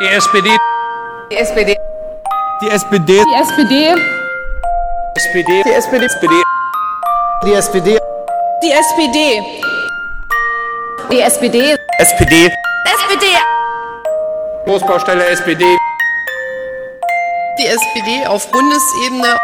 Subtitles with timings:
[0.00, 0.48] Die SPD.
[1.30, 1.76] Die SPD.
[2.62, 3.22] Die SPD.
[3.28, 3.94] Die SPD.
[5.14, 5.62] SPD.
[5.66, 6.04] Die SPD.
[6.14, 6.38] SPD.
[7.44, 7.98] Die SPD.
[8.62, 9.42] Die SPD.
[11.10, 11.76] Die SPD.
[11.98, 12.48] SPD.
[12.96, 13.26] SPD.
[14.64, 15.64] Großbaustelle SPD.
[17.58, 19.36] Die SPD auf Bundesebene.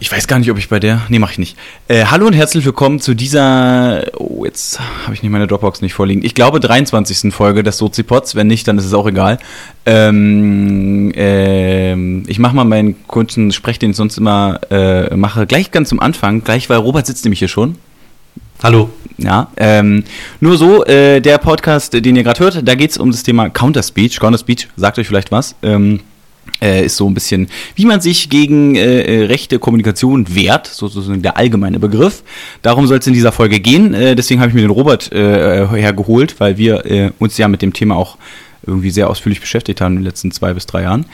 [0.00, 1.02] Ich weiß gar nicht, ob ich bei der.
[1.08, 1.56] Nee, mach ich nicht.
[1.88, 4.04] Äh, hallo und herzlich willkommen zu dieser.
[4.16, 6.24] Oh, jetzt habe ich nicht meine Dropbox nicht vorliegen.
[6.24, 7.34] Ich glaube 23.
[7.34, 8.34] Folge des Sozipods.
[8.34, 9.38] Wenn nicht, dann ist es auch egal.
[9.84, 15.70] Ähm, ähm, ich mache mal meinen kurzen Sprech, den ich sonst immer äh, mache, gleich
[15.70, 16.44] ganz zum Anfang.
[16.44, 17.76] Gleich, weil Robert sitzt nämlich hier schon.
[18.62, 18.90] Hallo.
[19.18, 20.04] Ja, ähm,
[20.40, 23.50] nur so, äh, der Podcast, den ihr gerade hört, da geht es um das Thema
[23.50, 24.20] Counter-Speech.
[24.20, 25.56] Counter-Speech, sagt euch vielleicht was.
[25.62, 26.00] Ähm,
[26.60, 31.36] äh, ist so ein bisschen, wie man sich gegen äh, rechte Kommunikation wehrt, sozusagen der
[31.36, 32.22] allgemeine Begriff.
[32.62, 33.94] Darum soll es in dieser Folge gehen.
[33.94, 37.62] Äh, deswegen habe ich mir den Robert äh, hergeholt, weil wir äh, uns ja mit
[37.62, 38.16] dem Thema auch
[38.66, 41.06] irgendwie sehr ausführlich beschäftigt haben in den letzten zwei bis drei Jahren.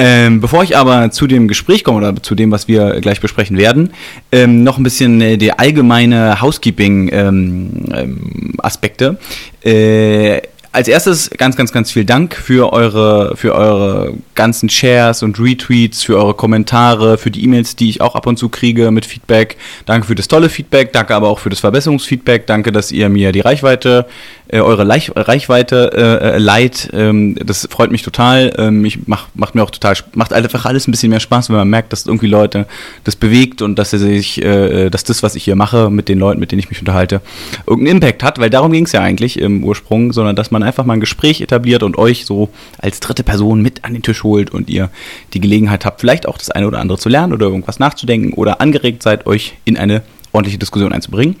[0.00, 3.58] Ähm, bevor ich aber zu dem Gespräch komme oder zu dem, was wir gleich besprechen
[3.58, 3.90] werden,
[4.30, 9.18] ähm, noch ein bisschen äh, die allgemeine Housekeeping-Aspekte.
[9.64, 10.40] Ähm,
[10.78, 16.04] als erstes ganz, ganz, ganz viel Dank für eure, für eure ganzen Shares und Retweets,
[16.04, 19.56] für eure Kommentare, für die E-Mails, die ich auch ab und zu kriege mit Feedback.
[19.86, 22.46] Danke für das tolle Feedback, danke aber auch für das Verbesserungsfeedback.
[22.46, 24.06] Danke, dass ihr mir die Reichweite,
[24.48, 26.90] äh, eure Leich Reichweite äh, äh, leiht.
[26.92, 28.52] Ähm, das freut mich total.
[28.58, 31.56] Ähm, ich mach, macht mir auch total, macht einfach alles ein bisschen mehr Spaß, wenn
[31.56, 32.66] man merkt, dass irgendwie Leute
[33.04, 36.18] das bewegt und dass er sich, äh, dass das, was ich hier mache mit den
[36.18, 37.20] Leuten, mit denen ich mich unterhalte,
[37.66, 40.84] irgendeinen Impact hat, weil darum ging es ja eigentlich im Ursprung, sondern dass man einfach
[40.84, 44.50] mal ein Gespräch etabliert und euch so als dritte Person mit an den Tisch holt
[44.50, 44.90] und ihr
[45.34, 48.60] die Gelegenheit habt, vielleicht auch das eine oder andere zu lernen oder irgendwas nachzudenken oder
[48.60, 51.36] angeregt seid, euch in eine ordentliche Diskussion einzubringen.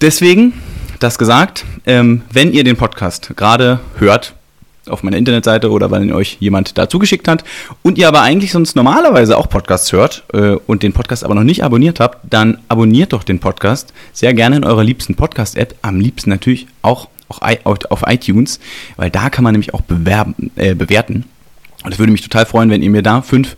[0.00, 0.54] Deswegen,
[1.02, 4.34] das gesagt, ähm, wenn ihr den Podcast gerade hört,
[4.88, 7.44] auf meiner Internetseite oder weil ihn euch jemand dazu geschickt hat
[7.82, 11.44] und ihr aber eigentlich sonst normalerweise auch Podcasts hört äh, und den Podcast aber noch
[11.44, 16.00] nicht abonniert habt, dann abonniert doch den Podcast sehr gerne in eurer liebsten Podcast-App, am
[16.00, 17.40] liebsten natürlich auch auch
[17.88, 18.60] auf iTunes,
[18.96, 21.24] weil da kann man nämlich auch bewerben, äh, bewerten.
[21.82, 23.56] Und es würde mich total freuen, wenn ihr mir da fünf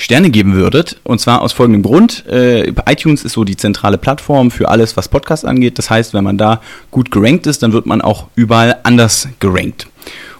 [0.00, 1.00] Sterne geben würdet.
[1.02, 2.24] Und zwar aus folgendem Grund.
[2.26, 5.76] Äh, iTunes ist so die zentrale Plattform für alles, was Podcast angeht.
[5.76, 6.60] Das heißt, wenn man da
[6.92, 9.88] gut gerankt ist, dann wird man auch überall anders gerankt.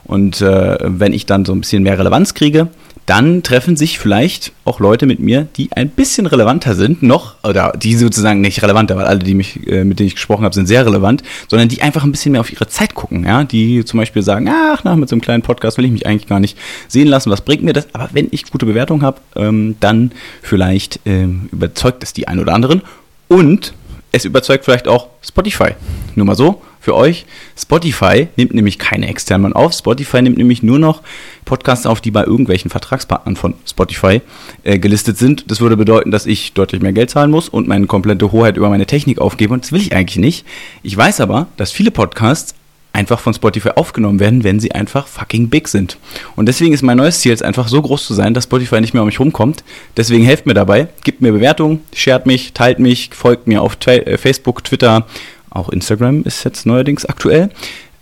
[0.04, 2.68] Und äh, wenn ich dann so ein bisschen mehr Relevanz kriege,
[3.08, 7.72] dann treffen sich vielleicht auch Leute mit mir, die ein bisschen relevanter sind noch, oder
[7.72, 10.66] die sozusagen nicht relevanter, weil alle, die mich, äh, mit denen ich gesprochen habe, sind
[10.66, 13.98] sehr relevant, sondern die einfach ein bisschen mehr auf ihre Zeit gucken, ja, die zum
[13.98, 16.58] Beispiel sagen, ach, na, mit so einem kleinen Podcast will ich mich eigentlich gar nicht
[16.86, 17.88] sehen lassen, was bringt mir das?
[17.94, 22.52] Aber wenn ich gute Bewertung habe, ähm, dann vielleicht ähm, überzeugt es die einen oder
[22.52, 22.82] anderen
[23.28, 23.72] und
[24.12, 25.70] es überzeugt vielleicht auch Spotify.
[26.14, 27.26] Nur mal so für euch.
[27.56, 29.72] Spotify nimmt nämlich keine externen auf.
[29.72, 31.02] Spotify nimmt nämlich nur noch
[31.44, 34.22] Podcasts auf, die bei irgendwelchen Vertragspartnern von Spotify
[34.64, 35.50] äh, gelistet sind.
[35.50, 38.70] Das würde bedeuten, dass ich deutlich mehr Geld zahlen muss und meine komplette Hoheit über
[38.70, 39.52] meine Technik aufgebe.
[39.52, 40.46] Und das will ich eigentlich nicht.
[40.82, 42.54] Ich weiß aber, dass viele Podcasts
[42.98, 45.98] einfach von Spotify aufgenommen werden, wenn sie einfach fucking big sind.
[46.34, 48.92] Und deswegen ist mein neues Ziel jetzt einfach so groß zu sein, dass Spotify nicht
[48.92, 49.62] mehr um mich rumkommt.
[49.96, 54.18] Deswegen helft mir dabei, gebt mir Bewertungen, shared mich, teilt mich, folgt mir auf äh,
[54.18, 55.06] Facebook, Twitter,
[55.50, 57.50] auch Instagram ist jetzt neuerdings aktuell.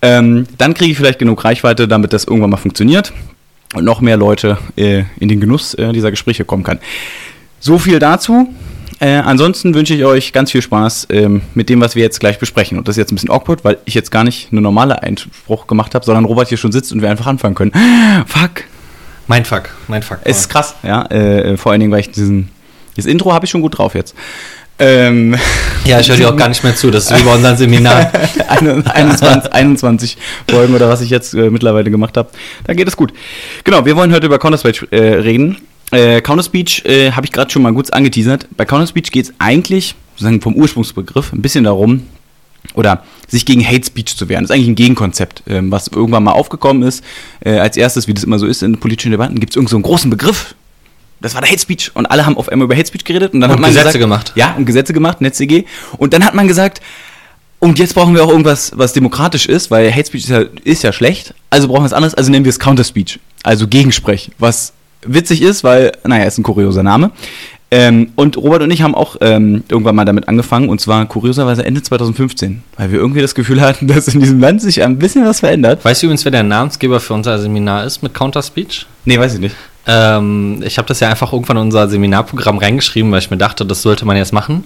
[0.02, 3.12] Ähm, dann kriege ich vielleicht genug Reichweite, damit das irgendwann mal funktioniert
[3.74, 6.78] und noch mehr Leute äh, in den Genuss äh, dieser Gespräche kommen kann.
[7.60, 8.48] So viel dazu.
[8.98, 12.38] Äh, ansonsten wünsche ich euch ganz viel Spaß ähm, mit dem, was wir jetzt gleich
[12.38, 12.78] besprechen.
[12.78, 15.66] Und das ist jetzt ein bisschen awkward, weil ich jetzt gar nicht eine normale Einspruch
[15.66, 17.72] gemacht habe, sondern Robert hier schon sitzt und wir einfach anfangen können.
[18.26, 18.64] Fuck.
[19.26, 20.20] Mein Fuck, mein Fuck.
[20.24, 21.04] Es ist krass, ja.
[21.06, 22.50] Äh, vor allen Dingen, weil ich diesen.
[22.94, 24.14] Das Intro habe ich schon gut drauf jetzt.
[24.78, 25.34] Ähm,
[25.84, 26.90] ja, ich höre dir auch gar nicht mehr zu.
[26.90, 28.10] Das ist wie bei unserem Seminar.
[28.48, 30.18] 21, 21
[30.48, 32.28] Folgen oder was ich jetzt äh, mittlerweile gemacht habe.
[32.64, 33.12] Da geht es gut.
[33.64, 35.56] Genau, wir wollen heute über Counter-Strike äh, reden.
[35.92, 38.48] Äh, Counter-Speech äh, habe ich gerade schon mal kurz angeteasert.
[38.56, 42.02] Bei Counter-Speech geht es eigentlich, sozusagen vom Ursprungsbegriff, ein bisschen darum,
[42.74, 44.42] oder sich gegen Hate Speech zu wehren.
[44.42, 47.04] Das ist eigentlich ein Gegenkonzept, ähm, was irgendwann mal aufgekommen ist.
[47.40, 49.88] Äh, als erstes, wie das immer so ist in politischen Debatten, gibt es irgendeinen so
[49.88, 50.54] großen Begriff,
[51.20, 53.40] das war der Hate Speech und alle haben auf einmal über Hate Speech geredet und
[53.40, 54.32] dann und hat man Gesetze gesagt, gemacht.
[54.34, 55.64] Ja, und Gesetze gemacht, NetzDG
[55.96, 56.80] und dann hat man gesagt,
[57.58, 60.82] und jetzt brauchen wir auch irgendwas, was demokratisch ist, weil Hate Speech ist ja, ist
[60.82, 64.30] ja schlecht, also brauchen wir was anderes, also nennen wir es Counter Speech, also Gegensprech,
[64.38, 64.74] was
[65.08, 67.10] witzig ist, weil, naja, ist ein kurioser Name.
[67.70, 71.64] Ähm, und Robert und ich haben auch ähm, irgendwann mal damit angefangen, und zwar kurioserweise
[71.64, 75.24] Ende 2015, weil wir irgendwie das Gefühl hatten, dass in diesem Land sich ein bisschen
[75.26, 75.84] was verändert.
[75.84, 78.86] Weißt du übrigens, wer der Namensgeber für unser Seminar ist mit Counter Speech?
[79.04, 79.56] Nee, weiß ich nicht.
[79.88, 83.66] Ähm, ich habe das ja einfach irgendwann in unser Seminarprogramm reingeschrieben, weil ich mir dachte,
[83.66, 84.62] das sollte man jetzt machen.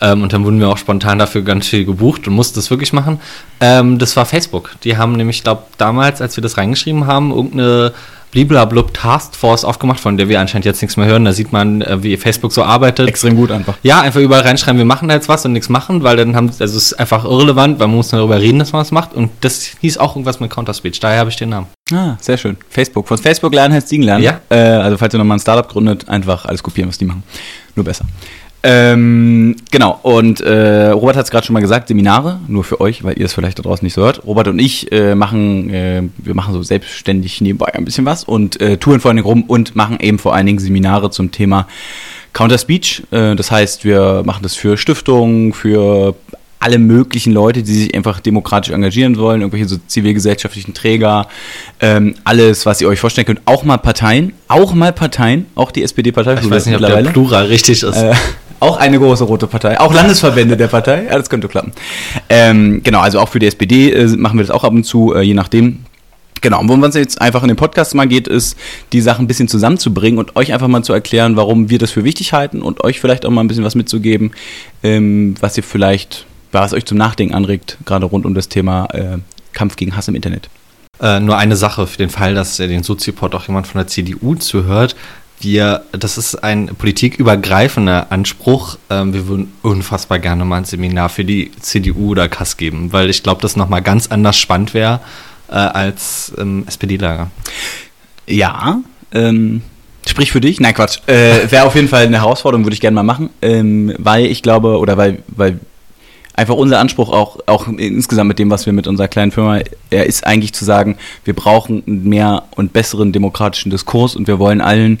[0.00, 2.92] Ähm, und dann wurden wir auch spontan dafür ganz viel gebucht und mussten das wirklich
[2.92, 3.20] machen.
[3.60, 4.74] Ähm, das war Facebook.
[4.82, 7.92] Die haben nämlich, ich glaube, damals, als wir das reingeschrieben haben, irgendeine
[8.30, 11.24] bliblablub Taskforce aufgemacht, von der wir anscheinend jetzt nichts mehr hören.
[11.24, 13.08] Da sieht man, äh, wie Facebook so arbeitet.
[13.08, 13.74] Extrem gut einfach.
[13.82, 16.48] Ja, einfach überall reinschreiben, wir machen da jetzt was und nichts machen, weil dann haben,
[16.48, 19.14] also es ist einfach irrelevant, weil man muss darüber reden, dass man was macht.
[19.14, 21.00] Und das hieß auch irgendwas mit Counterspeech.
[21.00, 21.66] Daher habe ich den Namen.
[21.92, 22.56] Ah, sehr schön.
[22.68, 23.08] Facebook.
[23.08, 24.22] Von Facebook lernen heißt Siegen lernen.
[24.22, 24.40] Ja.
[24.48, 27.24] Äh, also falls ihr nochmal ein Startup gründet, einfach alles kopieren, was die machen.
[27.74, 28.04] Nur besser.
[28.62, 33.02] Ähm, genau, und äh, Robert hat es gerade schon mal gesagt, Seminare, nur für euch,
[33.02, 34.26] weil ihr es vielleicht da draußen nicht so hört.
[34.26, 38.60] Robert und ich äh, machen, äh, wir machen so selbstständig nebenbei ein bisschen was und
[38.60, 41.66] äh, touren vor allen Dingen rum und machen eben vor allen Dingen Seminare zum Thema
[42.34, 43.04] Counter Speech.
[43.10, 46.14] Äh, das heißt, wir machen das für Stiftungen, für
[46.60, 51.26] alle möglichen Leute, die sich einfach demokratisch engagieren wollen, irgendwelche so zivilgesellschaftlichen Träger,
[51.80, 55.82] ähm, alles, was ihr euch vorstellen könnt, auch mal Parteien, auch mal Parteien, auch die
[55.82, 56.34] SPD-Partei.
[56.34, 57.96] Ich weiß nicht, ob der Plural richtig ist.
[57.96, 58.12] Äh,
[58.60, 61.72] auch eine große rote Partei, auch Landesverbände der Partei, ja, das könnte klappen.
[62.28, 65.14] Ähm, genau, also auch für die SPD äh, machen wir das auch ab und zu,
[65.14, 65.78] äh, je nachdem.
[66.42, 68.56] Genau, und worum es jetzt einfach in dem Podcast mal geht, ist,
[68.92, 72.04] die Sachen ein bisschen zusammenzubringen und euch einfach mal zu erklären, warum wir das für
[72.04, 74.32] wichtig halten und euch vielleicht auch mal ein bisschen was mitzugeben,
[74.82, 79.18] ähm, was ihr vielleicht, was euch zum Nachdenken anregt, gerade rund um das Thema äh,
[79.52, 80.48] Kampf gegen Hass im Internet.
[81.00, 83.86] Äh, nur eine Sache für den Fall, dass äh, den Sozipod auch jemand von der
[83.86, 84.96] CDU zuhört.
[85.40, 88.76] Wir, das ist ein politikübergreifender Anspruch.
[88.90, 93.08] Ähm, wir würden unfassbar gerne mal ein Seminar für die CDU oder Kass geben, weil
[93.08, 95.00] ich glaube, das nochmal ganz anders spannend wäre
[95.48, 97.30] äh, als im SPD-Lager.
[98.26, 98.80] Ja,
[99.12, 99.62] ähm,
[100.06, 100.60] sprich für dich.
[100.60, 100.98] Nein, Quatsch.
[101.06, 104.42] Äh, Wäre auf jeden Fall eine Herausforderung, würde ich gerne mal machen, ähm, weil ich
[104.42, 105.58] glaube, oder weil, weil
[106.40, 109.60] einfach unser Anspruch auch, auch insgesamt mit dem, was wir mit unserer kleinen Firma,
[109.90, 114.62] er ist eigentlich zu sagen, wir brauchen mehr und besseren demokratischen Diskurs und wir wollen
[114.62, 115.00] allen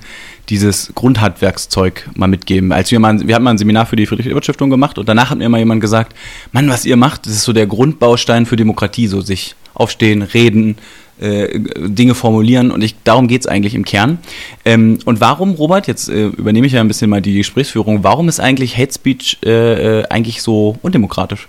[0.50, 2.72] dieses Grundhandwerkszeug mal mitgeben.
[2.72, 5.38] Als wir mal, wir hatten mal ein Seminar für die Friedrich-Ebert-Stiftung gemacht und danach hat
[5.38, 6.14] mir mal jemand gesagt,
[6.52, 10.76] Mann, was ihr macht, das ist so der Grundbaustein für Demokratie, so sich aufstehen, reden,
[11.20, 14.18] äh, Dinge formulieren und ich, darum geht's eigentlich im Kern.
[14.64, 18.28] Ähm, und warum, Robert, jetzt äh, übernehme ich ja ein bisschen mal die Gesprächsführung, warum
[18.28, 21.48] ist eigentlich Hate Speech äh, äh, eigentlich so undemokratisch?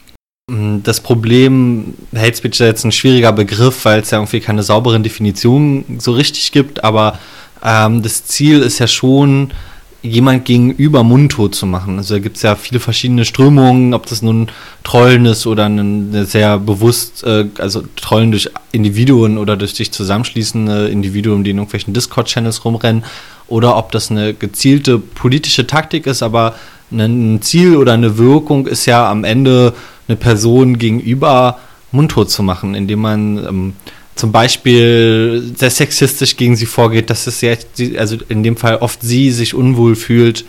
[0.84, 5.02] Das Problem, Hate Speech ist jetzt ein schwieriger Begriff, weil es ja irgendwie keine sauberen
[5.02, 7.20] Definitionen so richtig gibt, aber
[7.64, 9.52] ähm, das Ziel ist ja schon,
[10.04, 11.98] jemand gegenüber mundtot zu machen.
[11.98, 14.50] Also da gibt es ja viele verschiedene Strömungen, ob das nun
[14.84, 20.88] Trollen ist oder eine sehr bewusst, äh, also Trollen durch Individuen oder durch sich zusammenschließende
[20.88, 23.04] Individuen, die in irgendwelchen Discord-Channels rumrennen,
[23.48, 26.56] oder ob das eine gezielte politische Taktik ist, aber
[26.92, 29.74] ein Ziel oder eine Wirkung ist ja am Ende
[30.08, 31.60] eine Person gegenüber
[31.92, 33.74] mundtot zu machen, indem man ähm,
[34.16, 37.54] zum Beispiel sehr sexistisch gegen sie vorgeht, dass es ja,
[37.98, 40.46] also in dem Fall oft sie sich unwohl fühlt,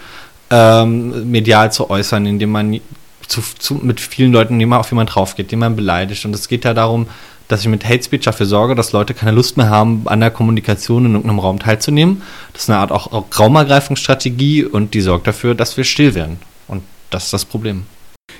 [0.50, 2.80] ähm, medial zu äußern, indem man
[3.26, 6.24] zu, zu, mit vielen Leuten immer auf jemanden drauf geht, den man beleidigt.
[6.24, 7.06] Und es geht ja darum,
[7.48, 10.30] dass ich mit Hate Speech dafür sorge, dass Leute keine Lust mehr haben, an der
[10.30, 12.22] Kommunikation in irgendeinem Raum teilzunehmen.
[12.52, 16.38] Das ist eine Art auch, auch Raumergreifungsstrategie und die sorgt dafür, dass wir still werden.
[16.68, 17.86] Und das ist das Problem.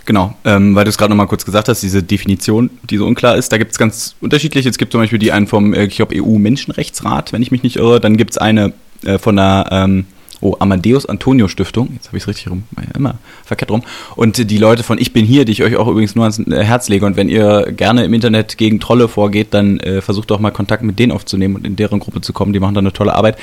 [0.04, 3.36] Genau, ähm, weil du es gerade nochmal kurz gesagt hast, diese Definition, die so unklar
[3.36, 4.68] ist, da gibt es ganz unterschiedliche.
[4.68, 7.76] Es gibt zum Beispiel die einen vom, äh, ich glaube, EU-Menschenrechtsrat, wenn ich mich nicht
[7.76, 8.00] irre.
[8.00, 8.72] Dann gibt es eine
[9.04, 10.06] äh, von der ähm,
[10.42, 13.82] oh, Amadeus Antonio Stiftung, jetzt habe ich es richtig rum, immer verkehrt rum.
[14.16, 16.64] Und die Leute von Ich bin hier, die ich euch auch übrigens nur ans äh,
[16.64, 17.06] Herz lege.
[17.06, 20.82] Und wenn ihr gerne im Internet gegen Trolle vorgeht, dann äh, versucht doch mal Kontakt
[20.82, 22.52] mit denen aufzunehmen und in deren Gruppe zu kommen.
[22.52, 23.38] Die machen da eine tolle Arbeit.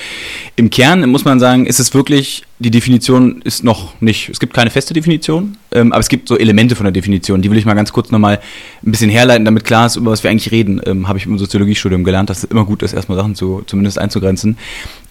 [0.57, 4.53] Im Kern muss man sagen, ist es wirklich, die Definition ist noch nicht, es gibt
[4.53, 7.41] keine feste Definition, ähm, aber es gibt so Elemente von der Definition.
[7.41, 8.41] Die will ich mal ganz kurz nochmal
[8.85, 10.81] ein bisschen herleiten, damit klar ist, über was wir eigentlich reden.
[10.85, 13.97] Ähm, habe ich im Soziologiestudium gelernt, dass es immer gut ist, erstmal Sachen zu, zumindest
[13.97, 14.57] einzugrenzen.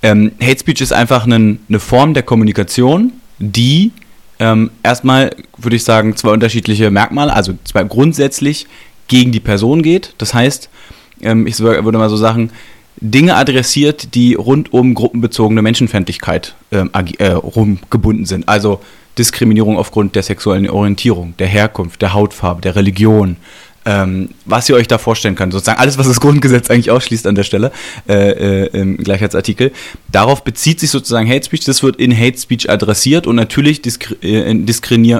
[0.03, 3.93] Ähm, Hate Speech ist einfach ein, eine Form der Kommunikation, die
[4.39, 8.67] ähm, erstmal, würde ich sagen, zwei unterschiedliche Merkmale, also zwei grundsätzlich
[9.09, 10.15] gegen die Person geht.
[10.19, 10.71] Das heißt,
[11.23, 12.51] ähm, ich würde mal so sagen,
[13.01, 18.49] Dinge adressiert, die rund um gruppenbezogene Menschenfeindlichkeit ähm, äh, rumgebunden sind.
[18.49, 18.81] Also
[19.19, 23.37] Diskriminierung aufgrund der sexuellen Orientierung, der Herkunft, der Hautfarbe, der Religion,
[23.89, 25.55] ähm, was ihr euch da vorstellen könnt.
[25.55, 27.73] Sozusagen alles, was das Grundgesetz eigentlich ausschließt an der Stelle,
[28.07, 29.73] äh, äh, im Gleichheitsartikel.
[30.13, 31.65] Darauf bezieht sich sozusagen Hate Speech.
[31.65, 34.67] Das wird in Hate Speech adressiert und natürlich diskri äh, in,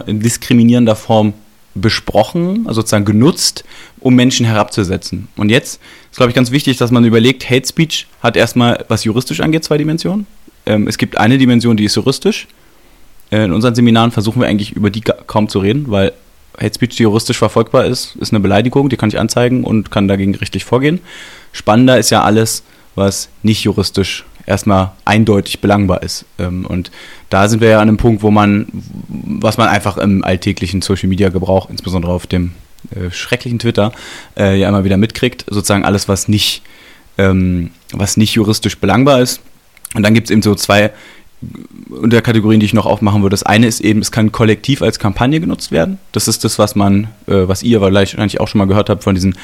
[0.07, 1.33] in diskriminierender Form
[1.75, 3.65] besprochen, also sozusagen genutzt,
[4.01, 5.29] um Menschen herabzusetzen.
[5.37, 9.05] Und jetzt ist, glaube ich, ganz wichtig, dass man überlegt, Hate Speech hat erstmal, was
[9.05, 10.27] juristisch angeht, zwei Dimensionen.
[10.67, 12.49] Ähm, es gibt eine Dimension, die ist juristisch.
[13.31, 16.13] Äh, in unseren Seminaren versuchen wir eigentlich über die kaum zu reden, weil
[16.61, 20.09] Hate Speech, die juristisch verfolgbar ist, ist eine Beleidigung, die kann ich anzeigen und kann
[20.09, 21.01] dagegen richtig vorgehen.
[21.53, 22.63] Spannender ist ja alles,
[22.95, 26.25] was nicht juristisch erstmal eindeutig belangbar ist.
[26.39, 26.91] Ähm, und
[27.31, 28.67] da sind wir ja an einem Punkt, wo man,
[29.09, 32.53] was man einfach im alltäglichen Social Media Gebrauch, insbesondere auf dem
[32.91, 33.93] äh, schrecklichen Twitter,
[34.37, 36.63] äh, ja immer wieder mitkriegt, sozusagen alles, was nicht,
[37.19, 39.41] ähm, was nicht juristisch belangbar ist.
[39.95, 40.93] Und dann gibt es eben so zwei
[41.89, 43.35] Unterkategorien, die ich noch aufmachen würde.
[43.35, 45.99] Das eine ist eben, es kann kollektiv als Kampagne genutzt werden.
[46.13, 49.15] Das ist das, was man, äh, was ihr wahrscheinlich auch schon mal gehört habt von
[49.15, 49.37] diesen,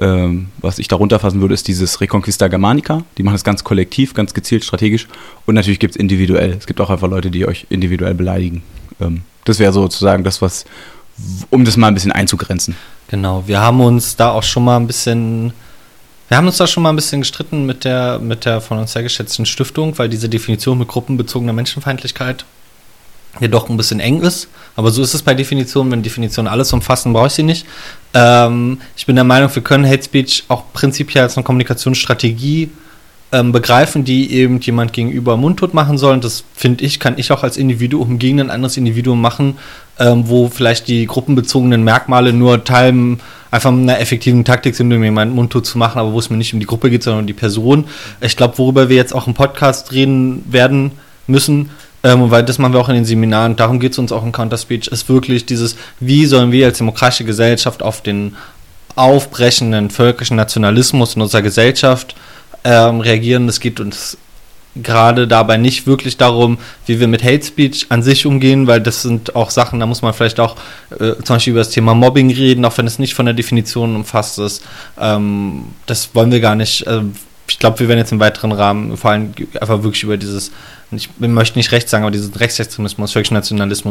[0.00, 3.04] ähm, was ich darunter fassen würde, ist dieses Reconquista Germanica.
[3.16, 5.06] Die machen das ganz kollektiv, ganz gezielt, strategisch.
[5.46, 6.56] Und natürlich gibt es individuell.
[6.58, 8.62] Es gibt auch einfach Leute, die euch individuell beleidigen.
[9.00, 10.64] Ähm, das wäre sozusagen das, was,
[11.50, 12.74] um das mal ein bisschen einzugrenzen.
[13.08, 15.52] Genau, wir haben uns da auch schon mal ein bisschen
[16.28, 18.92] wir haben uns da schon mal ein bisschen gestritten mit der, mit der von uns
[18.92, 22.44] sehr geschätzten Stiftung, weil diese Definition mit gruppenbezogener Menschenfeindlichkeit
[23.40, 24.48] ja doch ein bisschen eng ist.
[24.76, 25.90] Aber so ist es bei Definitionen.
[25.90, 27.66] Wenn Definitionen alles umfassen, brauche ich sie nicht.
[28.14, 32.70] Ähm, ich bin der Meinung, wir können Hate Speech auch prinzipiell als eine Kommunikationsstrategie
[33.32, 36.14] ähm, begreifen, die eben jemand gegenüber mundtot machen soll.
[36.14, 39.58] Und das finde ich, kann ich auch als Individuum gegen ein anderes Individuum machen,
[39.98, 43.18] ähm, wo vielleicht die gruppenbezogenen Merkmale nur Teil
[43.50, 46.54] einfach einer effektiven Taktik sind, um jemanden mundtot zu machen, aber wo es mir nicht
[46.54, 47.84] um die Gruppe geht, sondern um die Person.
[48.20, 50.92] Ich glaube, worüber wir jetzt auch im Podcast reden werden
[51.26, 51.70] müssen,
[52.02, 54.32] ähm, weil das machen wir auch in den Seminaren, darum geht es uns auch im
[54.32, 58.36] Counterspeech, ist wirklich dieses, wie sollen wir als demokratische Gesellschaft auf den
[58.94, 62.16] aufbrechenden völkischen Nationalismus in unserer Gesellschaft
[62.64, 63.48] ähm, reagieren.
[63.48, 64.18] Es geht uns
[64.82, 69.02] gerade dabei nicht wirklich darum, wie wir mit Hate Speech an sich umgehen, weil das
[69.02, 70.56] sind auch Sachen, da muss man vielleicht auch
[70.90, 73.96] äh, zum Beispiel über das Thema Mobbing reden, auch wenn es nicht von der Definition
[73.96, 74.64] umfasst ist.
[75.00, 76.86] Ähm, das wollen wir gar nicht.
[76.86, 77.02] Äh,
[77.48, 80.50] ich glaube, wir werden jetzt im weiteren Rahmen vor allem einfach wirklich über dieses,
[80.90, 83.40] ich möchte nicht rechts sagen, aber diesen Rechtsextremismus, Völkischer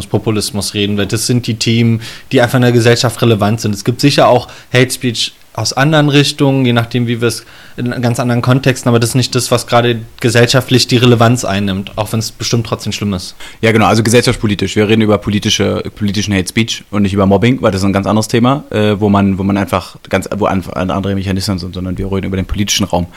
[0.09, 2.01] Populismus reden, weil das sind die Themen,
[2.31, 3.73] die einfach in der Gesellschaft relevant sind.
[3.73, 7.43] Es gibt sicher auch Hate Speech aus anderen Richtungen, je nachdem, wie wir es
[7.77, 11.97] in ganz anderen Kontexten, aber das ist nicht das, was gerade gesellschaftlich die Relevanz einnimmt,
[11.97, 13.35] auch wenn es bestimmt trotzdem schlimm ist.
[13.61, 14.75] Ja, genau, also gesellschaftspolitisch.
[14.75, 17.93] Wir reden über politische, politischen Hate Speech und nicht über Mobbing, weil das ist ein
[17.93, 21.97] ganz anderes Thema, äh, wo man, wo man einfach ganz, wo andere Mechanismen sind, sondern
[21.97, 23.07] wir reden über den politischen Raum.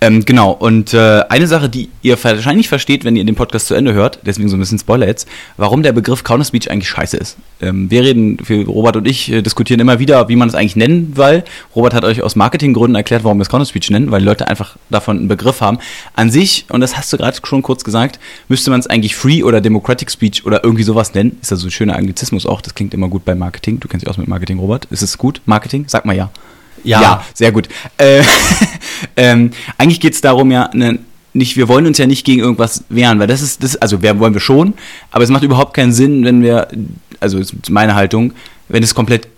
[0.00, 3.74] Ähm, genau, und äh, eine Sache, die ihr wahrscheinlich versteht, wenn ihr den Podcast zu
[3.74, 7.16] Ende hört, deswegen so ein bisschen Spoiler jetzt, warum der Begriff Counter Speech eigentlich scheiße
[7.16, 7.36] ist.
[7.60, 11.16] Ähm, wir reden, Robert und ich äh, diskutieren immer wieder, wie man es eigentlich nennen
[11.16, 11.44] will.
[11.76, 14.76] Robert hat euch aus Marketinggründen erklärt, warum wir es Counter Speech nennen, weil Leute einfach
[14.88, 15.78] davon einen Begriff haben.
[16.14, 18.18] An sich, und das hast du gerade schon kurz gesagt,
[18.48, 21.36] müsste man es eigentlich Free oder Democratic Speech oder irgendwie sowas nennen.
[21.42, 22.62] Ist ja so ein schöner Anglizismus auch.
[22.62, 23.78] Das klingt immer gut bei Marketing.
[23.78, 24.86] Du kennst dich aus mit Marketing, Robert.
[24.86, 25.42] Ist es gut?
[25.44, 25.84] Marketing?
[25.86, 26.30] Sag mal ja.
[26.82, 27.68] Ja, ja sehr gut.
[27.98, 28.22] Äh,
[29.16, 30.98] ähm, eigentlich geht es darum, ja, ne,
[31.34, 34.18] nicht, wir wollen uns ja nicht gegen irgendwas wehren, weil das ist, das, also wer
[34.18, 34.72] wollen wir schon,
[35.10, 36.68] aber es macht überhaupt keinen Sinn, wenn wir,
[37.20, 38.32] also ist meine Haltung,
[38.68, 39.28] wenn es komplett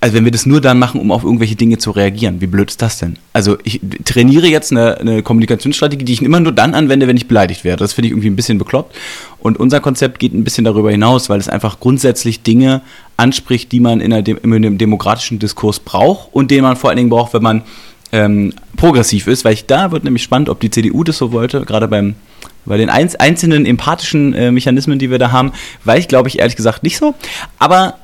[0.00, 2.70] also wenn wir das nur dann machen, um auf irgendwelche Dinge zu reagieren, wie blöd
[2.70, 3.16] ist das denn?
[3.32, 7.28] Also ich trainiere jetzt eine, eine Kommunikationsstrategie, die ich immer nur dann anwende, wenn ich
[7.28, 7.84] beleidigt werde.
[7.84, 8.96] Das finde ich irgendwie ein bisschen bekloppt.
[9.38, 12.82] Und unser Konzept geht ein bisschen darüber hinaus, weil es einfach grundsätzlich Dinge
[13.16, 16.96] anspricht, die man in, einer, in einem demokratischen Diskurs braucht und den man vor allen
[16.96, 17.62] Dingen braucht, wenn man
[18.12, 21.64] ähm, progressiv ist, weil ich da wird nämlich spannend, ob die CDU das so wollte,
[21.64, 22.14] gerade beim
[22.66, 25.52] bei den einzelnen empathischen äh, Mechanismen, die wir da haben,
[25.84, 27.14] weil ich glaube ich ehrlich gesagt nicht so.
[27.58, 27.94] Aber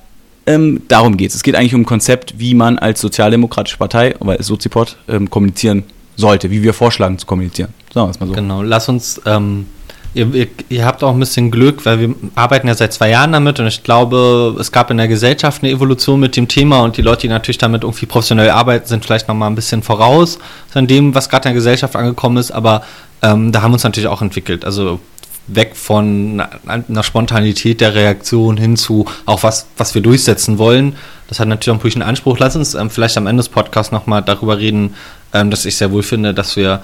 [0.46, 1.36] ähm, darum geht es.
[1.36, 5.84] Es geht eigentlich um ein Konzept, wie man als sozialdemokratische Partei, weil Soziport, ähm, kommunizieren
[6.16, 7.74] sollte, wie wir vorschlagen zu kommunizieren.
[7.92, 8.32] Sagen wir es mal so.
[8.32, 9.66] Genau, lass uns, ähm,
[10.14, 13.32] ihr, ihr, ihr, habt auch ein bisschen Glück, weil wir arbeiten ja seit zwei Jahren
[13.32, 16.96] damit und ich glaube, es gab in der Gesellschaft eine Evolution mit dem Thema und
[16.96, 20.38] die Leute, die natürlich damit irgendwie professionell arbeiten, sind vielleicht nochmal ein bisschen voraus
[20.74, 22.82] an dem, was gerade in der Gesellschaft angekommen ist, aber
[23.22, 24.64] ähm, da haben wir uns natürlich auch entwickelt.
[24.64, 25.00] Also
[25.48, 30.96] weg von einer Spontanität der Reaktion hin zu auch was, was wir durchsetzen wollen.
[31.28, 32.38] Das hat natürlich auch einen politischen Anspruch.
[32.38, 34.94] Lass uns ähm, vielleicht am Ende des Podcasts nochmal darüber reden,
[35.32, 36.82] ähm, dass ich sehr wohl finde, dass wir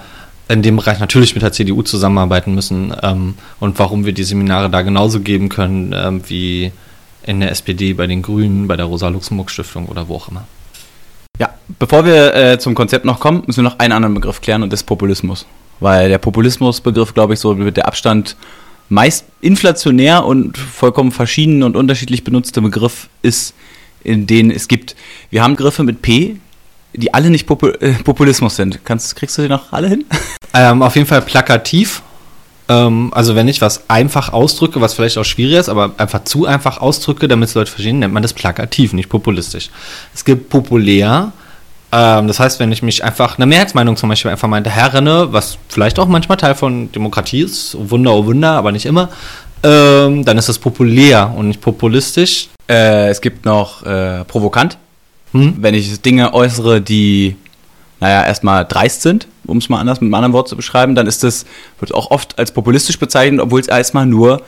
[0.49, 4.69] in dem Bereich natürlich mit der CDU zusammenarbeiten müssen ähm, und warum wir die Seminare
[4.69, 6.71] da genauso geben können ähm, wie
[7.25, 10.45] in der SPD, bei den Grünen, bei der Rosa-Luxemburg-Stiftung oder wo auch immer.
[11.39, 14.63] Ja, bevor wir äh, zum Konzept noch kommen, müssen wir noch einen anderen Begriff klären
[14.63, 15.45] und das ist Populismus.
[15.83, 18.37] Weil der Populismusbegriff, glaube ich, so mit der Abstand
[18.87, 23.53] meist inflationär und vollkommen verschieden und unterschiedlich benutzte Begriff ist,
[24.01, 24.95] in denen es gibt.
[25.29, 26.37] Wir haben Griffe mit P,
[26.93, 28.85] die alle nicht Popul äh, Populismus sind.
[28.85, 30.05] Kannst, kriegst du die noch alle hin?
[30.55, 32.03] Ähm, auf jeden Fall plakativ.
[32.69, 36.45] Ähm, also wenn ich was einfach ausdrücke, was vielleicht auch schwierig ist, aber einfach zu
[36.45, 39.71] einfach ausdrücke, damit es Leute verstehen, nennt man das plakativ, nicht populistisch.
[40.13, 41.31] Es gibt populär,
[41.93, 45.59] ähm, das heißt, wenn ich mich einfach eine Mehrheitsmeinung zum Beispiel einfach mal hinterherrenne, was
[45.69, 49.09] vielleicht auch manchmal Teil von Demokratie ist, oh Wunder, oh Wunder, aber nicht immer,
[49.61, 52.49] ähm, dann ist das populär und nicht populistisch.
[52.67, 54.79] Äh, es gibt noch äh, provokant,
[55.33, 55.57] hm?
[55.59, 57.35] wenn ich Dinge äußere, die
[57.99, 61.05] naja, erstmal dreist sind, um es mal anders mit einem anderen Wort zu beschreiben, dann
[61.05, 61.45] ist das,
[61.79, 64.41] wird auch oft als populistisch bezeichnet, obwohl es erstmal nur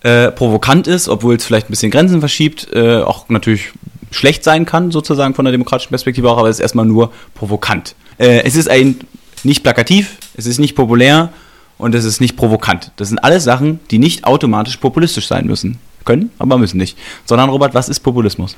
[0.00, 3.72] äh, provokant ist, obwohl es vielleicht ein bisschen Grenzen verschiebt, äh, auch natürlich
[4.10, 7.94] schlecht sein kann, sozusagen von der demokratischen Perspektive auch, aber es ist erstmal nur provokant.
[8.18, 8.96] Äh, es ist ein
[9.44, 11.32] nicht plakativ, es ist nicht populär
[11.78, 12.92] und es ist nicht provokant.
[12.96, 15.78] Das sind alles Sachen, die nicht automatisch populistisch sein müssen.
[16.04, 16.96] Können, aber müssen nicht.
[17.24, 18.56] Sondern, Robert, was ist Populismus?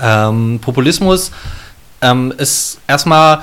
[0.00, 1.30] Ähm, Populismus
[2.00, 3.42] ähm, ist erstmal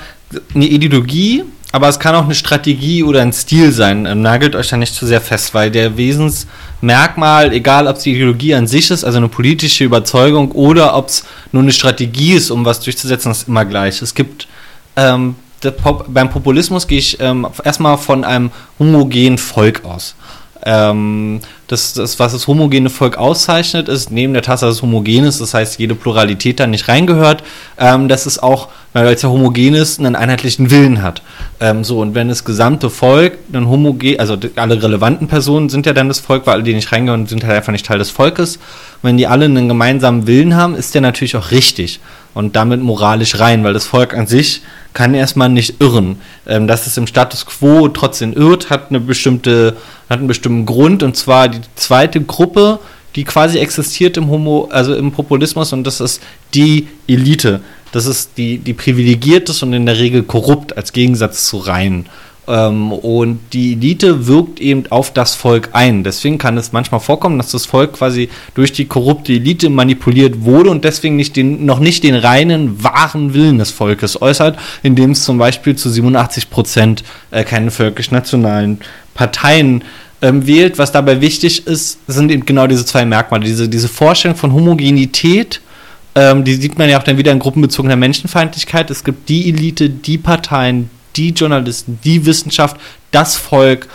[0.55, 4.05] eine Ideologie, aber es kann auch eine Strategie oder ein Stil sein.
[4.05, 8.13] Ähm, nagelt euch da nicht zu sehr fest, weil der Wesensmerkmal, egal ob es die
[8.13, 12.51] Ideologie an sich ist, also eine politische Überzeugung, oder ob es nur eine Strategie ist,
[12.51, 14.01] um was durchzusetzen, ist immer gleich.
[14.01, 14.47] Es gibt
[14.95, 15.35] ähm,
[15.69, 20.15] Pop beim Populismus gehe ich ähm, erstmal von einem homogenen Volk aus.
[20.63, 21.39] Ähm,
[21.71, 25.39] das, das, was das homogene Volk auszeichnet, ist neben der Tatsache, dass es homogen ist,
[25.39, 27.43] das heißt, jede Pluralität da nicht reingehört,
[27.77, 31.21] ähm, dass es auch, weil es ja homogen ist, einen einheitlichen Willen hat.
[31.61, 35.93] Ähm, so, und wenn das gesamte Volk dann homogen, also alle relevanten Personen sind ja
[35.93, 38.59] dann das Volk, weil alle, die nicht reingehören, sind halt einfach nicht Teil des Volkes.
[39.01, 42.01] Wenn die alle einen gemeinsamen Willen haben, ist der natürlich auch richtig
[42.33, 44.61] und damit moralisch rein, weil das Volk an sich
[44.93, 46.17] kann erstmal nicht irren.
[46.47, 49.77] Ähm, dass es im Status quo trotzdem irrt, hat eine bestimmte,
[50.09, 52.80] hat einen bestimmten Grund und zwar die zweite Gruppe,
[53.15, 56.22] die quasi existiert im Homo, also im Populismus und das ist
[56.53, 57.62] die Elite.
[57.91, 62.06] Das ist die, die privilegiert ist und in der Regel korrupt als Gegensatz zu rein.
[62.48, 66.03] Ähm, und die Elite wirkt eben auf das Volk ein.
[66.03, 70.70] Deswegen kann es manchmal vorkommen, dass das Volk quasi durch die korrupte Elite manipuliert wurde
[70.70, 75.24] und deswegen nicht den, noch nicht den reinen, wahren Willen des Volkes äußert, indem es
[75.24, 78.80] zum Beispiel zu 87 Prozent äh, keine völkisch-nationalen
[79.13, 79.84] Parteien
[80.21, 80.77] ähm, wählt.
[80.77, 83.43] Was dabei wichtig ist, sind eben genau diese zwei Merkmale.
[83.43, 85.61] Diese, diese Vorstellung von Homogenität,
[86.15, 88.89] ähm, die sieht man ja auch dann wieder in gruppenbezogener Menschenfeindlichkeit.
[88.91, 92.77] Es gibt die Elite, die Parteien, die Journalisten, die Wissenschaft,
[93.11, 93.87] das Volk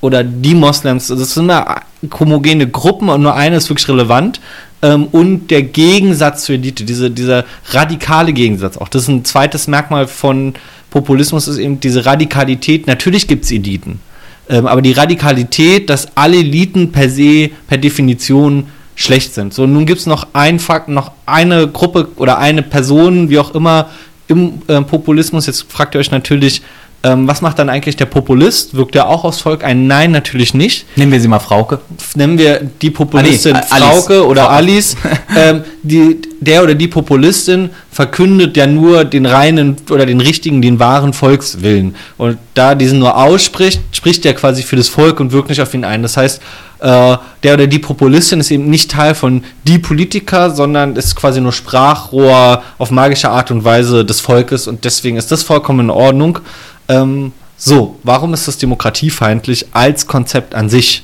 [0.00, 1.08] oder die Moslems.
[1.08, 1.82] Das sind immer
[2.18, 4.40] homogene Gruppen und nur eine ist wirklich relevant.
[4.82, 8.88] Ähm, und der Gegensatz zur Elite, diese, dieser radikale Gegensatz auch.
[8.88, 10.54] Das ist ein zweites Merkmal von
[10.90, 12.86] Populismus, ist eben diese Radikalität.
[12.86, 14.00] Natürlich gibt es Eliten.
[14.48, 19.54] Ähm, aber die Radikalität, dass alle Eliten per se, per Definition schlecht sind.
[19.54, 23.54] So, nun gibt es noch ein Fakt, noch eine Gruppe oder eine Person, wie auch
[23.54, 23.88] immer,
[24.28, 25.46] im äh, Populismus.
[25.46, 26.62] Jetzt fragt ihr euch natürlich,
[27.04, 28.74] ähm, was macht dann eigentlich der Populist?
[28.74, 29.86] Wirkt er auch aufs Volk ein?
[29.86, 30.86] Nein, natürlich nicht.
[30.96, 31.80] Nehmen wir sie mal Frauke.
[32.14, 34.26] Nennen wir die Populistin Ah, nee, Frauke Alice.
[34.26, 34.54] oder Frauke.
[34.56, 34.96] Alice.
[35.36, 40.78] ähm, die, der oder die Populistin verkündet ja nur den reinen oder den richtigen, den
[40.78, 41.94] wahren Volkswillen.
[42.16, 45.74] Und da diesen nur ausspricht, spricht er quasi für das Volk und wirkt nicht auf
[45.74, 46.02] ihn ein.
[46.02, 46.40] Das heißt,
[46.80, 51.40] äh, der oder die Populistin ist eben nicht Teil von die Politiker, sondern ist quasi
[51.40, 55.90] nur Sprachrohr auf magische Art und Weise des Volkes und deswegen ist das vollkommen in
[55.90, 56.40] Ordnung.
[56.88, 61.02] Ähm, so, warum ist das demokratiefeindlich als Konzept an sich?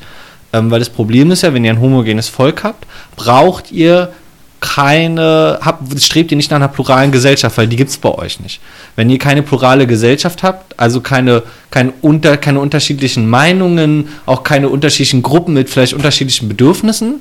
[0.52, 4.12] Ähm, weil das Problem ist ja, wenn ihr ein homogenes Volk habt, braucht ihr
[4.60, 8.40] keine, habt, strebt ihr nicht nach einer pluralen Gesellschaft, weil die gibt es bei euch
[8.40, 8.60] nicht.
[8.94, 14.68] Wenn ihr keine plurale Gesellschaft habt, also keine, kein unter, keine unterschiedlichen Meinungen, auch keine
[14.68, 17.20] unterschiedlichen Gruppen mit vielleicht unterschiedlichen Bedürfnissen,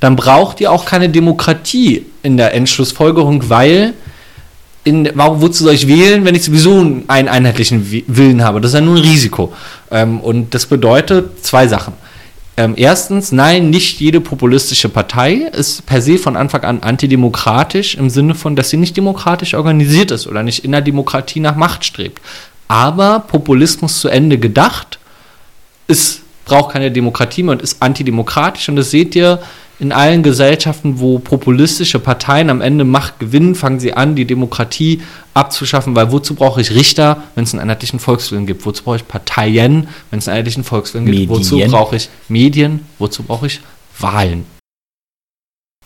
[0.00, 3.94] dann braucht ihr auch keine Demokratie in der Entschlussfolgerung, weil
[4.84, 8.60] in, warum, wozu soll ich wählen, wenn ich sowieso einen einheitlichen Wi- Willen habe?
[8.60, 9.52] Das ist ja nur ein Risiko.
[9.90, 11.94] Ähm, und das bedeutet zwei Sachen.
[12.56, 18.10] Ähm, erstens, nein, nicht jede populistische Partei ist per se von Anfang an antidemokratisch im
[18.10, 21.84] Sinne von, dass sie nicht demokratisch organisiert ist oder nicht in der Demokratie nach Macht
[21.84, 22.20] strebt.
[22.68, 25.00] Aber Populismus zu Ende gedacht
[25.88, 28.68] ist, braucht keine Demokratie mehr und ist antidemokratisch.
[28.68, 29.40] Und das seht ihr
[29.78, 35.02] in allen Gesellschaften, wo populistische Parteien am Ende Macht gewinnen, fangen sie an, die Demokratie
[35.34, 38.64] abzuschaffen, weil wozu brauche ich Richter, wenn es einen einheitlichen Volkswillen gibt?
[38.64, 41.28] Wozu brauche ich Parteien, wenn es einen einheitlichen Volkswillen gibt?
[41.28, 41.70] Wozu Medien.
[41.72, 42.80] brauche ich Medien?
[42.98, 43.60] Wozu brauche ich
[43.98, 44.53] Wahlen?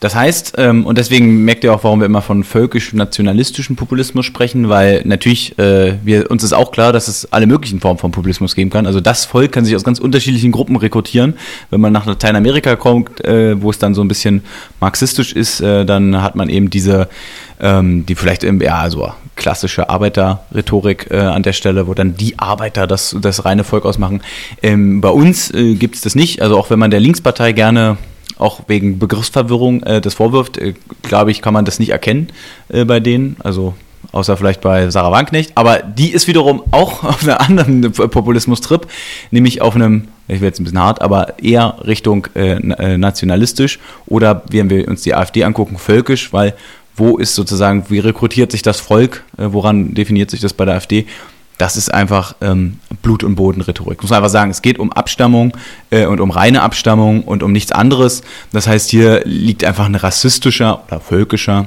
[0.00, 4.68] Das heißt, ähm, und deswegen merkt ihr auch, warum wir immer von völkisch-nationalistischen Populismus sprechen,
[4.68, 8.54] weil natürlich, äh, wir, uns ist auch klar, dass es alle möglichen Formen von Populismus
[8.54, 8.86] geben kann.
[8.86, 11.34] Also das Volk kann sich aus ganz unterschiedlichen Gruppen rekrutieren.
[11.70, 14.42] Wenn man nach Lateinamerika kommt, äh, wo es dann so ein bisschen
[14.78, 17.08] marxistisch ist, äh, dann hat man eben diese,
[17.60, 22.38] ähm, die vielleicht eben, ja, so klassische Arbeiterrhetorik äh, an der Stelle, wo dann die
[22.38, 24.20] Arbeiter das, das reine Volk ausmachen.
[24.62, 26.40] Ähm, bei uns äh, gibt es das nicht.
[26.40, 27.96] Also auch wenn man der Linkspartei gerne
[28.36, 32.28] auch wegen Begriffsverwirrung äh, das vorwirft, äh, glaube ich, kann man das nicht erkennen
[32.68, 33.36] äh, bei denen.
[33.42, 33.74] Also
[34.12, 35.52] außer vielleicht bei Sarah Wagenknecht.
[35.54, 38.86] Aber die ist wiederum auch auf einem anderen Populismus-Trip,
[39.30, 43.78] nämlich auf einem, ich werde jetzt ein bisschen hart, aber eher Richtung äh, äh, nationalistisch
[44.06, 46.54] oder wenn wir uns die AfD angucken, völkisch, weil
[46.96, 50.74] wo ist sozusagen, wie rekrutiert sich das Volk, äh, woran definiert sich das bei der
[50.74, 51.06] AfD?
[51.58, 54.00] Das ist einfach ähm, Blut- und Boden-Rhetorik.
[54.00, 55.56] Muss man einfach sagen, es geht um Abstammung
[55.90, 58.22] äh, und um reine Abstammung und um nichts anderes.
[58.52, 61.66] Das heißt, hier liegt einfach ein rassistischer oder völkischer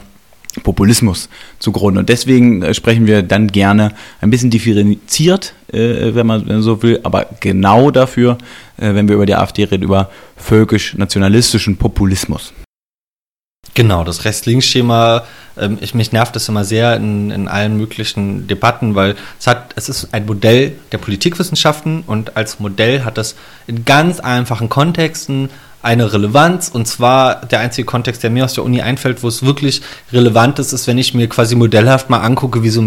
[0.64, 2.00] Populismus zugrunde.
[2.02, 7.00] Und deswegen äh, sprechen wir dann gerne ein bisschen differenziert, äh, wenn, man, so will,
[7.04, 8.38] aber genau dafür,
[8.78, 12.54] äh, wenn wir über die AfD reden, über völkisch-nationalistischen Populismus.
[13.74, 15.24] Genau, das Rechts-Links-Schema,
[15.58, 19.72] ähm, ich, mich nervt das immer sehr in, in allen möglichen Debatten, weil es hat,
[19.76, 23.36] es ist ein Modell der Politikwissenschaften und als Modell hat das
[23.68, 25.50] in ganz einfachen Kontexten
[25.82, 29.44] eine Relevanz und zwar der einzige Kontext, der mir aus der Uni einfällt, wo es
[29.44, 29.82] wirklich
[30.12, 32.82] relevant ist, ist, wenn ich mir quasi modellhaft mal angucke, wie so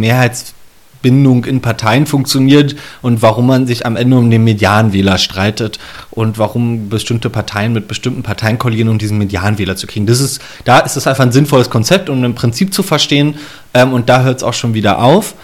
[1.04, 5.78] Mehrheitsbindung in Parteien funktioniert und warum man sich am Ende um den Medianwähler streitet
[6.10, 10.06] und warum bestimmte Parteien mit bestimmten Parteien kollieren, um diesen Medianwähler zu kriegen.
[10.06, 13.36] Das ist, da ist es einfach ein sinnvolles Konzept, um ein Prinzip zu verstehen
[13.74, 15.34] ähm, und da hört es auch schon wieder auf.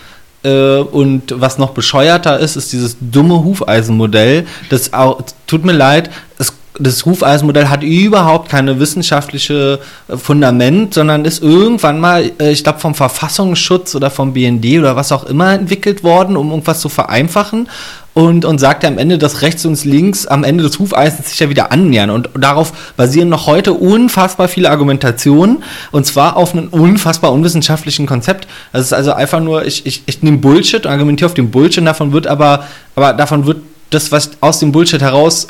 [0.43, 4.47] Äh, und was noch bescheuerter ist, ist dieses dumme Hufeisenmodell.
[4.71, 11.25] Das auch, tut mir leid, es das Hufeisenmodell hat überhaupt keine wissenschaftliche äh, Fundament, sondern
[11.25, 15.53] ist irgendwann mal, äh, ich glaube, vom Verfassungsschutz oder vom BND oder was auch immer
[15.53, 17.69] entwickelt worden, um irgendwas zu vereinfachen.
[18.13, 21.49] Und, und sagt am Ende, dass rechts und links am Ende des Hufeisens sich ja
[21.49, 22.11] wieder annähern.
[22.11, 25.63] Und darauf basieren noch heute unfassbar viele Argumentationen.
[25.93, 28.49] Und zwar auf einem unfassbar unwissenschaftlichen Konzept.
[28.73, 31.87] Das ist also einfach nur, ich, ich, ich nehme Bullshit und argumentiere auf dem Bullshit.
[31.87, 32.67] Davon wird aber,
[32.97, 33.59] aber davon wird
[33.91, 35.47] das, was aus dem Bullshit heraus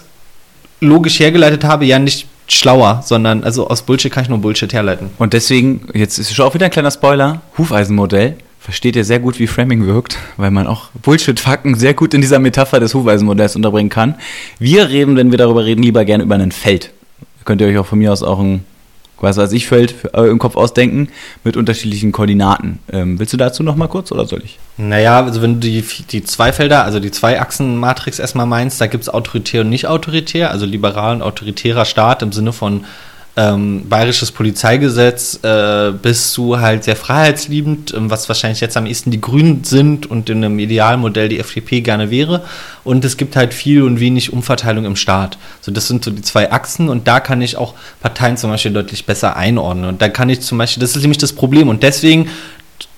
[0.81, 5.11] logisch hergeleitet habe, ja nicht schlauer, sondern also aus Bullshit kann ich nur Bullshit herleiten.
[5.19, 9.39] Und deswegen, jetzt ist schon auch wieder ein kleiner Spoiler, Hufeisenmodell versteht ihr sehr gut,
[9.39, 13.89] wie Framing wirkt, weil man auch Bullshit-Fakten sehr gut in dieser Metapher des Hufeisenmodells unterbringen
[13.89, 14.17] kann.
[14.59, 16.93] Wir reden, wenn wir darüber reden, lieber gerne über ein Feld.
[17.45, 18.65] Könnt ihr euch auch von mir aus auch ein
[19.21, 21.09] was weiß ich, Feld äh, im Kopf ausdenken
[21.45, 22.79] mit unterschiedlichen Koordinaten.
[22.93, 24.59] Ähm, willst du dazu noch kurz oder soll ich?
[24.77, 28.87] Naja, also wenn du die, die zwei Felder, also die zwei Achsen-Matrix erstmal meinst, da
[28.87, 32.85] gibt es autoritär und nicht autoritär, also liberal und autoritärer Staat im Sinne von
[33.37, 39.11] ähm, bayerisches Polizeigesetz äh, bis zu halt sehr freiheitsliebend, ähm, was wahrscheinlich jetzt am ehesten
[39.11, 42.43] die Grünen sind und in einem Idealmodell die FDP gerne wäre.
[42.83, 45.39] Und es gibt halt viel und wenig Umverteilung im Staat.
[45.61, 48.73] So, das sind so die zwei Achsen und da kann ich auch Parteien zum Beispiel
[48.73, 49.89] deutlich besser einordnen.
[49.89, 51.69] Und da kann ich zum Beispiel, das ist nämlich das Problem.
[51.69, 52.29] Und deswegen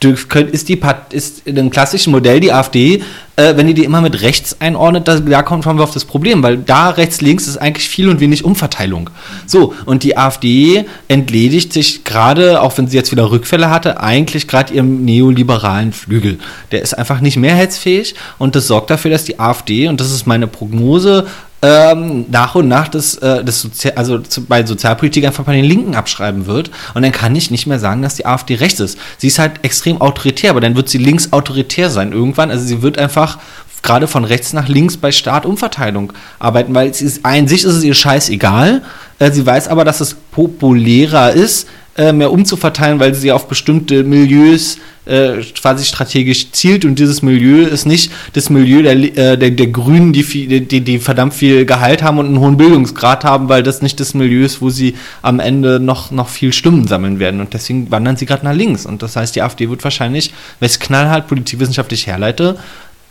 [0.01, 3.03] ist die ist in dem klassischen Modell die AfD,
[3.37, 6.42] äh, wenn ihr die immer mit rechts einordnet, da, da kommt man auf das Problem,
[6.42, 9.11] weil da rechts links ist eigentlich viel und wenig Umverteilung.
[9.47, 14.49] So und die AfD entledigt sich gerade, auch wenn sie jetzt wieder Rückfälle hatte, eigentlich
[14.49, 16.38] gerade ihrem neoliberalen Flügel.
[16.73, 20.27] Der ist einfach nicht mehrheitsfähig und das sorgt dafür, dass die AfD und das ist
[20.27, 21.27] meine Prognose
[21.62, 25.64] ähm, nach und nach das, äh, das Sozi also zu, bei Sozialpolitik einfach bei den
[25.64, 26.70] Linken abschreiben wird.
[26.94, 28.98] Und dann kann ich nicht mehr sagen, dass die AfD rechts ist.
[29.18, 32.51] Sie ist halt extrem autoritär, aber dann wird sie links autoritär sein irgendwann.
[32.51, 33.38] Also sie wird einfach
[33.83, 37.85] gerade von rechts nach links bei Staatumverteilung arbeiten, weil sie ist, an sich ist es
[37.85, 38.83] ihr scheißegal.
[39.20, 44.02] Äh, sie weiß aber, dass es populärer ist, äh, mehr umzuverteilen, weil sie auf bestimmte
[44.02, 46.85] Milieus äh, quasi strategisch zielt.
[46.85, 50.98] Und dieses Milieu ist nicht das Milieu der, äh, der, der Grünen, die, die, die
[50.98, 54.62] verdammt viel Gehalt haben und einen hohen Bildungsgrad haben, weil das nicht das Milieu ist,
[54.62, 57.40] wo sie am Ende noch, noch viel Stimmen sammeln werden.
[57.40, 58.87] Und deswegen wandern sie gerade nach links.
[58.87, 62.57] Und das heißt, die AfD wird wahrscheinlich, wenn ich es knallhart politikwissenschaftlich herleite,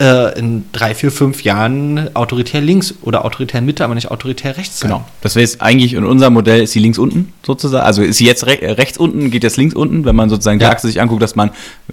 [0.02, 4.80] äh, in drei, vier, fünf Jahren autoritär links oder autoritär Mitte, aber nicht autoritär rechts
[4.80, 4.90] sein.
[4.90, 5.06] Genau.
[5.22, 7.86] Das wäre jetzt eigentlich in unserem Modell ist sie links unten sozusagen.
[7.86, 10.70] Also ist sie jetzt re rechts unten, geht jetzt links unten, wenn man sozusagen ja.
[10.70, 11.52] die Achse sich anguckt, dass man,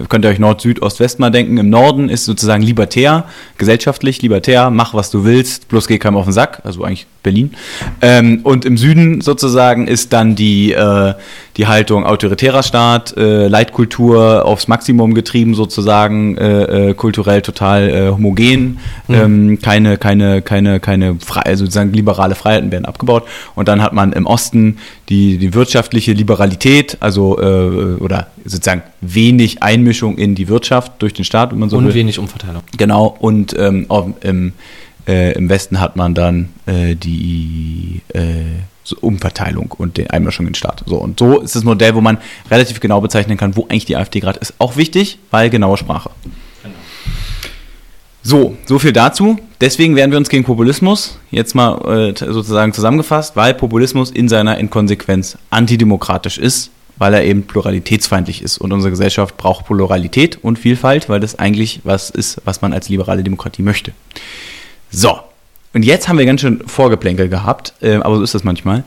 [0.09, 1.57] könnt ihr euch Nord, Süd, Ost, West mal denken.
[1.57, 3.25] Im Norden ist sozusagen libertär,
[3.59, 7.51] gesellschaftlich libertär, mach was du willst, bloß geh keinem auf den Sack, also eigentlich Berlin.
[8.01, 11.13] Ähm, und im Süden sozusagen ist dann die, äh,
[11.57, 18.11] die Haltung autoritärer Staat, äh, Leitkultur aufs Maximum getrieben sozusagen, äh, äh kulturell total äh,
[18.11, 19.15] homogen, mhm.
[19.15, 23.23] ähm, keine, keine, keine, keine, frei, also sozusagen liberale Freiheiten werden abgebaut.
[23.55, 24.77] Und dann hat man im Osten
[25.09, 31.25] die, die wirtschaftliche Liberalität, also äh, oder sozusagen wenig Einmischung in die Wirtschaft durch den
[31.25, 31.93] Staat, wenn man so und will.
[31.93, 32.63] wenig Umverteilung.
[32.77, 33.87] Genau, und ähm,
[34.21, 34.53] im
[35.09, 38.43] äh, Im Westen hat man dann äh, die äh,
[39.01, 40.83] Umverteilung und den Einmischung in den Staat.
[40.85, 42.19] So, und so ist das Modell, wo man
[42.51, 44.53] relativ genau bezeichnen kann, wo eigentlich die AfD gerade ist.
[44.59, 46.11] Auch wichtig, weil genaue Sprache.
[48.29, 49.39] So, so viel dazu.
[49.59, 51.17] Deswegen wehren wir uns gegen Populismus.
[51.31, 57.47] Jetzt mal äh, sozusagen zusammengefasst, weil Populismus in seiner Inkonsequenz antidemokratisch ist, weil er eben
[57.47, 58.59] pluralitätsfeindlich ist.
[58.59, 62.87] Und unsere Gesellschaft braucht Pluralität und Vielfalt, weil das eigentlich was ist, was man als
[62.87, 63.93] liberale Demokratie möchte.
[64.91, 65.21] So,
[65.73, 68.83] und jetzt haben wir ganz schön Vorgeplänkel gehabt, äh, aber so ist das manchmal.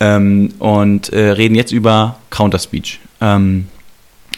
[0.00, 3.00] Ähm, und äh, reden jetzt über Counterspeech.
[3.22, 3.68] Ähm,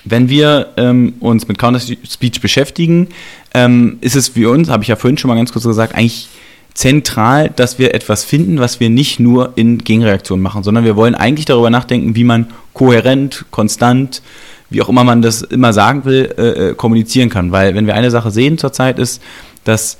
[0.04, 3.08] wenn wir ähm, uns mit Counter-Speech beschäftigen,
[3.54, 6.28] ähm, ist es für uns, habe ich ja vorhin schon mal ganz kurz gesagt, eigentlich
[6.74, 11.14] zentral, dass wir etwas finden, was wir nicht nur in Gegenreaktion machen, sondern wir wollen
[11.14, 14.22] eigentlich darüber nachdenken, wie man kohärent, konstant,
[14.70, 17.52] wie auch immer man das immer sagen will, äh, äh kommunizieren kann.
[17.52, 19.22] Weil wenn wir eine Sache sehen zurzeit ist,
[19.62, 19.98] dass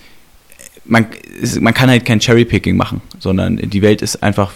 [0.85, 1.07] man,
[1.61, 4.53] man kann halt kein Cherrypicking machen, sondern die Welt ist einfach,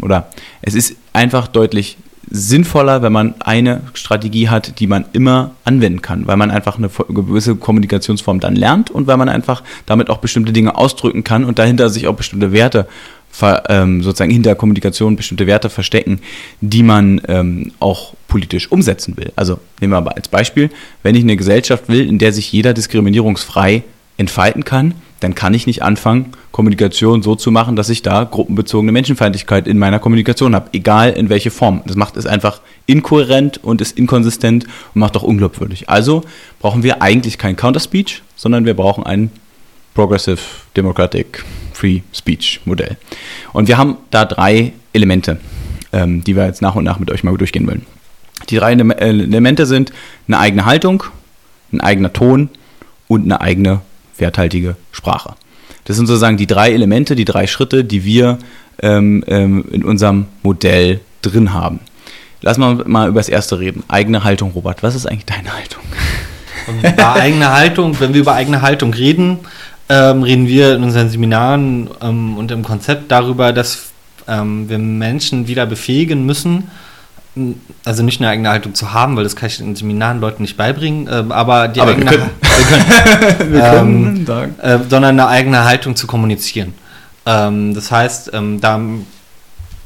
[0.00, 1.96] oder es ist einfach deutlich
[2.34, 6.88] sinnvoller, wenn man eine Strategie hat, die man immer anwenden kann, weil man einfach eine
[6.88, 11.58] gewisse Kommunikationsform dann lernt und weil man einfach damit auch bestimmte Dinge ausdrücken kann und
[11.58, 12.88] dahinter sich auch bestimmte Werte
[13.68, 16.20] ähm, sozusagen hinter Kommunikation bestimmte Werte verstecken,
[16.60, 19.32] die man ähm, auch politisch umsetzen will.
[19.36, 20.70] Also nehmen wir aber als Beispiel,
[21.02, 23.82] wenn ich eine Gesellschaft will, in der sich jeder diskriminierungsfrei
[24.16, 28.92] entfalten kann, dann kann ich nicht anfangen, Kommunikation so zu machen, dass ich da gruppenbezogene
[28.92, 31.82] Menschenfeindlichkeit in meiner Kommunikation habe, egal in welche Form.
[31.86, 35.88] Das macht es einfach inkohärent und ist inkonsistent und macht auch unglaubwürdig.
[35.88, 36.22] Also
[36.60, 39.30] brauchen wir eigentlich kein Counter-Speech, sondern wir brauchen ein
[39.94, 40.40] Progressive
[40.76, 42.96] Democratic Free Speech Modell.
[43.52, 45.38] Und wir haben da drei Elemente,
[45.92, 47.86] ähm, die wir jetzt nach und nach mit euch mal durchgehen wollen.
[48.48, 49.92] Die drei Elemente sind
[50.26, 51.04] eine eigene Haltung,
[51.72, 52.50] ein eigener Ton
[53.08, 53.82] und eine eigene
[54.18, 55.34] werthaltige Sprache.
[55.84, 58.38] Das sind sozusagen die drei Elemente, die drei Schritte, die wir
[58.80, 61.80] ähm, ähm, in unserem Modell drin haben.
[62.40, 63.84] Lass mal mal über das erste reden.
[63.88, 64.82] Eigene Haltung, Robert.
[64.82, 65.82] Was ist eigentlich deine Haltung?
[66.96, 69.40] Bei eigener Haltung, wenn wir über eigene Haltung reden,
[69.88, 73.90] ähm, reden wir in unseren Seminaren ähm, und im Konzept darüber, dass
[74.28, 76.70] ähm, wir Menschen wieder befähigen müssen,
[77.84, 80.56] also nicht eine eigene Haltung zu haben, weil das kann ich in Seminaren Leuten nicht
[80.56, 84.54] beibringen, äh, aber die aber eigene wir können, wir können, wir können ähm, sagen.
[84.60, 86.74] äh, sondern eine eigene Haltung zu kommunizieren.
[87.24, 88.80] Ähm, das heißt, ähm, da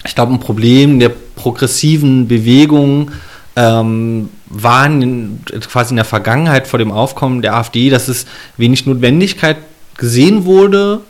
[0.04, 3.10] ich glaube, ein Problem der progressiven Bewegung
[3.56, 8.86] ähm, war in, quasi in der Vergangenheit vor dem Aufkommen der AfD, dass es wenig
[8.86, 9.56] Notwendigkeit
[9.96, 11.00] gesehen wurde,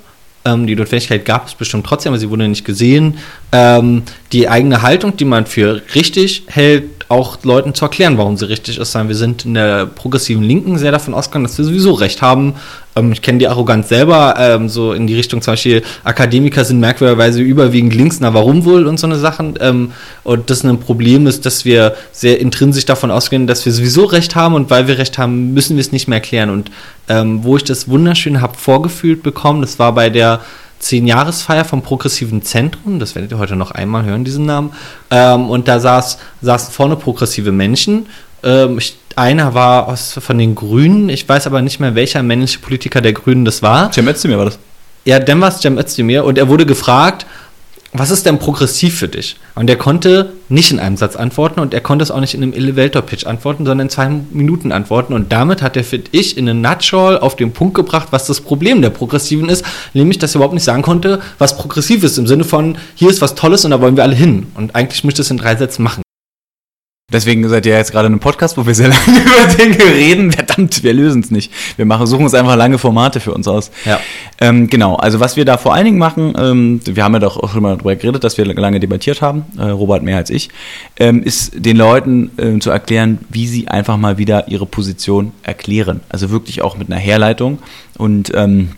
[0.46, 3.18] ähm, die Notwendigkeit gab es bestimmt trotzdem, aber sie wurde nicht gesehen,
[3.52, 8.48] ähm, die eigene Haltung, die man für richtig hält, auch Leuten zu erklären, warum sie
[8.48, 8.94] richtig ist.
[8.94, 12.54] Wir sind in der progressiven Linken sehr davon ausgegangen, dass wir sowieso recht haben.
[12.96, 16.80] Ähm, ich kenne die Arroganz selber, ähm, so in die Richtung zum Beispiel, Akademiker sind
[16.80, 19.54] merkwürdigerweise überwiegend links, na warum wohl und so eine Sachen.
[19.60, 19.92] Ähm,
[20.24, 24.34] und das ein Problem ist, dass wir sehr intrinsisch davon ausgehen, dass wir sowieso recht
[24.34, 26.50] haben und weil wir recht haben, müssen wir es nicht mehr erklären.
[26.50, 26.70] Und
[27.08, 30.40] ähm, wo ich das wunderschön habe vorgefühlt bekommen, das war bei der
[30.78, 34.72] Zehn-Jahresfeier vom Progressiven Zentrum, das werdet ihr heute noch einmal hören, diesen Namen.
[35.10, 38.06] Ähm, und da saß, saßen vorne progressive Menschen.
[38.42, 42.58] Ähm, ich, einer war aus, von den Grünen, ich weiß aber nicht mehr, welcher männliche
[42.58, 43.92] Politiker der Grünen das war.
[43.92, 44.58] Cem Özdemir war das.
[45.04, 47.26] Ja, dann war es Cem Özdemir und er wurde gefragt,
[47.98, 49.36] was ist denn progressiv für dich?
[49.54, 52.42] Und er konnte nicht in einem Satz antworten und er konnte es auch nicht in
[52.42, 55.12] einem Elevator-Pitch antworten, sondern in zwei Minuten antworten.
[55.12, 58.40] Und damit hat er, finde ich, in einer Nutshell auf den Punkt gebracht, was das
[58.40, 62.26] Problem der Progressiven ist, nämlich, dass er überhaupt nicht sagen konnte, was progressiv ist, im
[62.26, 64.46] Sinne von, hier ist was Tolles und da wollen wir alle hin.
[64.54, 66.05] Und eigentlich möchte es in drei Sätzen machen.
[67.12, 70.32] Deswegen seid ihr jetzt gerade in einem Podcast, wo wir sehr lange über Dinge reden.
[70.32, 71.52] Verdammt, wir lösen es nicht.
[71.76, 73.70] Wir machen, suchen uns einfach lange Formate für uns aus.
[73.84, 74.00] Ja.
[74.40, 77.36] Ähm, genau, also was wir da vor allen Dingen machen, ähm, wir haben ja doch
[77.36, 80.48] auch schon mal darüber geredet, dass wir lange debattiert haben, äh, Robert mehr als ich,
[80.98, 86.00] ähm, ist den Leuten äh, zu erklären, wie sie einfach mal wieder ihre Position erklären.
[86.08, 87.60] Also wirklich auch mit einer Herleitung
[87.98, 88.70] und ähm,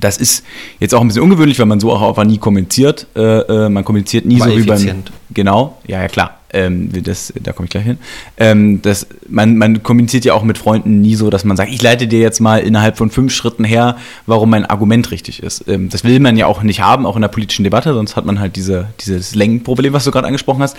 [0.00, 0.44] das ist
[0.80, 3.06] jetzt auch ein bisschen ungewöhnlich, weil man so auch einfach nie kommuniziert.
[3.16, 4.76] Äh, äh, man kommuniziert nie War so wie beim.
[4.76, 5.12] effizient.
[5.30, 6.40] Genau, ja, ja, klar.
[6.56, 7.98] Ähm, das, da komme ich gleich hin.
[8.38, 11.82] Ähm, das, man, man kommuniziert ja auch mit Freunden nie so, dass man sagt, ich
[11.82, 15.68] leite dir jetzt mal innerhalb von fünf Schritten her, warum mein Argument richtig ist.
[15.68, 18.24] Ähm, das will man ja auch nicht haben, auch in der politischen Debatte, sonst hat
[18.24, 20.78] man halt diese, dieses Längenproblem, was du gerade angesprochen hast.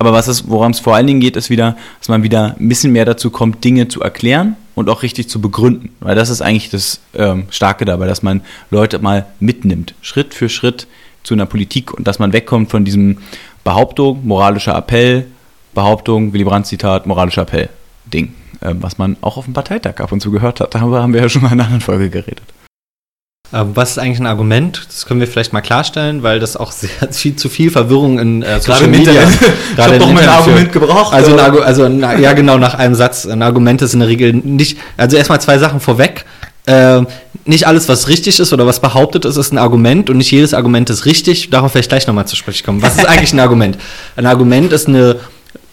[0.00, 2.68] Aber was es, woran es vor allen Dingen geht, ist wieder, dass man wieder ein
[2.68, 5.90] bisschen mehr dazu kommt, Dinge zu erklären und auch richtig zu begründen.
[6.00, 8.40] Weil das ist eigentlich das ähm, Starke dabei, dass man
[8.72, 10.88] Leute mal mitnimmt, Schritt für Schritt
[11.22, 13.18] zu einer Politik und dass man wegkommt von diesem
[13.64, 15.26] Behauptung, moralischer Appell,
[15.74, 17.68] Behauptung, Willy Brandt Zitat, moralischer Appell
[18.04, 20.74] Ding, ähm, was man auch auf dem Parteitag ab und zu gehört hat.
[20.74, 22.42] Darüber haben wir ja schon mal in einer anderen Folge geredet.
[23.54, 24.82] Ähm, was ist eigentlich ein Argument?
[24.88, 28.42] Das können wir vielleicht mal klarstellen, weil das auch sehr viel zu viel Verwirrung in
[28.42, 29.28] äh, Gerade im Internet.
[29.72, 32.32] Ich gerade hab im doch mal ein Internet Argument gebraucht, Also, ein also ein, ja
[32.32, 33.26] genau nach einem Satz.
[33.26, 34.78] Ein Argument ist in der Regel nicht.
[34.96, 36.24] Also erstmal zwei Sachen vorweg.
[36.66, 37.02] Äh,
[37.44, 40.54] nicht alles, was richtig ist oder was behauptet ist, ist ein Argument und nicht jedes
[40.54, 41.50] Argument ist richtig.
[41.50, 42.82] Darauf werde ich gleich nochmal zu sprechen kommen.
[42.82, 43.78] Was ist eigentlich ein Argument?
[44.16, 45.16] Ein Argument ist eine,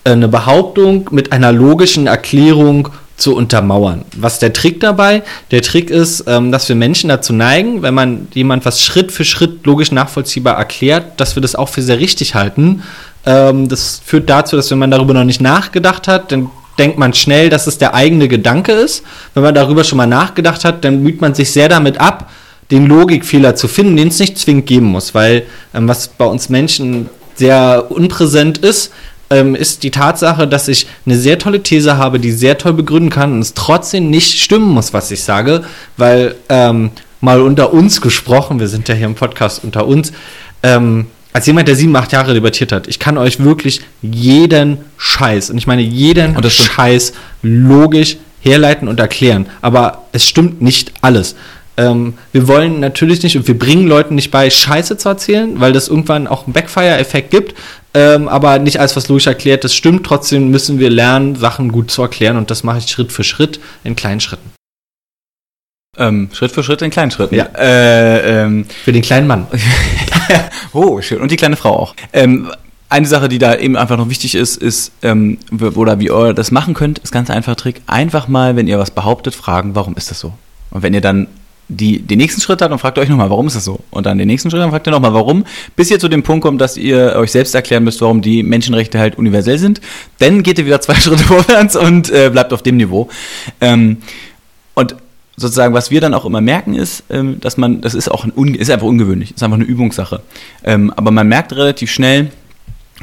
[0.03, 4.05] eine Behauptung mit einer logischen Erklärung zu untermauern.
[4.15, 5.23] Was ist der Trick dabei?
[5.51, 9.25] Der Trick ist, ähm, dass wir Menschen dazu neigen, wenn man jemand was Schritt für
[9.25, 12.81] Schritt logisch nachvollziehbar erklärt, dass wir das auch für sehr richtig halten.
[13.25, 16.49] Ähm, das führt dazu, dass wenn man darüber noch nicht nachgedacht hat, dann
[16.79, 19.03] denkt man schnell, dass es der eigene Gedanke ist.
[19.33, 22.31] Wenn man darüber schon mal nachgedacht hat, dann müht man sich sehr damit ab,
[22.71, 26.49] den Logikfehler zu finden, den es nicht zwingend geben muss, weil ähm, was bei uns
[26.49, 28.91] Menschen sehr unpräsent ist,
[29.29, 33.09] ähm, ist die Tatsache, dass ich eine sehr tolle These habe, die sehr toll begründen
[33.09, 35.63] kann und es trotzdem nicht stimmen muss, was ich sage,
[35.97, 40.11] weil ähm, mal unter uns gesprochen, wir sind ja hier im Podcast unter uns,
[40.63, 45.51] ähm, als jemand, der sieben, acht Jahre debattiert hat, ich kann euch wirklich jeden Scheiß,
[45.51, 46.69] und ich meine jeden Und das stimmt.
[46.71, 47.13] Scheiß
[47.43, 49.47] logisch herleiten und erklären.
[49.61, 51.35] Aber es stimmt nicht alles.
[51.77, 55.71] Ähm, wir wollen natürlich nicht und wir bringen Leuten nicht bei, Scheiße zu erzählen, weil
[55.71, 57.55] das irgendwann auch einen Backfire-Effekt gibt.
[57.93, 60.05] Ähm, aber nicht alles, was logisch erklärt, das stimmt.
[60.05, 63.59] Trotzdem müssen wir lernen, Sachen gut zu erklären und das mache ich Schritt für Schritt
[63.83, 64.58] in kleinen Schritten.
[65.99, 67.35] Ähm, Schritt für Schritt in kleinen Schritten.
[67.35, 67.45] Ja.
[67.57, 69.47] Äh, ähm, Für den kleinen Mann.
[70.73, 71.19] oh, schön.
[71.19, 71.93] Und die kleine Frau auch.
[72.13, 72.49] Ähm,
[72.87, 75.37] eine Sache, die da eben einfach noch wichtig ist, ist, ähm,
[75.75, 77.81] oder wie ihr das machen könnt, ist ganz einfacher Trick.
[77.85, 80.33] Einfach mal, wenn ihr was behauptet, fragen, warum ist das so?
[80.71, 81.27] Und wenn ihr dann
[81.67, 83.79] die, den nächsten Schritt habt, dann fragt ihr euch nochmal, warum ist das so?
[83.91, 86.43] Und dann den nächsten Schritt, dann fragt ihr nochmal, warum, bis ihr zu dem Punkt
[86.43, 89.79] kommt, dass ihr euch selbst erklären müsst, warum die Menschenrechte halt universell sind.
[90.17, 93.07] Dann geht ihr wieder zwei Schritte vorwärts und äh, bleibt auf dem Niveau.
[93.61, 94.28] Ähm, und
[95.39, 98.55] sozusagen, was wir dann auch immer merken, ist, ähm, dass man, das ist auch ein,
[98.55, 100.21] ist einfach ungewöhnlich, ist einfach eine Übungssache.
[100.63, 102.31] Ähm, aber man merkt relativ schnell,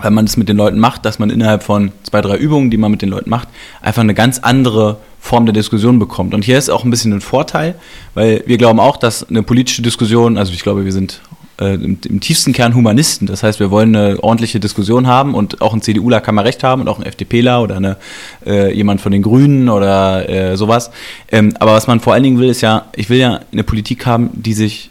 [0.03, 2.77] wenn man das mit den Leuten macht, dass man innerhalb von zwei, drei Übungen, die
[2.77, 3.49] man mit den Leuten macht,
[3.81, 6.35] einfach eine ganz andere Form der Diskussion bekommt.
[6.35, 7.75] Und hier ist auch ein bisschen ein Vorteil,
[8.15, 11.21] weil wir glauben auch, dass eine politische Diskussion, also ich glaube, wir sind
[11.61, 13.27] äh, im, im tiefsten Kern Humanisten.
[13.27, 16.63] Das heißt, wir wollen eine ordentliche Diskussion haben und auch ein CDUler kann mal recht
[16.63, 17.97] haben und auch ein FDPler oder eine,
[18.45, 20.91] äh, jemand von den Grünen oder äh, sowas.
[21.31, 24.07] Ähm, aber was man vor allen Dingen will, ist ja, ich will ja eine Politik
[24.07, 24.91] haben, die sich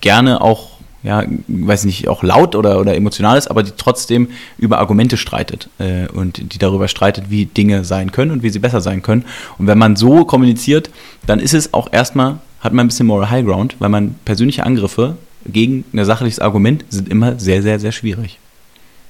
[0.00, 0.70] gerne auch,
[1.02, 5.68] ja, weiß nicht, auch laut oder, oder emotional ist, aber die trotzdem über Argumente streitet
[5.78, 9.24] äh, und die darüber streitet, wie Dinge sein können und wie sie besser sein können.
[9.58, 10.90] Und wenn man so kommuniziert,
[11.26, 14.64] dann ist es auch erstmal, hat man ein bisschen Moral High Ground, weil man persönliche
[14.64, 18.38] Angriffe gegen ein sachliches Argument sind immer sehr, sehr, sehr schwierig.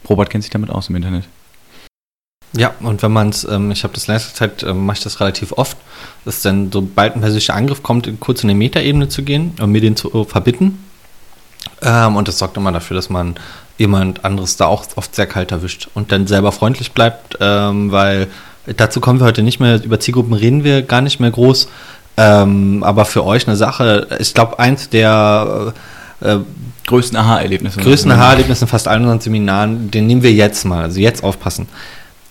[0.08, 1.24] Robert kennt sich damit aus im Internet.
[2.56, 5.20] Ja, und wenn man es, ähm, ich habe das letzte Zeit, ähm, mache ich das
[5.20, 5.76] relativ oft,
[6.24, 9.80] dass dann, sobald ein persönlicher Angriff kommt, kurz in eine Metaebene zu gehen und mir
[9.80, 10.84] den zu äh, verbitten.
[11.82, 13.36] Ähm, und das sorgt immer dafür, dass man
[13.78, 18.26] jemand anderes da auch oft sehr kalt erwischt und dann selber freundlich bleibt, ähm, weil
[18.76, 21.68] dazu kommen wir heute nicht mehr, über Zielgruppen reden wir gar nicht mehr groß.
[22.16, 25.80] Ähm, aber für euch eine Sache, ich glaube, eins der äh,
[26.20, 26.38] äh,
[26.86, 27.80] Größten Aha-Erlebnisse.
[27.80, 31.68] größten Aha-Erlebnisse in fast allen unseren Seminaren, den nehmen wir jetzt mal, also jetzt aufpassen.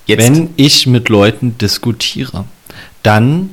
[0.06, 0.22] Jetzt.
[0.22, 2.46] Wenn ich mit Leuten diskutiere,
[3.04, 3.52] dann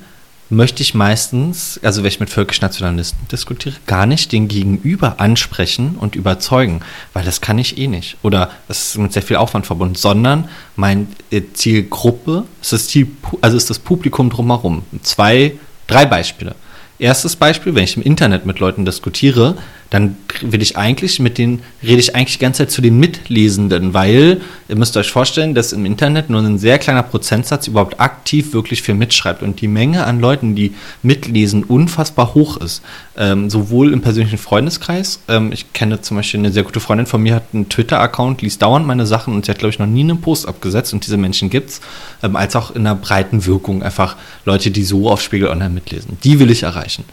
[0.48, 6.14] möchte ich meistens, also wenn ich mit völkisch-nationalisten diskutiere, gar nicht den Gegenüber ansprechen und
[6.14, 6.80] überzeugen,
[7.12, 8.16] weil das kann ich eh nicht.
[8.22, 13.08] Oder das ist mit sehr viel Aufwand verbunden, sondern mein äh, Zielgruppe, ist das Ziel,
[13.40, 14.82] also ist das Publikum drumherum.
[15.02, 15.52] Zwei,
[15.86, 16.54] drei Beispiele.
[16.98, 19.56] Erstes Beispiel, wenn ich im Internet mit Leuten diskutiere,
[19.90, 23.94] dann will ich eigentlich mit denen, rede ich eigentlich die ganze Zeit zu den Mitlesenden,
[23.94, 28.52] weil ihr müsst euch vorstellen, dass im Internet nur ein sehr kleiner Prozentsatz überhaupt aktiv
[28.52, 32.82] wirklich viel mitschreibt und die Menge an Leuten, die mitlesen, unfassbar hoch ist.
[33.16, 37.22] Ähm, sowohl im persönlichen Freundeskreis, ähm, ich kenne zum Beispiel eine sehr gute Freundin von
[37.22, 40.00] mir, hat einen Twitter-Account, liest dauernd meine Sachen und sie hat, glaube ich, noch nie
[40.00, 41.80] einen Post abgesetzt und diese Menschen gibt's,
[42.22, 46.18] ähm, als auch in einer breiten Wirkung einfach Leute, die so auf Spiegel Online mitlesen.
[46.24, 47.04] Die will ich erreichen.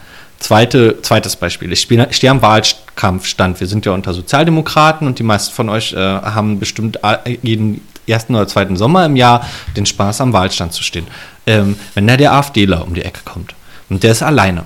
[0.44, 1.72] Zweite, zweites Beispiel.
[1.72, 3.62] Ich spiel- stehe am Wahlkampfstand.
[3.62, 7.80] Wir sind ja unter Sozialdemokraten und die meisten von euch äh, haben bestimmt a- jeden
[8.08, 11.08] ersten oder zweiten Sommer im Jahr den Spaß, am Wahlstand zu stehen.
[11.48, 13.56] Ähm, wenn da der AfDler um die Ecke kommt
[13.90, 14.66] und der ist alleine,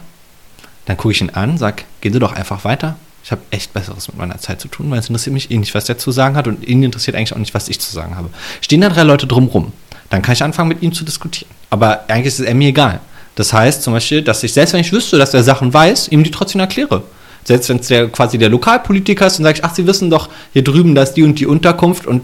[0.86, 2.96] dann gucke ich ihn an, sag, gehen Sie doch einfach weiter.
[3.24, 5.76] Ich habe echt Besseres mit meiner Zeit zu tun, weil es interessiert mich eh nicht,
[5.76, 8.16] was der zu sagen hat und ihn interessiert eigentlich auch nicht, was ich zu sagen
[8.16, 8.30] habe.
[8.62, 9.74] Stehen da drei Leute drumrum,
[10.10, 11.52] dann kann ich anfangen, mit ihm zu diskutieren.
[11.70, 13.00] Aber eigentlich ist es mir egal.
[13.38, 16.24] Das heißt zum Beispiel, dass ich, selbst wenn ich wüsste, dass er Sachen weiß, ihm
[16.24, 17.04] die trotzdem erkläre.
[17.44, 20.28] Selbst wenn es der, quasi der Lokalpolitiker ist, dann sage ich, ach, Sie wissen doch,
[20.54, 22.24] hier drüben, da ist die und die Unterkunft und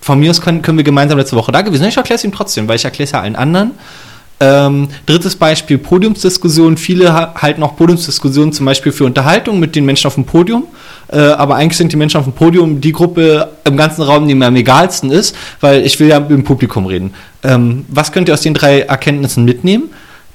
[0.00, 1.90] von mir aus können, können wir gemeinsam letzte Woche da gewesen sein.
[1.90, 3.70] Ich erkläre es ihm trotzdem, weil ich erkläre es ja allen anderen.
[4.40, 6.76] Ähm, drittes Beispiel, Podiumsdiskussion.
[6.76, 10.64] Viele ha halten auch Podiumsdiskussionen zum Beispiel für Unterhaltung mit den Menschen auf dem Podium.
[11.08, 14.34] Äh, aber eigentlich sind die Menschen auf dem Podium die Gruppe im ganzen Raum, die
[14.34, 17.14] mir am egalsten ist, weil ich will ja mit dem Publikum reden.
[17.44, 19.90] Ähm, was könnt ihr aus den drei Erkenntnissen mitnehmen?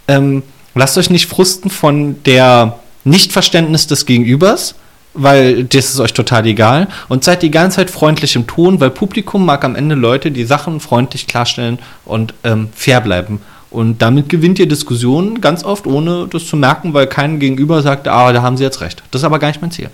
[0.07, 0.43] Ähm,
[0.75, 4.75] lasst euch nicht frusten von der Nichtverständnis des Gegenübers,
[5.13, 6.87] weil das ist euch total egal.
[7.09, 10.45] Und seid die ganze Zeit freundlich im Ton, weil Publikum mag am Ende Leute, die
[10.45, 13.41] Sachen freundlich klarstellen und ähm, fair bleiben.
[13.69, 18.07] Und damit gewinnt ihr Diskussionen ganz oft, ohne das zu merken, weil kein Gegenüber sagt,
[18.07, 19.01] ah, da haben sie jetzt recht.
[19.09, 19.89] Das ist aber gar nicht mein Ziel.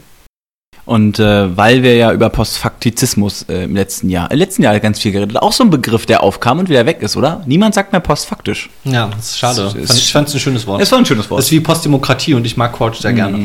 [0.89, 4.99] Und äh, weil wir ja über Postfaktizismus äh, im letzten Jahr, im letzten Jahr ganz
[4.99, 7.43] viel geredet, auch so ein Begriff, der aufkam und wieder weg ist, oder?
[7.45, 8.71] Niemand sagt mehr postfaktisch.
[8.85, 9.61] Ja, das ist schade.
[9.67, 10.81] Es- Fand- ich fand es ein schönes Wort.
[10.81, 11.39] Es war ein schönes Wort.
[11.39, 13.37] Das ist wie Postdemokratie und ich mag Couch sehr gerne.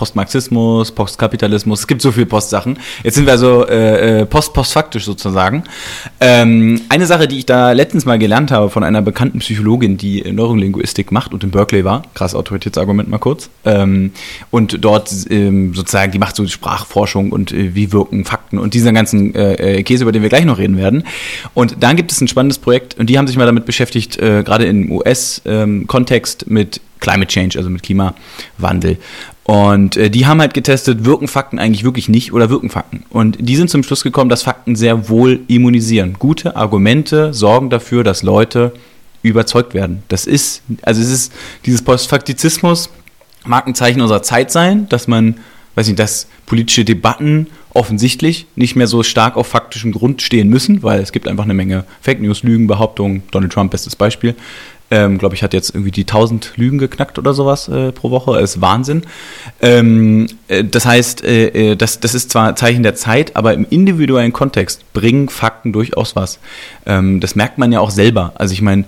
[0.00, 2.78] Postmarxismus, Postkapitalismus, es gibt so viele Postsachen.
[3.04, 5.64] Jetzt sind wir also äh, äh, post-postfaktisch sozusagen.
[6.20, 10.22] Ähm, eine Sache, die ich da letztens mal gelernt habe von einer bekannten Psychologin, die
[10.32, 14.12] Neurolinguistik macht und in Berkeley war, krass Autoritätsargument mal kurz, ähm,
[14.50, 18.94] und dort ähm, sozusagen, die macht so Sprachforschung und äh, wie wirken Fakten und diesen
[18.94, 21.04] ganzen äh, äh, Käse, über den wir gleich noch reden werden.
[21.52, 24.44] Und dann gibt es ein spannendes Projekt und die haben sich mal damit beschäftigt, äh,
[24.44, 28.98] gerade im US-Kontext mit Climate Change, also mit Klimawandel.
[29.44, 33.04] Und äh, die haben halt getestet, wirken Fakten eigentlich wirklich nicht oder wirken Fakten.
[33.10, 36.14] Und die sind zum Schluss gekommen, dass Fakten sehr wohl immunisieren.
[36.18, 38.72] Gute Argumente sorgen dafür, dass Leute
[39.22, 40.02] überzeugt werden.
[40.08, 41.32] Das ist, also es ist
[41.66, 42.90] dieses Postfaktizismus,
[43.44, 45.36] mag ein Zeichen unserer Zeit sein, dass man,
[45.74, 50.82] weiß nicht, dass politische Debatten offensichtlich nicht mehr so stark auf faktischem Grund stehen müssen,
[50.82, 53.22] weil es gibt einfach eine Menge Fake News, Lügen, Behauptungen.
[53.30, 54.34] Donald Trump, bestes Beispiel.
[54.90, 58.40] Ähm, glaube ich, hat jetzt irgendwie die 1000 Lügen geknackt oder sowas äh, pro Woche.
[58.40, 59.02] Ist Wahnsinn.
[59.60, 63.66] Ähm, äh, das heißt, äh, äh, das, das ist zwar Zeichen der Zeit, aber im
[63.70, 66.40] individuellen Kontext bringen Fakten durchaus was.
[66.86, 68.32] Ähm, das merkt man ja auch selber.
[68.34, 68.84] Also ich meine,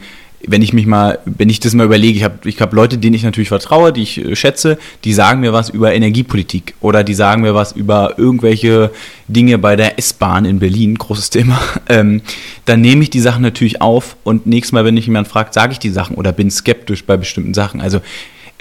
[0.47, 3.15] wenn ich mich mal, wenn ich das mal überlege, ich habe ich hab Leute, denen
[3.15, 7.15] ich natürlich vertraue, die ich äh, schätze, die sagen mir was über Energiepolitik oder die
[7.15, 8.91] sagen mir was über irgendwelche
[9.29, 12.23] Dinge bei der S-Bahn in Berlin, großes Thema, ähm,
[12.65, 15.73] dann nehme ich die Sachen natürlich auf und nächstes Mal, wenn mich jemand fragt, sage
[15.73, 17.81] ich die Sachen oder bin skeptisch bei bestimmten Sachen.
[17.81, 18.01] Also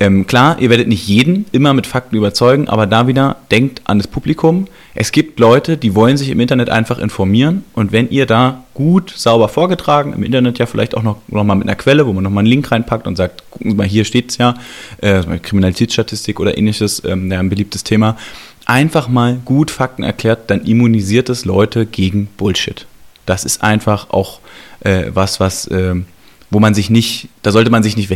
[0.01, 3.99] ähm, klar, ihr werdet nicht jeden immer mit Fakten überzeugen, aber da wieder denkt an
[3.99, 4.65] das Publikum.
[4.95, 9.13] Es gibt Leute, die wollen sich im Internet einfach informieren und wenn ihr da gut,
[9.15, 12.23] sauber vorgetragen, im Internet ja vielleicht auch noch, noch mal mit einer Quelle, wo man
[12.23, 14.55] noch mal einen Link reinpackt und sagt, gucken Sie mal, hier steht's ja,
[15.01, 18.17] äh, Kriminalitätsstatistik oder ähnliches, ähm, ja, ein beliebtes Thema,
[18.65, 22.87] einfach mal gut Fakten erklärt, dann immunisiert es Leute gegen Bullshit.
[23.27, 24.39] Das ist einfach auch
[24.79, 26.05] äh, was, was, ähm,
[26.49, 28.09] wo man sich nicht, da sollte man sich nicht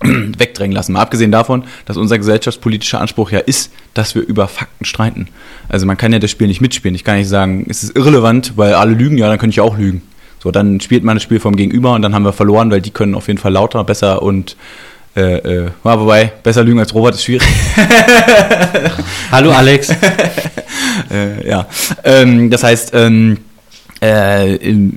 [0.38, 0.92] wegdrängen lassen.
[0.92, 5.28] Mal abgesehen davon, dass unser gesellschaftspolitischer Anspruch ja ist, dass wir über Fakten streiten.
[5.68, 6.94] Also man kann ja das Spiel nicht mitspielen.
[6.94, 9.76] Ich kann nicht sagen, es ist irrelevant, weil alle lügen, ja, dann könnte ich auch
[9.76, 10.02] lügen.
[10.40, 12.90] So, dann spielt man das Spiel vom Gegenüber und dann haben wir verloren, weil die
[12.90, 14.56] können auf jeden Fall lauter, besser und
[15.16, 17.48] äh, äh, ja, wobei, besser lügen als Robert ist schwierig.
[19.32, 19.88] Hallo Alex.
[21.10, 21.66] äh, ja.
[22.04, 23.38] Ähm, das heißt, ähm,
[24.00, 24.96] äh, ähm,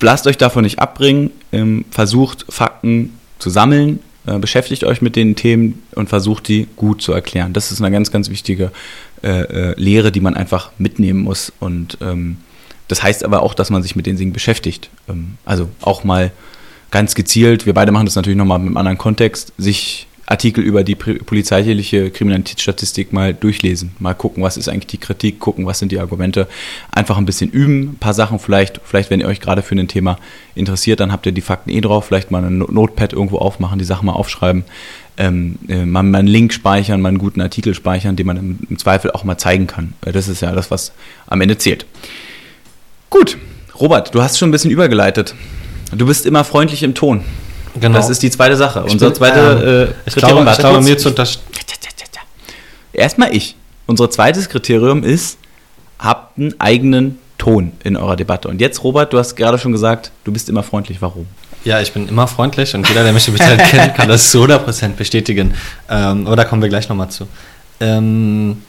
[0.00, 5.34] lasst euch davon nicht abbringen, ähm, versucht Fakten zu sammeln, äh, beschäftigt euch mit den
[5.34, 7.52] Themen und versucht die gut zu erklären.
[7.52, 8.70] Das ist eine ganz, ganz wichtige
[9.22, 11.52] äh, äh, Lehre, die man einfach mitnehmen muss.
[11.58, 12.36] Und ähm,
[12.86, 14.90] das heißt aber auch, dass man sich mit den Dingen beschäftigt.
[15.08, 16.30] Ähm, also auch mal
[16.92, 20.84] ganz gezielt, wir beide machen das natürlich nochmal mit einem anderen Kontext, sich Artikel über
[20.84, 25.92] die polizeiliche Kriminalitätsstatistik mal durchlesen, mal gucken, was ist eigentlich die Kritik, gucken, was sind
[25.92, 26.48] die Argumente,
[26.90, 29.88] einfach ein bisschen üben, ein paar Sachen vielleicht, vielleicht wenn ihr euch gerade für ein
[29.88, 30.18] Thema
[30.54, 33.78] interessiert, dann habt ihr die Fakten eh drauf, vielleicht mal ein No- Notepad irgendwo aufmachen,
[33.78, 34.64] die Sachen mal aufschreiben,
[35.18, 38.58] ähm, äh, mal, mal einen Link speichern, mal einen guten Artikel speichern, den man im,
[38.70, 39.92] im Zweifel auch mal zeigen kann.
[40.00, 40.92] Das ist ja das, was
[41.26, 41.84] am Ende zählt.
[43.10, 43.36] Gut,
[43.78, 45.34] Robert, du hast schon ein bisschen übergeleitet.
[45.94, 47.22] Du bist immer freundlich im Ton.
[47.80, 47.96] Genau.
[47.96, 48.84] Das ist die zweite Sache.
[48.86, 51.14] Ich Unsere bin, zweite ähm, äh, glaube, ich glaube mir zu.
[52.92, 53.56] Erstmal ich.
[53.86, 55.38] Unser zweites Kriterium ist,
[55.98, 58.48] habt einen eigenen Ton in eurer Debatte.
[58.48, 61.02] Und jetzt, Robert, du hast gerade schon gesagt, du bist immer freundlich.
[61.02, 61.26] Warum?
[61.64, 64.44] Ja, ich bin immer freundlich und jeder, der mich im Internet kennt, kann das zu
[64.44, 65.54] 100% bestätigen.
[65.88, 67.28] Ähm, aber da kommen wir gleich nochmal zu.
[67.80, 68.62] Ähm,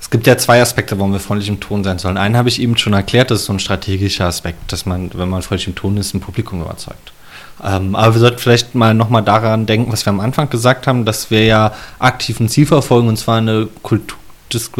[0.00, 2.18] es gibt ja zwei Aspekte, warum wir freundlich im Ton sein sollen.
[2.18, 5.30] Einen habe ich eben schon erklärt, das ist so ein strategischer Aspekt, dass man, wenn
[5.30, 7.13] man freundlich im Ton ist, ein Publikum überzeugt.
[7.62, 11.04] Ähm, aber wir sollten vielleicht mal nochmal daran denken, was wir am Anfang gesagt haben,
[11.04, 14.18] dass wir ja aktiv ein Ziel verfolgen, und zwar eine Kultur,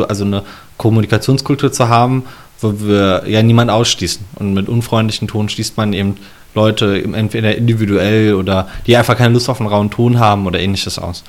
[0.08, 0.42] also eine
[0.76, 2.24] Kommunikationskultur zu haben,
[2.60, 4.24] wo wir ja niemand ausschließen.
[4.36, 6.16] Und mit unfreundlichen Ton schließt man eben
[6.54, 10.98] Leute entweder individuell oder die einfach keine Lust auf einen rauen Ton haben oder ähnliches
[10.98, 11.24] aus.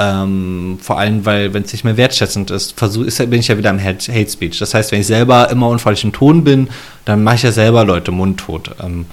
[0.00, 3.58] Ähm, vor allem, weil, wenn es nicht mehr wertschätzend ist, versuch, ist, bin ich ja
[3.58, 4.58] wieder im Hate, Hate Speech.
[4.58, 6.68] Das heißt, wenn ich selber immer unfreundlich im Ton bin,
[7.04, 8.70] dann mache ich ja selber Leute mundtot.
[8.80, 9.06] Ähm,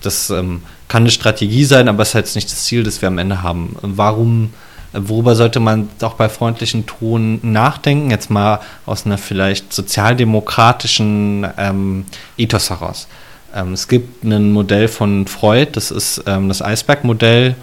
[0.00, 3.06] das ähm, kann eine Strategie sein, aber es ist halt nicht das Ziel, das wir
[3.06, 3.76] am Ende haben.
[3.80, 4.52] Warum,
[4.92, 8.10] worüber sollte man auch bei freundlichen Ton nachdenken?
[8.10, 13.06] Jetzt mal aus einer vielleicht sozialdemokratischen ähm, Ethos heraus.
[13.54, 17.54] Ähm, es gibt ein Modell von Freud, das ist ähm, das Eisberg-Modell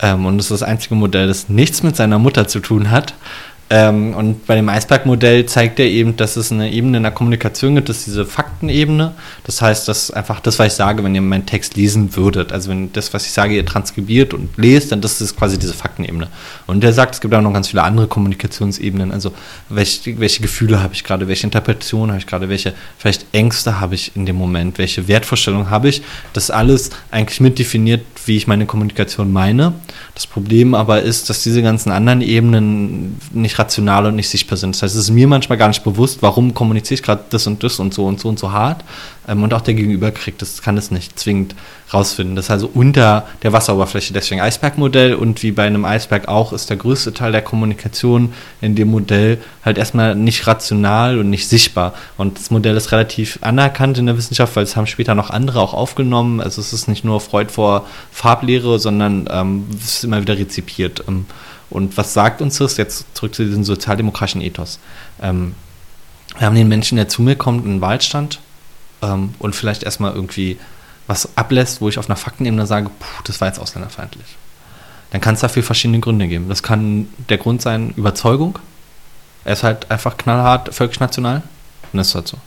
[0.00, 3.14] ähm, und das ist das einzige Modell, das nichts mit seiner Mutter zu tun hat.
[3.70, 7.74] Ähm, und bei dem Eisbergmodell zeigt er eben, dass es eine Ebene in der Kommunikation
[7.74, 9.12] gibt, das ist diese Faktenebene.
[9.44, 12.70] Das heißt, dass einfach das, was ich sage, wenn ihr meinen Text lesen würdet, also
[12.70, 16.28] wenn das, was ich sage, ihr transkribiert und lest, dann das ist quasi diese Faktenebene.
[16.66, 19.12] Und er sagt, es gibt auch noch ganz viele andere Kommunikationsebenen.
[19.12, 19.32] Also
[19.70, 23.94] welche, welche Gefühle habe ich gerade, welche Interpretation habe ich gerade, welche vielleicht Ängste habe
[23.94, 26.02] ich in dem Moment, welche Wertvorstellungen habe ich.
[26.34, 29.72] Das alles eigentlich mitdefiniert, wie ich meine Kommunikation meine.
[30.14, 34.74] Das Problem aber ist, dass diese ganzen anderen Ebenen nicht rational und nicht sichtbar sind.
[34.74, 37.62] Das heißt, es ist mir manchmal gar nicht bewusst, warum kommuniziere ich gerade das und
[37.62, 38.84] das und so und so und so hart.
[39.28, 41.54] Ähm, und auch der Gegenüber kriegt das, kann es nicht zwingend
[41.92, 42.36] rausfinden.
[42.36, 46.70] Das ist also unter der Wasseroberfläche, deswegen Eisbergmodell und wie bei einem Eisberg auch ist
[46.70, 51.94] der größte Teil der Kommunikation in dem Modell halt erstmal nicht rational und nicht sichtbar.
[52.16, 55.60] Und das Modell ist relativ anerkannt in der Wissenschaft, weil es haben später noch andere
[55.60, 56.40] auch aufgenommen.
[56.40, 61.04] Also es ist nicht nur Freud vor Farblehre, sondern ähm, es ist immer wieder rezipiert.
[61.08, 61.26] Ähm,
[61.70, 62.76] und was sagt uns das?
[62.76, 64.78] Jetzt zurück zu diesem sozialdemokratischen Ethos.
[65.20, 65.54] Ähm,
[66.38, 68.40] wir haben den Menschen, der zu mir kommt, in den Waldstand
[69.02, 70.58] ähm, und vielleicht erstmal irgendwie
[71.06, 74.26] was ablässt, wo ich auf einer Faktenebene sage, puh, das war jetzt ausländerfeindlich.
[75.10, 76.48] Dann kann es dafür verschiedene Gründe geben.
[76.48, 78.58] Das kann der Grund sein, Überzeugung.
[79.44, 81.42] Er ist halt einfach knallhart völkisch-national.
[81.92, 82.38] Und das ist halt so.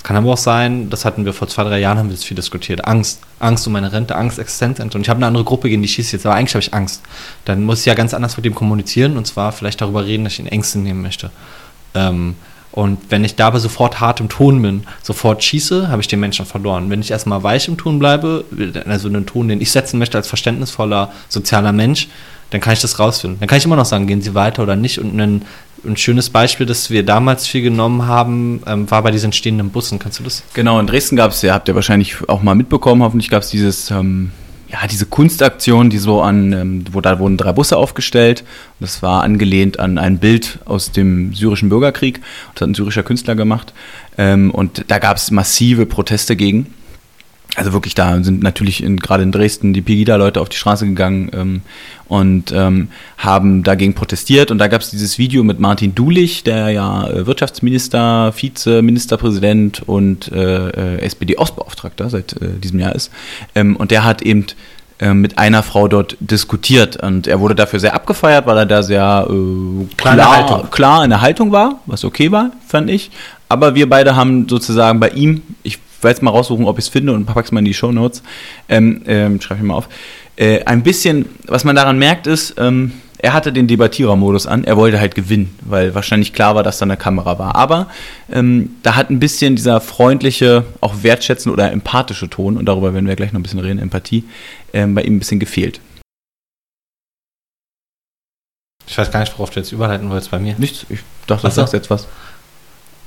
[0.00, 2.24] Es kann aber auch sein, das hatten wir vor zwei, drei Jahren, haben wir das
[2.24, 2.86] viel diskutiert.
[2.86, 3.20] Angst.
[3.38, 4.96] Angst um meine Rente, Angst, Existenzrente.
[4.96, 7.02] Und ich habe eine andere Gruppe, gegen die schieße jetzt, aber eigentlich habe ich Angst.
[7.44, 10.32] Dann muss ich ja ganz anders mit dem kommunizieren und zwar vielleicht darüber reden, dass
[10.32, 11.30] ich ihn Ängste nehmen möchte.
[11.92, 12.36] Ähm,
[12.72, 16.46] und wenn ich dabei sofort hart im Ton bin, sofort schieße, habe ich den Menschen
[16.46, 16.88] verloren.
[16.88, 18.46] Wenn ich erstmal weich im Ton bleibe,
[18.86, 22.08] also einen Ton, den ich setzen möchte als verständnisvoller sozialer Mensch,
[22.50, 23.38] dann kann ich das rausfinden.
[23.40, 24.98] Dann kann ich immer noch sagen, gehen Sie weiter oder nicht.
[24.98, 25.42] Und ein,
[25.84, 29.98] ein schönes Beispiel, das wir damals viel genommen haben, ähm, war bei diesen stehenden Bussen.
[29.98, 30.42] Kannst du das?
[30.54, 33.50] Genau, in Dresden gab es ja, habt ihr wahrscheinlich auch mal mitbekommen, hoffentlich gab es
[33.50, 34.30] dieses ähm,
[34.70, 38.44] ja, diese Kunstaktion, die so an, ähm, wo da wurden drei Busse aufgestellt.
[38.78, 42.20] Das war angelehnt an ein Bild aus dem syrischen Bürgerkrieg.
[42.54, 43.72] Das hat ein syrischer Künstler gemacht.
[44.16, 46.72] Ähm, und da gab es massive Proteste gegen.
[47.56, 51.30] Also wirklich, da sind natürlich in, gerade in Dresden die Pegida-Leute auf die Straße gegangen
[51.34, 51.62] ähm,
[52.06, 52.88] und ähm,
[53.18, 54.50] haben dagegen protestiert.
[54.50, 60.30] Und da gab es dieses Video mit Martin Dulich, der ja äh, Wirtschaftsminister, Vizeministerpräsident und
[60.32, 63.10] äh, äh SPD-Ostbeauftragter seit äh, diesem Jahr ist.
[63.54, 64.46] Ähm, und der hat eben
[65.00, 68.82] äh, mit einer Frau dort diskutiert und er wurde dafür sehr abgefeiert, weil er da
[68.82, 73.10] sehr äh, klar, klar in der Haltung war, was okay war, fand ich.
[73.48, 76.88] Aber wir beide haben sozusagen bei ihm, ich werde jetzt mal raussuchen, ob ich es
[76.88, 78.22] finde und packe es mal in die Show Notes.
[78.68, 79.88] Ähm, ähm, Schreibe ich mal auf.
[80.36, 84.64] Äh, ein bisschen, was man daran merkt, ist, ähm, er hatte den Debattierermodus an.
[84.64, 87.54] Er wollte halt gewinnen, weil wahrscheinlich klar war, dass da eine Kamera war.
[87.54, 87.88] Aber
[88.32, 93.06] ähm, da hat ein bisschen dieser freundliche, auch wertschätzende oder empathische Ton, und darüber werden
[93.06, 94.24] wir gleich noch ein bisschen reden, Empathie,
[94.72, 95.80] ähm, bei ihm ein bisschen gefehlt.
[98.86, 100.54] Ich weiß gar nicht, worauf du jetzt überleiten wolltest bei mir.
[100.58, 100.86] Nichts.
[100.88, 102.08] Ich dachte, du sagst jetzt was.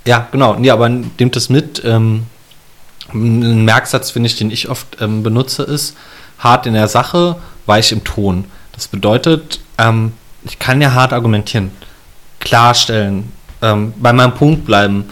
[0.06, 0.56] Ja, genau.
[0.56, 1.82] Nee, aber nimmt es mit.
[1.84, 2.24] Ähm,
[3.14, 5.96] ein Merksatz, finde ich, den ich oft ähm, benutze, ist
[6.40, 8.46] hart in der Sache, weich im Ton.
[8.74, 11.72] Das bedeutet, ähm, ich kann ja hart argumentieren,
[12.40, 15.06] klarstellen, ähm, bei meinem Punkt bleiben,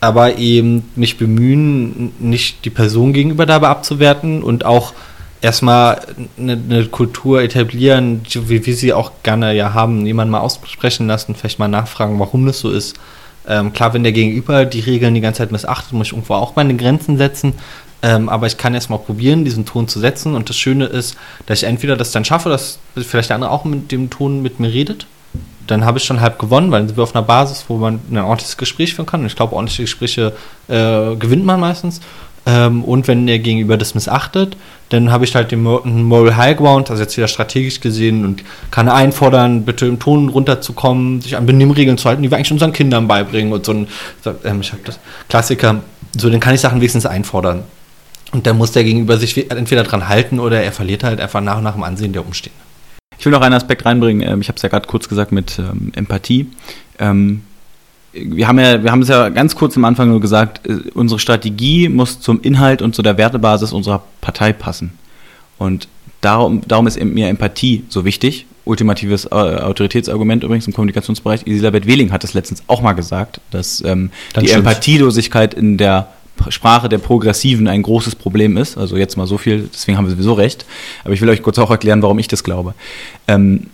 [0.00, 4.92] aber eben mich bemühen, nicht die Person gegenüber dabei abzuwerten und auch
[5.40, 6.00] erstmal
[6.38, 11.34] eine, eine, Kultur etablieren, wie wir sie auch gerne ja haben, jemanden mal aussprechen lassen,
[11.34, 12.96] vielleicht mal nachfragen, warum das so ist.
[13.48, 16.56] Ähm, klar, wenn der Gegenüber die Regeln die ganze Zeit missachtet, muss ich irgendwo auch
[16.56, 17.54] meine Grenzen setzen.
[18.02, 20.34] Ähm, aber ich kann erst mal probieren, diesen Ton zu setzen.
[20.34, 21.16] Und das Schöne ist,
[21.46, 24.60] dass ich entweder das dann schaffe, dass vielleicht der andere auch mit dem Ton mit
[24.60, 25.06] mir redet.
[25.66, 28.00] Dann habe ich schon halb gewonnen, weil dann sind wir auf einer Basis, wo man
[28.10, 29.20] ein ordentliches Gespräch führen kann.
[29.20, 30.32] Und ich glaube, ordentliche Gespräche
[30.68, 32.00] äh, gewinnt man meistens.
[32.46, 34.56] Ähm, und wenn der Gegenüber das missachtet,
[34.88, 38.88] dann habe ich halt den Moral High Ground, also jetzt wieder strategisch gesehen und kann
[38.88, 43.08] einfordern, bitte im Ton runterzukommen, sich an Benimmregeln zu halten, die wir eigentlich unseren Kindern
[43.08, 43.88] beibringen und so ein,
[44.44, 45.82] ähm, ich habe das Klassiker,
[46.16, 47.64] so, dann kann ich Sachen wenigstens einfordern.
[48.32, 51.58] Und dann muss der Gegenüber sich entweder dran halten oder er verliert halt einfach nach
[51.58, 52.60] und nach im Ansehen der Umstehenden.
[53.18, 55.58] Ich will noch einen Aspekt reinbringen, ähm, ich habe es ja gerade kurz gesagt mit
[55.58, 56.48] ähm, Empathie.
[57.00, 57.42] Ähm,
[58.24, 61.18] wir haben ja, wir haben es ja ganz kurz am Anfang nur gesagt, äh, unsere
[61.18, 64.92] Strategie muss zum Inhalt und zu der Wertebasis unserer Partei passen.
[65.58, 65.88] Und
[66.20, 68.46] darum, darum ist mir Empathie so wichtig.
[68.64, 71.46] Ultimatives äh, Autoritätsargument übrigens im Kommunikationsbereich.
[71.46, 74.66] Elisabeth Wehling hat es letztens auch mal gesagt, dass ähm, die stimmt.
[74.66, 76.08] Empathielosigkeit in der
[76.48, 78.76] Sprache der Progressiven ein großes Problem ist.
[78.76, 80.66] Also jetzt mal so viel, deswegen haben wir sowieso recht.
[81.04, 82.74] Aber ich will euch kurz auch erklären, warum ich das glaube.
[83.28, 83.68] Ähm,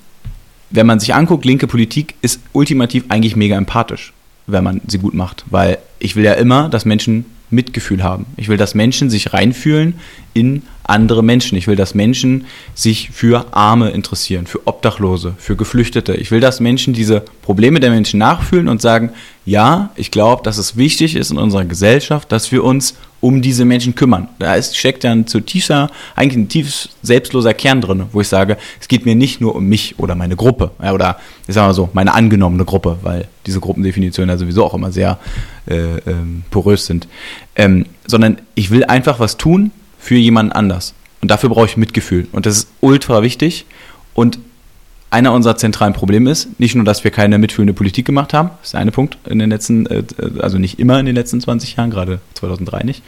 [0.70, 4.12] wenn man sich anguckt, linke Politik ist ultimativ eigentlich mega empathisch
[4.46, 5.44] wenn man sie gut macht.
[5.50, 8.26] Weil ich will ja immer, dass Menschen Mitgefühl haben.
[8.36, 9.94] Ich will, dass Menschen sich reinfühlen
[10.32, 10.62] in
[10.92, 11.56] andere Menschen.
[11.58, 16.14] Ich will, dass Menschen sich für Arme interessieren, für Obdachlose, für Geflüchtete.
[16.14, 19.10] Ich will, dass Menschen diese Probleme der Menschen nachfühlen und sagen,
[19.44, 23.64] ja, ich glaube, dass es wichtig ist in unserer Gesellschaft, dass wir uns um diese
[23.64, 24.28] Menschen kümmern.
[24.38, 28.56] Da ist, steckt ja ein zutiefster, eigentlich ein tief selbstloser Kern drin, wo ich sage,
[28.80, 31.18] es geht mir nicht nur um mich oder meine Gruppe, oder
[31.48, 35.18] ich sage mal so, meine angenommene Gruppe, weil diese Gruppendefinitionen ja sowieso auch immer sehr
[35.66, 37.08] äh, ähm, porös sind,
[37.56, 39.70] ähm, sondern ich will einfach was tun
[40.02, 40.94] für jemanden anders.
[41.20, 42.26] Und dafür brauche ich Mitgefühl.
[42.32, 43.66] Und das ist ultra wichtig.
[44.14, 44.40] Und
[45.10, 48.68] einer unserer zentralen Probleme ist, nicht nur, dass wir keine mitfühlende Politik gemacht haben, das
[48.68, 50.02] ist der eine Punkt in den letzten, äh,
[50.40, 53.04] also nicht immer in den letzten 20 Jahren, gerade 2003 nicht,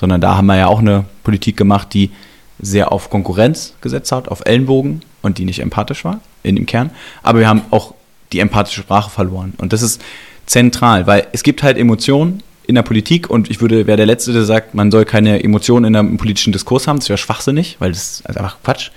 [0.00, 2.10] sondern da haben wir ja auch eine Politik gemacht, die
[2.58, 6.90] sehr auf Konkurrenz gesetzt hat, auf Ellenbogen und die nicht empathisch war in dem Kern.
[7.22, 7.94] Aber wir haben auch
[8.32, 9.52] die empathische Sprache verloren.
[9.58, 10.00] Und das ist
[10.46, 14.32] zentral, weil es gibt halt Emotionen in der Politik und ich würde, wäre der Letzte,
[14.32, 17.92] der sagt, man soll keine Emotionen in einem politischen Diskurs haben, das wäre schwachsinnig, weil
[17.92, 18.90] das ist einfach Quatsch.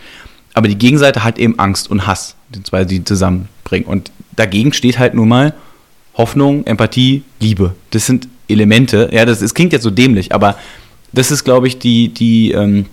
[0.54, 3.88] Aber die Gegenseite hat eben Angst und Hass, die zwei, die zusammenbringen.
[3.88, 5.54] Und dagegen steht halt nun mal
[6.16, 7.74] Hoffnung, Empathie, Liebe.
[7.92, 9.10] Das sind Elemente.
[9.14, 10.58] Ja, das, das klingt jetzt so dämlich, aber
[11.14, 12.88] das ist, glaube ich, die, die, ähm,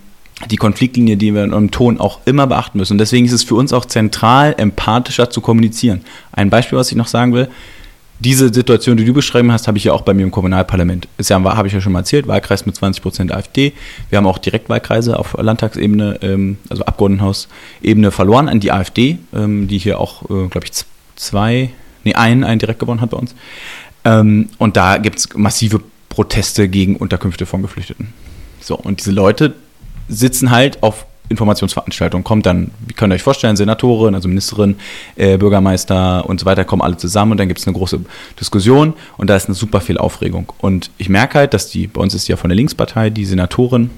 [0.49, 2.93] die Konfliktlinie, die wir im Ton auch immer beachten müssen.
[2.93, 6.01] Und deswegen ist es für uns auch zentral, empathischer zu kommunizieren.
[6.31, 7.49] Ein Beispiel, was ich noch sagen will.
[8.19, 11.07] Diese Situation, die du beschrieben hast, habe ich ja auch bei mir im Kommunalparlament.
[11.17, 13.71] Ist ja, habe ich ja schon mal erzählt, Wahlkreis mit 20 Prozent AfD.
[14.09, 19.77] Wir haben auch Direktwahlkreise auf Landtagsebene, ähm, also Abgeordnetenhausebene verloren an die AfD, ähm, die
[19.77, 20.71] hier auch, äh, glaube ich,
[21.15, 21.69] zwei,
[22.03, 23.35] nee, einen, einen direkt gewonnen hat bei uns.
[24.03, 28.13] Ähm, und da gibt es massive Proteste gegen Unterkünfte von Geflüchteten.
[28.59, 29.55] So, und diese Leute
[30.09, 32.23] sitzen halt auf Informationsveranstaltungen.
[32.23, 34.75] Kommt dann, wie könnt ihr euch vorstellen, Senatorin, also Ministerin,
[35.15, 38.01] äh, Bürgermeister und so weiter, kommen alle zusammen und dann gibt es eine große
[38.39, 40.51] Diskussion und da ist eine super viel Aufregung.
[40.57, 43.91] Und ich merke halt, dass die, bei uns ist ja von der Linkspartei die Senatorin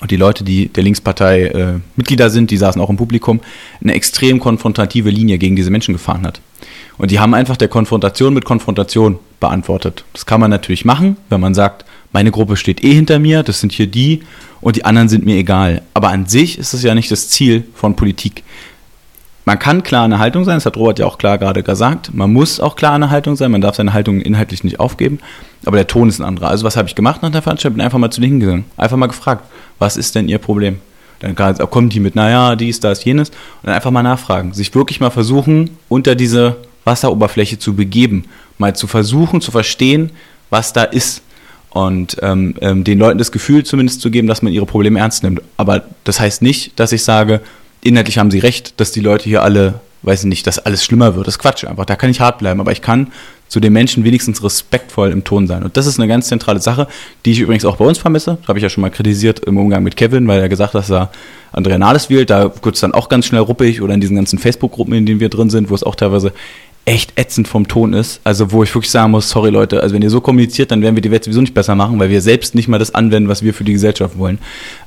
[0.00, 3.40] und die Leute, die der Linkspartei äh, Mitglieder sind, die saßen auch im Publikum,
[3.82, 6.40] eine extrem konfrontative Linie gegen diese Menschen gefahren hat.
[6.96, 10.04] Und die haben einfach der Konfrontation mit Konfrontation beantwortet.
[10.12, 13.60] Das kann man natürlich machen, wenn man sagt, meine Gruppe steht eh hinter mir, das
[13.60, 14.22] sind hier die
[14.60, 15.82] und die anderen sind mir egal.
[15.94, 18.42] Aber an sich ist es ja nicht das Ziel von Politik.
[19.44, 22.12] Man kann klar eine Haltung sein, das hat Robert ja auch klar gerade gesagt.
[22.14, 25.18] Man muss auch klar eine Haltung sein, man darf seine Haltung inhaltlich nicht aufgeben.
[25.64, 26.48] Aber der Ton ist ein anderer.
[26.48, 27.76] Also was habe ich gemacht nach der Veranstaltung?
[27.76, 28.64] Bin einfach mal zu denen gegangen.
[28.76, 29.44] Einfach mal gefragt,
[29.78, 30.78] was ist denn ihr Problem?
[31.20, 33.30] Dann kommen die mit, naja, dies, das, jenes.
[33.30, 34.54] Und dann einfach mal nachfragen.
[34.54, 38.24] Sich wirklich mal versuchen, unter diese Wasseroberfläche zu begeben.
[38.58, 40.10] Mal zu versuchen, zu verstehen,
[40.48, 41.22] was da ist
[41.70, 45.22] und ähm, ähm, den Leuten das Gefühl zumindest zu geben, dass man ihre Probleme ernst
[45.22, 45.40] nimmt.
[45.56, 47.40] Aber das heißt nicht, dass ich sage,
[47.82, 51.14] inhaltlich haben sie recht, dass die Leute hier alle, weiß ich nicht, dass alles schlimmer
[51.14, 51.26] wird.
[51.26, 51.86] Das ist Quatsch einfach.
[51.86, 53.08] Da kann ich hart bleiben, aber ich kann
[53.50, 55.64] zu den Menschen wenigstens respektvoll im Ton sein.
[55.64, 56.86] Und das ist eine ganz zentrale Sache,
[57.24, 58.38] die ich übrigens auch bei uns vermisse.
[58.40, 60.82] Das habe ich ja schon mal kritisiert im Umgang mit Kevin, weil er gesagt hat,
[60.82, 61.10] dass er
[61.52, 62.30] Andrea Nahles wählt.
[62.30, 65.18] Da wird es dann auch ganz schnell ruppig oder in diesen ganzen Facebook-Gruppen, in denen
[65.18, 66.32] wir drin sind, wo es auch teilweise
[66.84, 68.20] echt ätzend vom Ton ist.
[68.24, 70.96] Also wo ich wirklich sagen muss, sorry Leute, also wenn ihr so kommuniziert, dann werden
[70.96, 73.42] wir die Welt sowieso nicht besser machen, weil wir selbst nicht mal das anwenden, was
[73.42, 74.38] wir für die Gesellschaft wollen.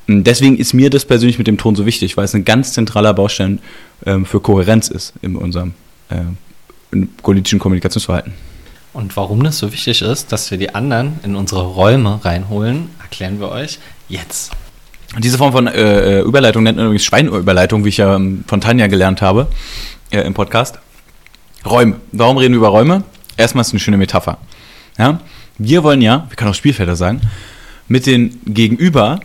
[0.08, 2.72] Und deswegen ist mir das persönlich mit dem Ton so wichtig, weil es ein ganz
[2.72, 3.60] zentraler Baustein
[4.04, 5.72] ähm, für Kohärenz ist in unserem
[6.10, 6.16] äh,
[6.90, 8.32] in politischen Kommunikationsverhalten.
[8.92, 13.40] Und warum das so wichtig ist, dass wir die anderen in unsere Räume reinholen, erklären
[13.40, 13.78] wir euch
[14.08, 14.52] jetzt.
[15.18, 18.86] Diese Form von äh, Überleitung nennt man übrigens Schweinüberleitung, wie ich ja ähm, von Tanja
[18.86, 19.48] gelernt habe
[20.10, 20.78] äh, im Podcast.
[21.64, 21.96] Räume.
[22.12, 23.04] Warum reden wir über Räume?
[23.36, 24.38] Erstmal ist es eine schöne Metapher.
[24.98, 25.20] Ja?
[25.58, 27.20] Wir wollen ja, wir können auch Spielfelder sagen,
[27.88, 29.20] mit den Gegenüber,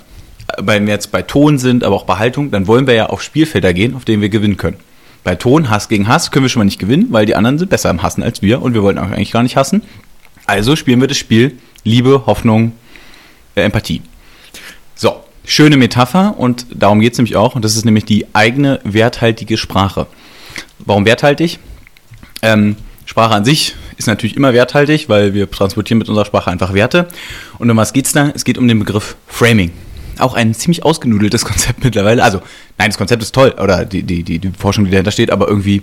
[0.58, 3.22] wenn wir jetzt bei Ton sind, aber auch bei Haltung, dann wollen wir ja auf
[3.22, 4.78] Spielfelder gehen, auf denen wir gewinnen können.
[5.24, 7.70] Bei Ton, Hass gegen Hass, können wir schon mal nicht gewinnen, weil die anderen sind
[7.70, 9.84] besser im Hassen als wir und wir wollen auch eigentlich gar nicht hassen.
[10.46, 12.74] Also spielen wir das Spiel Liebe, Hoffnung,
[13.56, 14.02] äh, Empathie.
[14.96, 18.80] So, schöne Metapher und darum geht es nämlich auch und das ist nämlich die eigene
[18.84, 20.08] werthaltige Sprache.
[20.80, 21.60] Warum werthaltig?
[22.42, 22.76] Ähm,
[23.06, 27.08] Sprache an sich ist natürlich immer werthaltig, weil wir transportieren mit unserer Sprache einfach Werte.
[27.58, 28.32] Und um was geht es da?
[28.36, 29.72] Es geht um den Begriff Framing.
[30.20, 32.24] Auch ein ziemlich ausgenudeltes Konzept mittlerweile.
[32.24, 32.40] Also,
[32.78, 35.48] nein, das Konzept ist toll, oder die, die, die, die Forschung, die dahinter steht, aber
[35.48, 35.82] irgendwie,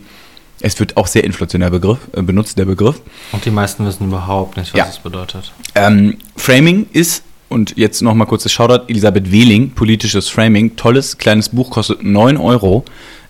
[0.61, 3.01] es wird auch sehr inflationär Begriff, äh, benutzt, der Begriff.
[3.33, 4.87] Und die meisten wissen überhaupt nicht, was Ja.
[4.89, 5.53] es bedeutet.
[5.75, 11.49] Ähm, Framing ist, und jetzt nochmal kurz das Shoutout, Elisabeth Wehling, politisches Framing, tolles kleines
[11.51, 12.85] Buch, kostet 9 Euro,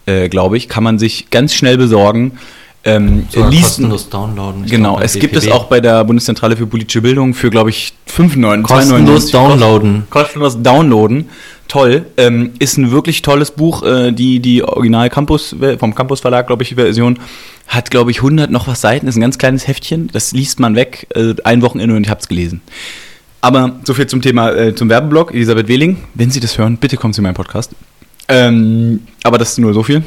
[0.07, 2.39] äh, glaube ich, kann man sich ganz schnell besorgen.
[2.87, 4.65] Ähm, Sogar liest, kostenlos downloaden.
[4.67, 8.63] Genau, es gibt es auch bei der Bundeszentrale für politische Bildung für, glaube ich, 5,99.
[8.63, 9.33] Kostenlos 2,99.
[9.33, 10.03] downloaden.
[10.09, 11.29] Kostenlos downloaden.
[11.67, 12.07] Toll.
[12.17, 13.83] Ähm, ist ein wirklich tolles Buch.
[13.83, 17.19] Äh, die, die Original Campus, vom Campus Verlag, glaube ich, Version,
[17.67, 19.09] hat, glaube ich, 100 noch was Seiten.
[19.09, 20.09] Ist ein ganz kleines Heftchen.
[20.13, 21.09] Das liest man weg.
[21.13, 22.61] Äh, ein Wochenende und ich habe es gelesen.
[23.41, 25.35] Aber so viel zum Thema, äh, zum Werbeblock.
[25.35, 27.73] Elisabeth Wehling, wenn Sie das hören, bitte kommen Sie in meinen Podcast.
[28.29, 30.05] Ähm, aber das ist nur so viel.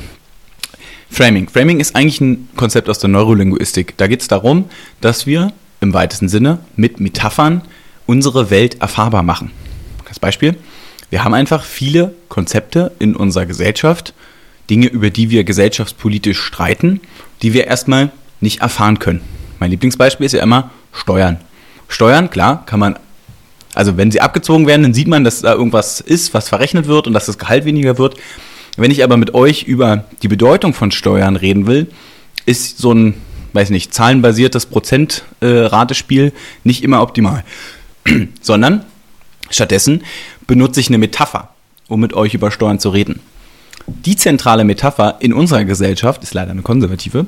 [1.09, 1.49] Framing.
[1.49, 3.97] Framing ist eigentlich ein Konzept aus der Neurolinguistik.
[3.97, 4.65] Da geht es darum,
[5.01, 5.51] dass wir
[5.81, 7.61] im weitesten Sinne mit Metaphern
[8.05, 9.51] unsere Welt erfahrbar machen.
[10.07, 10.55] Das Beispiel,
[11.09, 14.13] wir haben einfach viele Konzepte in unserer Gesellschaft,
[14.69, 17.01] Dinge, über die wir gesellschaftspolitisch streiten,
[17.41, 19.21] die wir erstmal nicht erfahren können.
[19.59, 21.37] Mein Lieblingsbeispiel ist ja immer Steuern.
[21.87, 22.97] Steuern, klar, kann man,
[23.73, 27.07] also wenn sie abgezogen werden, dann sieht man, dass da irgendwas ist, was verrechnet wird
[27.07, 28.15] und dass das Gehalt weniger wird.
[28.79, 31.87] Wenn ich aber mit euch über die Bedeutung von Steuern reden will,
[32.45, 33.15] ist so ein,
[33.51, 36.31] weiß nicht, zahlenbasiertes Prozentratespiel äh,
[36.63, 37.43] nicht immer optimal.
[38.41, 38.85] Sondern
[39.49, 40.03] stattdessen
[40.47, 41.49] benutze ich eine Metapher,
[41.89, 43.19] um mit euch über Steuern zu reden.
[43.87, 47.25] Die zentrale Metapher in unserer Gesellschaft, ist leider eine konservative,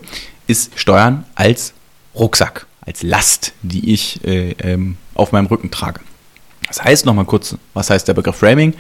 [0.47, 1.73] ist Steuern als
[2.15, 5.99] Rucksack, als Last, die ich äh, ähm, auf meinem Rücken trage.
[6.67, 8.73] Das heißt nochmal kurz, was heißt der Begriff Framing?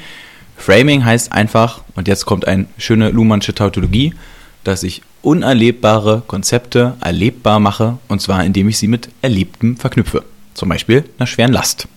[0.61, 4.13] Framing heißt einfach, und jetzt kommt eine schöne Luhmannsche Tautologie,
[4.63, 10.23] dass ich unerlebbare Konzepte erlebbar mache, und zwar indem ich sie mit Erlebtem verknüpfe.
[10.53, 11.87] Zum Beispiel einer schweren Last.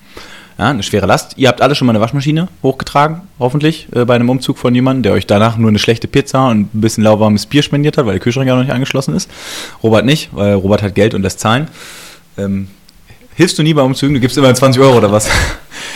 [0.57, 1.35] Ja, eine schwere Last.
[1.37, 5.03] Ihr habt alle schon mal eine Waschmaschine hochgetragen, hoffentlich, äh, bei einem Umzug von jemandem,
[5.03, 8.15] der euch danach nur eine schlechte Pizza und ein bisschen lauwarmes Bier spendiert hat, weil
[8.15, 9.29] der Kühlschrank ja noch nicht angeschlossen ist.
[9.83, 11.69] Robert nicht, weil Robert hat Geld und lässt zahlen.
[12.39, 12.69] Ähm,
[13.35, 14.15] hilfst du nie bei Umzügen?
[14.15, 15.29] Du gibst immer 20 Euro oder was?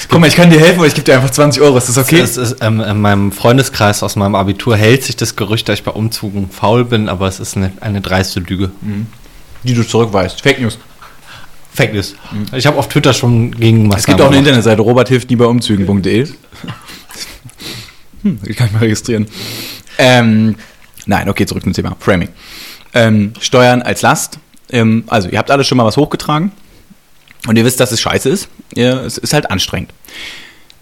[0.08, 1.76] Guck mal, ich kann dir helfen, aber ich gebe dir einfach 20 Euro.
[1.76, 2.20] Ist das okay?
[2.20, 5.84] Es ist, ähm, in meinem Freundeskreis aus meinem Abitur hält sich das Gerücht, dass ich
[5.84, 8.70] bei Umzügen faul bin, aber es ist eine, eine dreiste Lüge.
[9.64, 10.40] Die du zurückweist.
[10.40, 10.78] Fake News.
[11.74, 12.14] Fake News.
[12.52, 16.28] Ich habe auf Twitter schon gegen Es gibt auch eine Internetseite, roberthilft nie bei umzügen.de.
[18.22, 19.28] Hm, ich kann mich mal registrieren.
[19.96, 20.56] Ähm,
[21.06, 21.96] nein, okay, zurück zum Thema.
[22.00, 22.28] Framing.
[22.94, 24.38] Ähm, Steuern als Last.
[24.70, 26.50] Ähm, also, ihr habt alle schon mal was hochgetragen
[27.48, 28.48] und ihr wisst, dass es scheiße ist.
[28.74, 29.90] Ja, es ist halt anstrengend.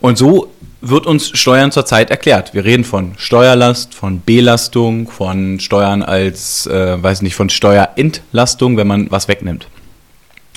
[0.00, 2.54] Und so wird uns Steuern zurzeit erklärt.
[2.54, 8.88] Wir reden von Steuerlast, von Belastung, von Steuern als, äh, weiß nicht, von Steuerentlastung, wenn
[8.88, 9.68] man was wegnimmt.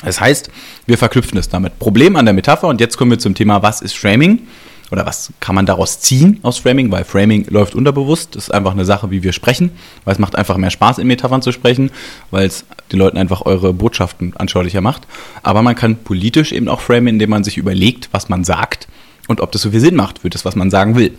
[0.04, 0.50] Das heißt,
[0.88, 1.78] wir verknüpfen es damit.
[1.78, 4.48] Problem an der Metapher, und jetzt kommen wir zum Thema, was ist Framing?
[4.92, 6.90] Oder was kann man daraus ziehen aus Framing?
[6.92, 8.36] Weil Framing läuft unterbewusst.
[8.36, 9.72] Das ist einfach eine Sache, wie wir sprechen.
[10.04, 11.92] Weil es macht einfach mehr Spaß, in Metaphern zu sprechen,
[12.32, 15.08] weil es den Leuten einfach eure Botschaften anschaulicher macht.
[15.44, 18.88] Aber man kann politisch eben auch framen, indem man sich überlegt, was man sagt
[19.28, 21.12] und ob das so viel Sinn macht für das, was man sagen will.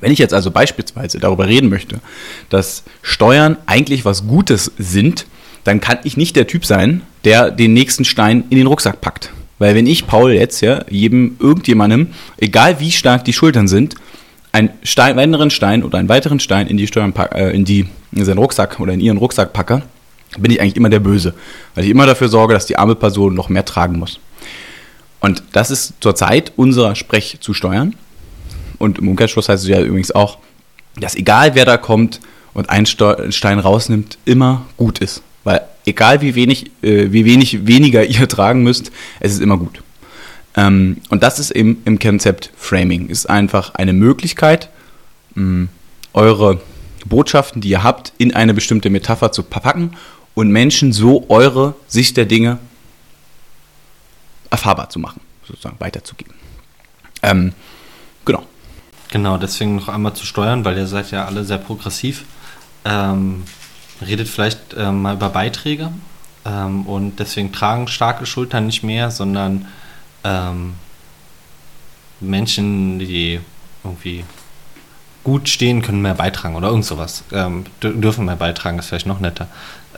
[0.00, 2.00] Wenn ich jetzt also beispielsweise darüber reden möchte,
[2.50, 5.26] dass Steuern eigentlich was Gutes sind,
[5.64, 9.32] dann kann ich nicht der Typ sein, der den nächsten Stein in den Rucksack packt.
[9.58, 13.96] Weil wenn ich Paul jetzt, ja, jedem, irgendjemandem, egal wie stark die Schultern sind,
[14.52, 18.24] einen Stein, weiteren Stein oder einen weiteren Stein in die Steuern äh, in die, in
[18.24, 19.82] seinen Rucksack oder in ihren Rucksack packe,
[20.36, 21.34] bin ich eigentlich immer der Böse.
[21.74, 24.20] Weil ich immer dafür sorge, dass die arme Person noch mehr tragen muss.
[25.20, 27.94] Und das ist zurzeit unser Sprech zu steuern.
[28.78, 30.38] Und im Umkehrschluss heißt es ja übrigens auch,
[30.96, 32.20] dass egal wer da kommt
[32.54, 35.22] und einen Stein rausnimmt, immer gut ist.
[35.44, 39.82] Weil egal wie wenig, äh, wie wenig weniger ihr tragen müsst, es ist immer gut.
[40.56, 43.08] Ähm, und das ist eben im Konzept Framing.
[43.08, 44.68] Ist einfach eine Möglichkeit,
[45.34, 45.68] mh,
[46.12, 46.60] eure
[47.06, 49.92] Botschaften, die ihr habt, in eine bestimmte Metapher zu verpacken
[50.38, 52.60] und Menschen so eure Sicht der Dinge
[54.50, 56.32] erfahrbar zu machen, sozusagen weiterzugeben.
[57.24, 57.54] Ähm,
[58.24, 58.44] genau.
[59.10, 62.24] Genau, deswegen noch einmal zu steuern, weil ihr seid ja alle sehr progressiv.
[62.84, 63.42] Ähm,
[64.00, 65.90] redet vielleicht ähm, mal über Beiträge
[66.44, 69.66] ähm, und deswegen tragen starke Schultern nicht mehr, sondern
[70.22, 70.74] ähm,
[72.20, 73.40] Menschen, die
[73.82, 74.22] irgendwie
[75.24, 77.24] gut stehen, können mehr beitragen oder irgend sowas.
[77.32, 79.48] Ähm, dürfen mehr beitragen, ist vielleicht noch netter.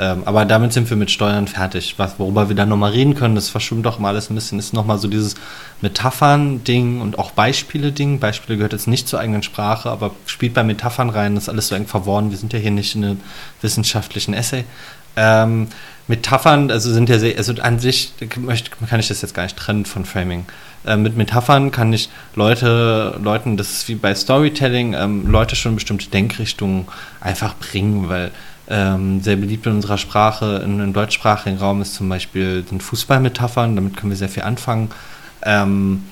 [0.01, 1.97] Ähm, aber damit sind wir mit Steuern fertig.
[1.99, 4.73] Was, worüber wir dann nochmal reden können, das verschwimmt doch mal alles ein bisschen, ist
[4.73, 5.35] nochmal so dieses
[5.83, 8.19] Metaphern-Ding und auch Beispiele-Ding.
[8.19, 11.69] Beispiele gehört jetzt nicht zur eigenen Sprache, aber spielt bei Metaphern rein, das ist alles
[11.69, 12.31] so eng verworren.
[12.31, 13.21] Wir sind ja hier nicht in einem
[13.61, 14.65] wissenschaftlichen Essay.
[15.17, 15.69] Ähm,
[16.09, 19.85] Metaphern, also sind ja sehr, also an sich kann ich das jetzt gar nicht trennen
[19.85, 20.47] von Framing.
[20.87, 25.75] Äh, mit Metaphern kann ich Leute, Leuten, das ist wie bei Storytelling, ähm, Leute schon
[25.75, 26.89] bestimmte Denkrichtungen
[27.21, 28.31] einfach bringen, weil
[28.71, 33.77] ähm, sehr beliebt in unserer Sprache, in, im deutschsprachigen Raum ist zum Beispiel sind Fußballmetaphern,
[33.77, 34.91] damit können wir sehr viel anfangen.
[35.43, 36.03] Ähm,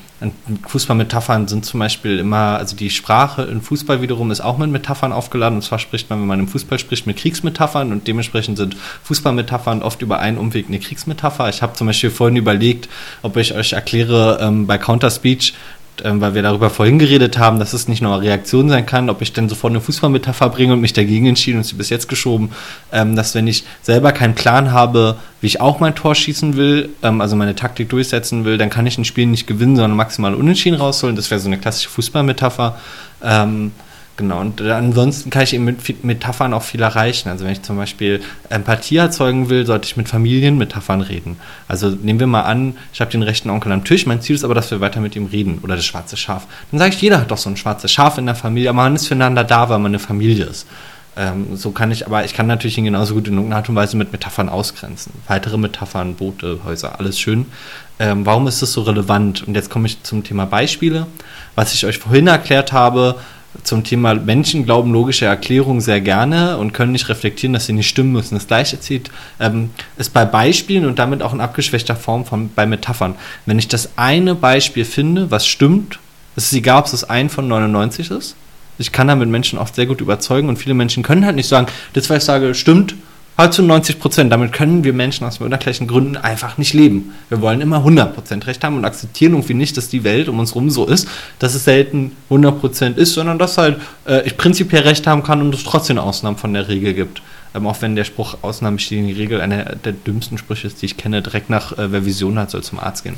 [0.66, 5.12] Fußballmetaphern sind zum Beispiel immer, also die Sprache in Fußball wiederum ist auch mit Metaphern
[5.12, 5.58] aufgeladen.
[5.58, 9.82] Und zwar spricht man, wenn man im Fußball spricht, mit Kriegsmetaphern und dementsprechend sind Fußballmetaphern
[9.82, 11.48] oft über einen Umweg eine Kriegsmetapher.
[11.48, 12.88] Ich habe zum Beispiel vorhin überlegt,
[13.22, 15.54] ob ich euch erkläre, ähm, bei Counter-Speech
[16.04, 19.10] ähm, weil wir darüber vorhin geredet haben, dass es nicht nur eine Reaktion sein kann,
[19.10, 22.08] ob ich dann sofort eine Fußballmetapher bringe und mich dagegen entschieden und sie bis jetzt
[22.08, 22.50] geschoben,
[22.92, 26.90] ähm, dass wenn ich selber keinen Plan habe, wie ich auch mein Tor schießen will,
[27.02, 30.34] ähm, also meine Taktik durchsetzen will, dann kann ich ein Spiel nicht gewinnen, sondern maximal
[30.34, 31.16] unentschieden rausholen.
[31.16, 32.78] Das wäre so eine klassische Fußballmetapher.
[33.22, 33.72] Ähm,
[34.18, 37.28] Genau, und ansonsten kann ich eben mit Metaphern auch viel erreichen.
[37.28, 41.36] Also wenn ich zum Beispiel Empathie erzeugen will, sollte ich mit Familienmetaphern reden.
[41.68, 44.42] Also nehmen wir mal an, ich habe den rechten Onkel am Tisch, mein Ziel ist
[44.42, 45.60] aber, dass wir weiter mit ihm reden.
[45.62, 46.48] Oder das schwarze Schaf.
[46.72, 48.96] Dann sage ich, jeder hat doch so ein schwarzes Schaf in der Familie, aber man
[48.96, 50.66] ist füreinander da, weil man eine Familie ist.
[51.16, 53.76] Ähm, so kann ich, aber ich kann natürlich ihn genauso gut in irgendeiner Art und
[53.76, 55.12] Weise mit Metaphern ausgrenzen.
[55.28, 57.46] Weitere Metaphern, Boote, Häuser, alles schön.
[58.00, 59.46] Ähm, warum ist das so relevant?
[59.46, 61.06] Und jetzt komme ich zum Thema Beispiele.
[61.54, 63.14] Was ich euch vorhin erklärt habe,
[63.62, 67.88] zum Thema Menschen glauben logische Erklärungen sehr gerne und können nicht reflektieren, dass sie nicht
[67.88, 68.34] stimmen müssen.
[68.34, 72.66] Das gleiche zieht, ähm, ist bei Beispielen und damit auch in abgeschwächter Form von, bei
[72.66, 73.14] Metaphern.
[73.46, 75.98] Wenn ich das eine Beispiel finde, was stimmt,
[76.36, 78.36] es ist egal, ob es ein von 99 ist.
[78.78, 81.66] Ich kann damit Menschen oft sehr gut überzeugen und viele Menschen können halt nicht sagen,
[81.94, 82.94] das, was ich sage, stimmt,
[83.38, 84.32] halt zu 90 Prozent.
[84.32, 87.14] Damit können wir Menschen aus unerklärlichen Gründen einfach nicht leben.
[87.28, 90.40] Wir wollen immer 100 Prozent Recht haben und akzeptieren irgendwie nicht, dass die Welt um
[90.40, 91.08] uns herum so ist,
[91.38, 95.40] dass es selten 100 Prozent ist, sondern dass halt äh, ich prinzipiell Recht haben kann
[95.40, 97.22] und es trotzdem Ausnahmen von der Regel gibt.
[97.54, 100.86] Ähm, auch wenn der Spruch Ausnahmen bestätigen die Regel einer der dümmsten Sprüche ist, die
[100.86, 103.14] ich kenne, direkt nach äh, wer Vision hat, soll zum Arzt gehen.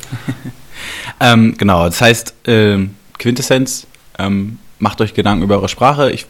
[1.21, 2.79] ähm, genau, das heißt, äh,
[3.19, 3.87] Quintessenz,
[4.19, 6.11] ähm, macht euch Gedanken über eure Sprache.
[6.11, 6.27] Ich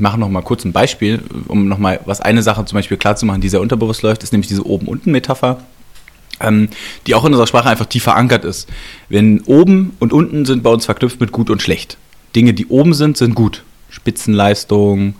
[0.00, 2.96] ich mache noch mal kurz ein Beispiel, um noch mal was eine Sache zum Beispiel
[2.96, 5.58] klar zu machen, die sehr unterbewusst läuft, ist nämlich diese oben-unten-Metapher,
[6.40, 6.70] ähm,
[7.06, 8.66] die auch in unserer Sprache einfach tief verankert ist.
[9.10, 11.98] Wenn oben und unten sind bei uns verknüpft mit gut und schlecht.
[12.34, 13.62] Dinge, die oben sind, sind gut.
[13.90, 15.16] Spitzenleistung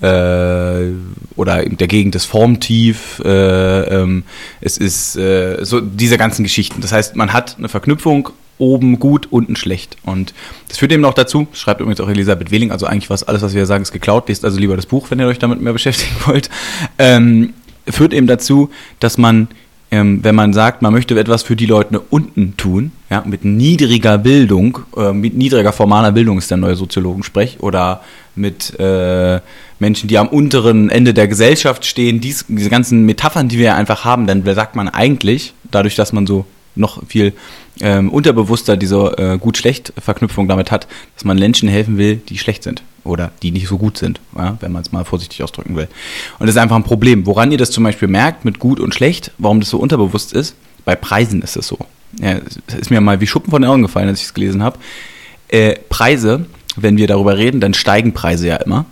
[0.00, 0.92] äh,
[1.34, 3.20] oder der Gegend ist formtief.
[3.24, 4.22] Äh, ähm,
[4.60, 6.80] es ist äh, so diese ganzen Geschichten.
[6.80, 8.28] Das heißt, man hat eine Verknüpfung
[8.60, 9.96] oben gut, unten schlecht.
[10.04, 10.34] Und
[10.68, 13.54] das führt eben noch dazu, schreibt übrigens auch Elisabeth Wehling, also eigentlich was alles, was
[13.54, 16.14] wir sagen, ist geklaut, lest also lieber das Buch, wenn ihr euch damit mehr beschäftigen
[16.26, 16.50] wollt,
[16.98, 17.54] ähm,
[17.88, 19.48] führt eben dazu, dass man,
[19.90, 24.18] ähm, wenn man sagt, man möchte etwas für die Leute unten tun, ja, mit niedriger
[24.18, 28.02] Bildung, äh, mit niedriger formaler Bildung ist der neue Soziologensprech, oder
[28.36, 29.40] mit äh,
[29.80, 34.04] Menschen, die am unteren Ende der Gesellschaft stehen, dies, diese ganzen Metaphern, die wir einfach
[34.04, 36.44] haben, dann sagt man eigentlich, dadurch, dass man so
[36.74, 37.32] noch viel
[37.80, 42.82] ähm, unterbewusster diese äh, gut-schlecht-Verknüpfung damit hat, dass man Menschen helfen will, die schlecht sind
[43.04, 45.88] oder die nicht so gut sind, ja, wenn man es mal vorsichtig ausdrücken will.
[46.38, 47.26] Und das ist einfach ein Problem.
[47.26, 50.54] Woran ihr das zum Beispiel merkt mit gut und schlecht, warum das so unterbewusst ist,
[50.84, 51.78] bei Preisen ist es so.
[52.20, 54.62] Ja, es ist mir mal wie Schuppen von den Augen gefallen, als ich es gelesen
[54.62, 54.78] habe.
[55.48, 56.46] Äh, Preise,
[56.76, 58.86] wenn wir darüber reden, dann steigen Preise ja immer.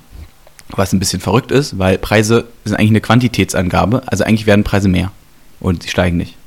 [0.70, 4.88] Was ein bisschen verrückt ist, weil Preise sind eigentlich eine Quantitätsangabe, also eigentlich werden Preise
[4.88, 5.12] mehr
[5.60, 6.37] und sie steigen nicht.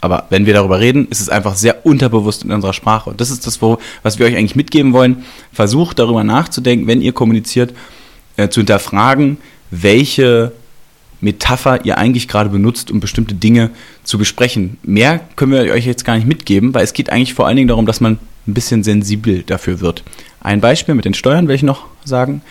[0.00, 3.10] Aber wenn wir darüber reden, ist es einfach sehr unterbewusst in unserer Sprache.
[3.10, 5.24] Und das ist das, was wir euch eigentlich mitgeben wollen.
[5.52, 7.72] Versucht darüber nachzudenken, wenn ihr kommuniziert,
[8.36, 9.38] äh, zu hinterfragen,
[9.70, 10.52] welche
[11.20, 13.70] Metapher ihr eigentlich gerade benutzt, um bestimmte Dinge
[14.04, 14.78] zu besprechen.
[14.82, 17.68] Mehr können wir euch jetzt gar nicht mitgeben, weil es geht eigentlich vor allen Dingen
[17.68, 20.04] darum, dass man ein bisschen sensibel dafür wird.
[20.40, 22.42] Ein Beispiel mit den Steuern will ich noch sagen.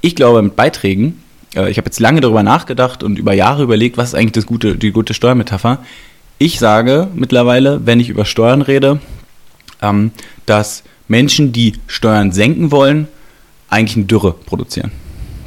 [0.00, 1.22] Ich glaube, mit Beiträgen,
[1.54, 4.46] äh, ich habe jetzt lange darüber nachgedacht und über Jahre überlegt, was ist eigentlich das
[4.46, 5.78] gute, die gute Steuermetapher
[6.38, 9.00] ich sage mittlerweile, wenn ich über Steuern rede,
[9.82, 10.10] ähm,
[10.46, 13.08] dass Menschen, die Steuern senken wollen,
[13.68, 14.92] eigentlich eine Dürre produzieren.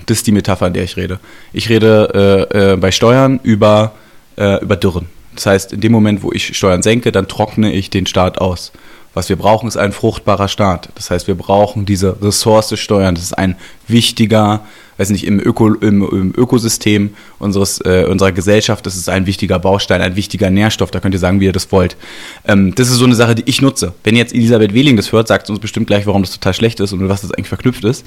[0.05, 1.19] Das ist die Metapher, in der ich rede.
[1.53, 3.93] Ich rede äh, äh, bei Steuern über,
[4.37, 5.07] äh, über Dürren.
[5.35, 8.71] Das heißt, in dem Moment, wo ich Steuern senke, dann trockne ich den Staat aus.
[9.17, 10.89] Was wir brauchen, ist ein fruchtbarer Staat.
[10.93, 13.15] Das heißt, wir brauchen diese Ressource Steuern.
[13.15, 13.55] Das ist ein
[13.87, 14.61] wichtiger
[14.97, 19.59] weiß nicht, im, Öko, im, im Ökosystem unseres, äh, unserer Gesellschaft, das ist ein wichtiger
[19.59, 21.97] Baustein, ein wichtiger Nährstoff, da könnt ihr sagen, wie ihr das wollt.
[22.45, 23.93] Ähm, das ist so eine Sache, die ich nutze.
[24.03, 26.79] Wenn jetzt Elisabeth Wehling das hört, sagt sie uns bestimmt gleich, warum das total schlecht
[26.79, 28.05] ist und mit was das eigentlich verknüpft ist.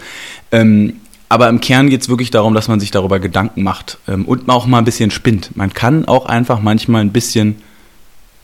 [0.52, 0.94] Ähm,
[1.28, 4.48] aber im Kern geht es wirklich darum, dass man sich darüber Gedanken macht ähm, und
[4.48, 5.56] auch mal ein bisschen spinnt.
[5.56, 7.62] Man kann auch einfach manchmal ein bisschen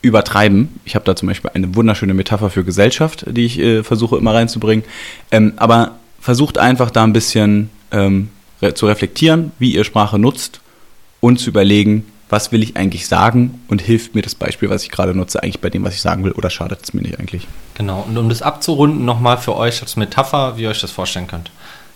[0.01, 0.79] übertreiben.
[0.85, 4.33] Ich habe da zum Beispiel eine wunderschöne Metapher für Gesellschaft, die ich äh, versuche immer
[4.33, 4.85] reinzubringen.
[5.31, 8.29] Ähm, aber versucht einfach da ein bisschen ähm,
[8.73, 10.61] zu reflektieren, wie ihr Sprache nutzt
[11.19, 14.91] und zu überlegen, was will ich eigentlich sagen und hilft mir das Beispiel, was ich
[14.91, 17.47] gerade nutze, eigentlich bei dem, was ich sagen will oder schadet es mir nicht eigentlich?
[17.75, 21.27] Genau, und um das abzurunden, nochmal für euch als Metapher, wie ihr euch das vorstellen
[21.27, 21.51] könnt.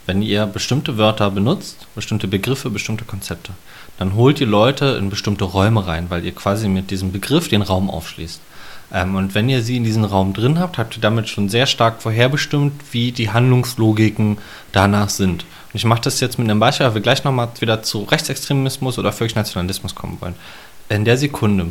[0.05, 3.51] Wenn ihr bestimmte Wörter benutzt, bestimmte Begriffe, bestimmte Konzepte,
[4.01, 7.61] dann holt ihr Leute in bestimmte Räume rein, weil ihr quasi mit diesem Begriff den
[7.61, 8.41] Raum aufschließt.
[8.91, 11.67] Ähm, und wenn ihr sie in diesem Raum drin habt, habt ihr damit schon sehr
[11.67, 14.39] stark vorherbestimmt, wie die Handlungslogiken
[14.71, 15.43] danach sind.
[15.43, 18.97] Und ich mache das jetzt mit einem Beispiel, weil wir gleich nochmal wieder zu Rechtsextremismus
[18.97, 20.35] oder Völkernationalismus kommen wollen.
[20.89, 21.67] In der Sekunde,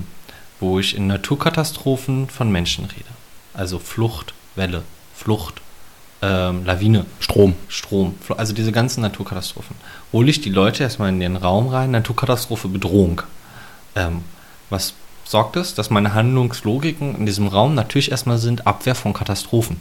[0.61, 3.11] wo ich in Naturkatastrophen von Menschen rede,
[3.55, 4.85] also Flucht, Welle,
[5.17, 5.61] Flucht,
[6.23, 7.55] ähm, Lawine, Strom.
[7.69, 9.77] Strom, also diese ganzen Naturkatastrophen.
[10.13, 13.23] Hole ich die Leute erstmal in den Raum rein, Naturkatastrophe, Bedrohung.
[13.97, 14.23] Ähm,
[14.69, 14.95] was
[15.25, 19.77] sorgt es, dass meine Handlungslogiken in diesem Raum natürlich erstmal sind Abwehr von Katastrophen.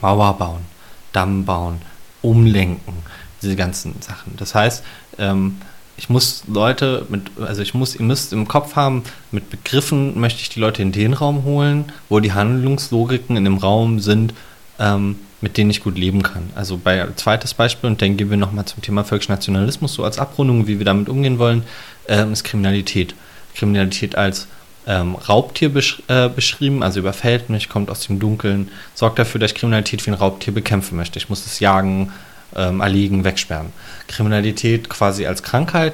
[0.00, 0.64] Mauer bauen,
[1.12, 1.80] Damm bauen,
[2.22, 2.94] umlenken,
[3.42, 4.36] diese ganzen Sachen.
[4.36, 4.84] Das heißt,
[5.18, 5.60] ähm,
[5.96, 10.40] ich muss Leute mit, also ich muss, ihr müsst im Kopf haben, mit Begriffen möchte
[10.40, 14.32] ich die Leute in den Raum holen, wo die Handlungslogiken in dem Raum sind,
[14.78, 16.50] ähm, mit denen ich gut leben kann.
[16.54, 20.18] Also bei zweites Beispiel, und dann gehen wir nochmal zum Thema völkischen Nationalismus, so als
[20.18, 21.62] Abrundung, wie wir damit umgehen wollen,
[22.08, 23.14] ähm, ist Kriminalität.
[23.54, 24.46] Kriminalität als
[24.86, 29.52] ähm, Raubtier besch äh, beschrieben, also überfällt mich, kommt aus dem Dunkeln, sorgt dafür, dass
[29.52, 31.18] ich Kriminalität wie ein Raubtier bekämpfen möchte.
[31.18, 32.12] Ich muss es jagen,
[32.56, 33.72] ähm, erlegen, wegsperren.
[34.08, 35.92] Kriminalität quasi als Krankheit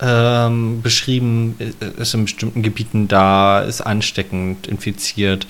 [0.00, 5.46] ähm, beschrieben, i- ist in bestimmten Gebieten da, ist ansteckend, infiziert,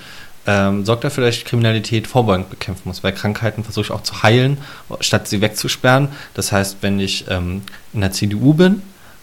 [0.48, 4.22] ähm, sorgt dafür, dass ich Kriminalität vorbeugend bekämpfen muss, weil Krankheiten versuche ich auch zu
[4.22, 4.56] heilen,
[5.00, 6.08] statt sie wegzusperren.
[6.32, 7.60] Das heißt, wenn ich ähm,
[7.92, 8.80] in der CDU bin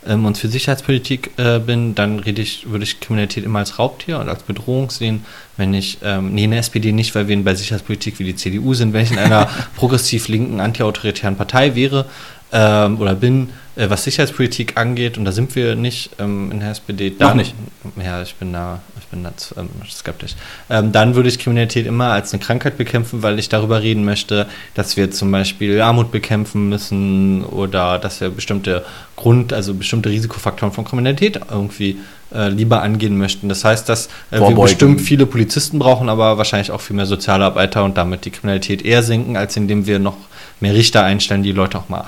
[0.07, 4.19] ähm, und für Sicherheitspolitik äh, bin, dann rede ich, würde ich Kriminalität immer als Raubtier
[4.19, 5.25] und als Bedrohung sehen.
[5.57, 8.75] Wenn ich, ähm, nee, in der SPD nicht, weil wir bei Sicherheitspolitik wie die CDU
[8.75, 12.05] sind, wenn ich in einer progressiv-linken, antiautoritären Partei wäre
[12.51, 16.69] ähm, oder bin, äh, was Sicherheitspolitik angeht, und da sind wir nicht ähm, in der
[16.69, 17.09] SPD.
[17.17, 17.55] Dann, nicht.
[17.95, 18.81] Ja, ich bin da,
[19.15, 20.35] bin da ähm, skeptisch.
[20.69, 24.47] Ähm, dann würde ich Kriminalität immer als eine Krankheit bekämpfen, weil ich darüber reden möchte,
[24.73, 28.85] dass wir zum Beispiel Armut bekämpfen müssen oder dass wir bestimmte
[29.15, 31.97] Grund, also bestimmte Risikofaktoren von Kriminalität irgendwie
[32.33, 33.49] äh, lieber angehen möchten.
[33.49, 37.83] Das heißt, dass äh, wir bestimmt viele Polizisten brauchen, aber wahrscheinlich auch viel mehr Sozialarbeiter
[37.83, 40.17] und damit die Kriminalität eher senken, als indem wir noch
[40.59, 42.05] mehr Richter einstellen, die Leute auch mal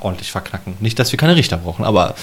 [0.00, 0.74] ordentlich verknacken.
[0.80, 2.14] Nicht, dass wir keine Richter brauchen, aber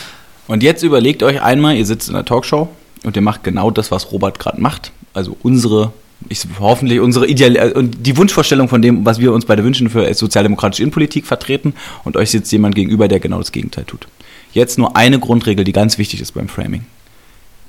[0.47, 2.69] Und jetzt überlegt euch einmal, ihr sitzt in einer Talkshow
[3.03, 4.91] und ihr macht genau das, was Robert gerade macht.
[5.13, 5.93] Also unsere,
[6.29, 9.89] ich, hoffentlich unsere Ideal äh, und die Wunschvorstellung von dem, was wir uns beide wünschen
[9.89, 11.73] für sozialdemokratische Innenpolitik vertreten.
[12.03, 14.07] Und euch sitzt jemand gegenüber, der genau das Gegenteil tut.
[14.53, 16.85] Jetzt nur eine Grundregel, die ganz wichtig ist beim Framing.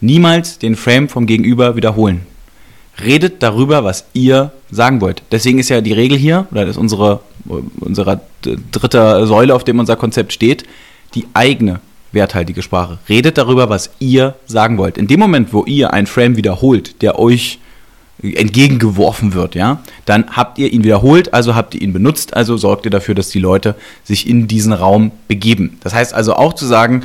[0.01, 2.27] Niemals den Frame vom Gegenüber wiederholen.
[3.03, 5.23] Redet darüber, was ihr sagen wollt.
[5.33, 7.21] Deswegen ist ja die Regel hier, oder das ist unsere,
[7.81, 8.21] unsere
[8.71, 10.65] dritte Säule, auf dem unser Konzept steht,
[11.15, 11.81] die eigene
[12.15, 12.99] werthaltige Sprache.
[13.09, 14.99] Redet darüber, was ihr sagen wollt.
[14.99, 17.59] In dem Moment, wo ihr einen Frame wiederholt, der euch
[18.23, 22.85] entgegengeworfen wird, ja, dann habt ihr ihn wiederholt, also habt ihr ihn benutzt, also sorgt
[22.85, 25.79] ihr dafür, dass die Leute sich in diesen Raum begeben.
[25.83, 27.03] Das heißt also auch zu sagen,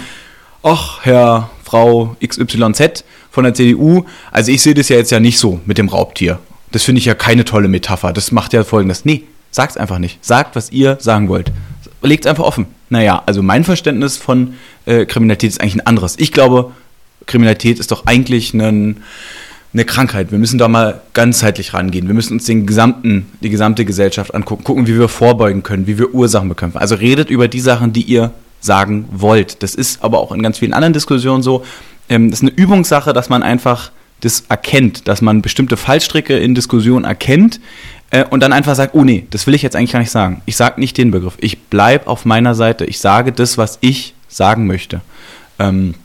[0.64, 5.40] ach, Herr, Frau XYZ von der CDU, also ich sehe das ja jetzt ja nicht
[5.40, 6.40] so mit dem Raubtier.
[6.72, 8.14] Das finde ich ja keine tolle Metapher.
[8.14, 9.06] Das macht ja folgendes.
[9.06, 10.24] Nee, sagt's einfach nicht.
[10.24, 11.52] Sagt, was ihr sagen wollt.
[12.02, 12.68] Legt's einfach offen.
[12.90, 16.16] Naja, also mein Verständnis von äh, Kriminalität ist eigentlich ein anderes.
[16.18, 16.72] Ich glaube,
[17.26, 18.98] Kriminalität ist doch eigentlich ein,
[19.74, 20.32] eine Krankheit.
[20.32, 22.08] Wir müssen da mal ganzheitlich rangehen.
[22.08, 25.98] Wir müssen uns den gesamten, die gesamte Gesellschaft angucken, gucken, wie wir vorbeugen können, wie
[25.98, 26.80] wir Ursachen bekämpfen.
[26.80, 28.32] Also redet über die Sachen, die ihr
[28.62, 29.62] sagen wollt.
[29.64, 31.64] Das ist aber auch in ganz vielen anderen Diskussionen so.
[32.10, 33.92] Ähm, das ist eine Übungssache, dass man einfach
[34.22, 37.60] das erkennt, dass man bestimmte Fallstricke in Diskussionen erkennt
[38.12, 40.42] äh, und dann einfach sagt, oh nee, das will ich jetzt eigentlich gar nicht sagen.
[40.46, 41.38] Ich sage nicht den Begriff.
[41.40, 42.86] Ich bleibe auf meiner Seite.
[42.86, 45.02] Ich sage das, was ich sagen möchte.
[45.60, 45.96] Ähm,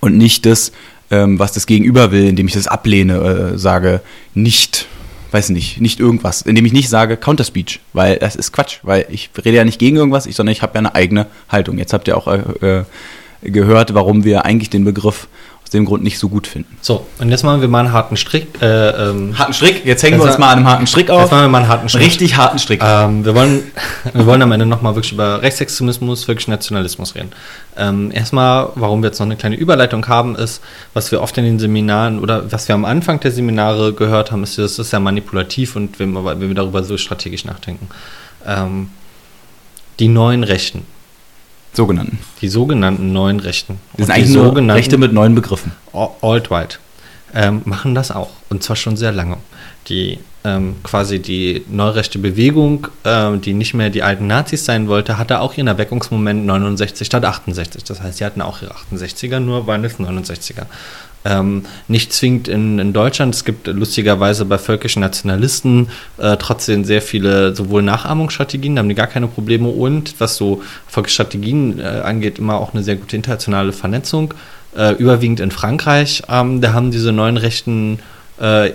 [0.00, 0.72] und nicht das,
[1.10, 4.00] ähm, was das Gegenüber will, indem ich das ablehne, äh, sage,
[4.34, 4.86] nicht,
[5.32, 9.30] weiß nicht, nicht irgendwas, indem ich nicht sage Counterspeech, weil das ist Quatsch, weil ich
[9.36, 11.78] rede ja nicht gegen irgendwas, ich, sondern ich habe ja eine eigene Haltung.
[11.78, 12.84] Jetzt habt ihr auch äh, äh,
[13.42, 15.28] gehört, warum wir eigentlich den Begriff
[15.68, 16.78] aus dem Grund nicht so gut finden.
[16.80, 17.06] so.
[17.18, 18.46] Und jetzt machen wir mal einen harten Strick.
[18.62, 21.10] Äh, ähm, Harten Strick, jetzt hängen wir Jetzt uns mal an einem harten Strick Jetzt
[21.10, 21.30] auf.
[21.30, 22.04] machen wir mal einen harten Strick.
[22.06, 22.80] Richtig harten Strick.
[22.82, 23.64] Ähm, wir, wollen,
[24.14, 27.32] wir wollen am Ende nochmal wirklich über Rechtsextremismus, wirklich Nationalismus reden.
[27.76, 30.62] Ähm, erstmal, warum wir jetzt noch eine kleine Überleitung haben, ist,
[30.94, 34.44] was wir oft in den Seminaren oder was wir am Anfang der Seminare gehört haben,
[34.44, 37.88] ist, das ist ja manipulativ und wenn wir, wenn wir darüber so strategisch nachdenken.
[38.46, 38.88] Ähm,
[39.98, 40.86] die neuen Rechten,
[41.78, 42.18] Sogenannten.
[42.40, 45.70] die sogenannten neuen Rechten, Das sind eigentlich nur Rechte mit neuen Begriffen.
[46.20, 46.80] Alt-Right
[47.34, 48.30] ähm, machen das auch.
[48.48, 49.36] Und zwar schon sehr lange.
[49.88, 55.18] Die ähm, quasi die neurechte Bewegung, ähm, die nicht mehr die alten Nazis sein wollte,
[55.18, 57.84] hatte auch ihren Erweckungsmoment 69 statt 68.
[57.84, 60.66] Das heißt, sie hatten auch ihre 68er, nur waren es 69er.
[61.24, 63.34] Ähm, nicht zwingend in, in Deutschland.
[63.34, 68.94] Es gibt lustigerweise bei völkischen Nationalisten äh, trotzdem sehr viele sowohl Nachahmungsstrategien, da haben die
[68.94, 73.16] gar keine Probleme und was so völkische Strategien äh, angeht, immer auch eine sehr gute
[73.16, 74.32] internationale Vernetzung.
[74.76, 77.98] Äh, überwiegend in Frankreich, ähm, da haben diese neuen Rechten
[78.38, 78.70] äh,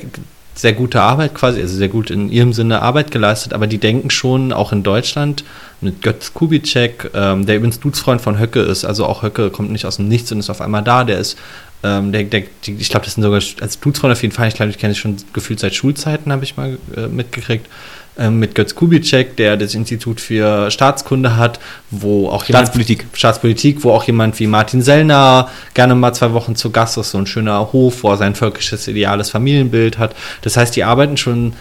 [0.56, 4.10] sehr gute Arbeit quasi, also sehr gut in ihrem Sinne Arbeit geleistet, aber die denken
[4.10, 5.44] schon auch in Deutschland
[5.82, 9.86] mit Götz Kubitschek, ähm, der übrigens Dudesfreund von Höcke ist, also auch Höcke kommt nicht
[9.86, 11.38] aus dem Nichts und ist auf einmal da, der ist
[11.84, 14.48] Ähm, der, der, die, ich glaube, das sind sogar als Dudes-Freunde auf jeden Fall.
[14.48, 17.68] Ich glaube, ich kenne es schon gefühlt seit Schulzeiten, habe ich mal äh, mitgekriegt.
[18.16, 21.60] Ähm, mit Götz Kubitschek, der das Institut für Staatskunde hat,
[21.90, 22.68] wo auch jemand.
[22.68, 23.08] Staatspolitik.
[23.14, 27.18] Staatspolitik, wo auch jemand wie Martin Sellner gerne mal zwei Wochen zu Gast ist, so
[27.18, 30.16] ein schöner Hof, wo er sein völkisches, ideales Familienbild hat.
[30.44, 31.54] Das heißt, die arbeiten schon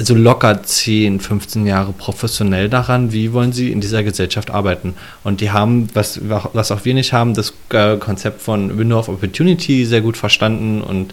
[0.00, 4.94] so locker 10, 15 Jahre professionell daran, wie wollen sie in dieser Gesellschaft arbeiten.
[5.24, 9.08] Und die haben, was, was auch wir nicht haben, das äh, Konzept von Window of
[9.08, 11.12] Opportunity sehr gut verstanden und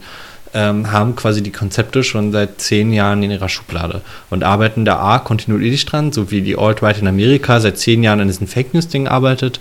[0.54, 5.00] ähm, haben quasi die Konzepte schon seit zehn Jahren in ihrer Schublade und arbeiten da
[5.00, 8.74] A kontinuierlich dran, so wie die Alt-Right in Amerika seit zehn Jahren an diesem Fake
[8.74, 9.60] News-Ding arbeitet.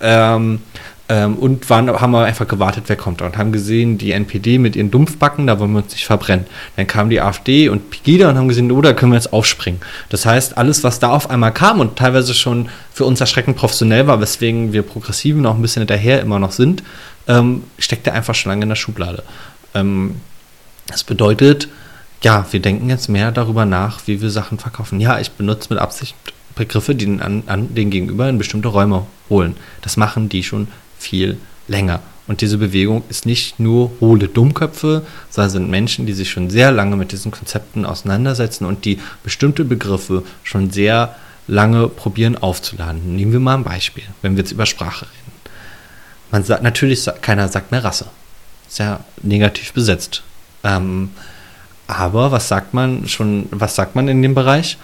[0.00, 0.60] Ähm,
[1.08, 3.22] ähm, und waren, haben wir einfach gewartet, wer kommt.
[3.22, 6.46] Und haben gesehen, die NPD mit ihren Dumpfbacken, da wollen wir uns nicht verbrennen.
[6.76, 9.80] Dann kam die AfD und Pegida und haben gesehen, oh, da können wir jetzt aufspringen.
[10.08, 14.06] Das heißt, alles, was da auf einmal kam und teilweise schon für uns erschreckend professionell
[14.06, 16.82] war, weswegen wir Progressiven auch ein bisschen hinterher immer noch sind,
[17.28, 19.22] ähm, steckte einfach schon lange in der Schublade.
[19.74, 20.16] Ähm,
[20.88, 21.68] das bedeutet,
[22.22, 25.00] ja, wir denken jetzt mehr darüber nach, wie wir Sachen verkaufen.
[25.00, 26.16] Ja, ich benutze mit Absicht
[26.56, 29.56] Begriffe, die den, an, an den Gegenüber in bestimmte Räume holen.
[29.82, 30.68] Das machen die schon
[30.98, 31.38] viel
[31.68, 32.00] länger.
[32.26, 36.72] Und diese Bewegung ist nicht nur hohle Dummköpfe, sondern sind Menschen, die sich schon sehr
[36.72, 41.14] lange mit diesen Konzepten auseinandersetzen und die bestimmte Begriffe schon sehr
[41.46, 43.14] lange probieren aufzuladen.
[43.14, 45.32] Nehmen wir mal ein Beispiel, wenn wir jetzt über Sprache reden.
[46.32, 48.06] Man sagt natürlich, keiner sagt mehr Rasse.
[48.68, 50.22] Ist ja negativ besetzt.
[50.64, 51.10] Ähm,
[51.86, 54.76] aber was sagt man schon, was sagt man in dem Bereich?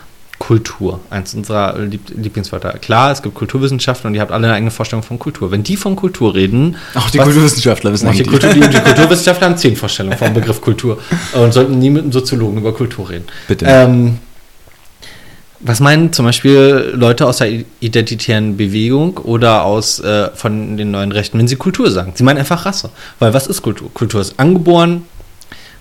[0.42, 2.72] Kultur, eins unserer Lieb Lieblingswörter.
[2.80, 5.52] Klar, es gibt Kulturwissenschaften und ihr habt alle eine eigene Vorstellung von Kultur.
[5.52, 6.74] Wenn die von Kultur reden.
[6.96, 10.60] Auch die was, Kulturwissenschaftler wissen die, Kultur, die, die Kulturwissenschaftler haben zehn Vorstellungen vom Begriff
[10.60, 10.98] Kultur
[11.34, 13.26] und sollten nie mit einem Soziologen über Kultur reden.
[13.46, 13.66] Bitte.
[13.68, 14.18] Ähm,
[15.60, 21.12] was meinen zum Beispiel Leute aus der identitären Bewegung oder aus äh, von den neuen
[21.12, 22.14] Rechten, wenn sie Kultur sagen?
[22.16, 22.90] Sie meinen einfach Rasse.
[23.20, 23.94] Weil was ist Kultur?
[23.94, 25.04] Kultur ist angeboren,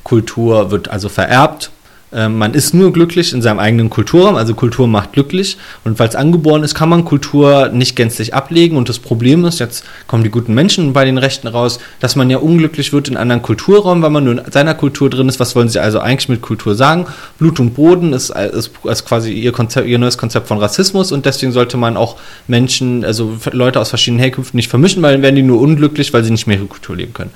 [0.04, 1.72] Kultur wird also vererbt,
[2.12, 5.58] man ist nur glücklich in seinem eigenen Kulturraum, also Kultur macht glücklich.
[5.86, 8.76] Und weil es angeboren ist, kann man Kultur nicht gänzlich ablegen.
[8.76, 12.30] Und das Problem ist, jetzt kommen die guten Menschen bei den Rechten raus, dass man
[12.30, 15.40] ja unglücklich wird in anderen Kulturraum, weil man nur in seiner Kultur drin ist.
[15.40, 17.06] Was wollen sie also eigentlich mit Kultur sagen?
[17.40, 21.26] Blut und Boden ist, ist, ist quasi ihr, Konzept, ihr neues Konzept von Rassismus und
[21.26, 25.36] deswegen sollte man auch Menschen, also Leute aus verschiedenen Herkünften nicht vermischen, weil dann werden
[25.38, 27.32] die nur unglücklich, weil sie nicht mehr ihre Kultur leben können.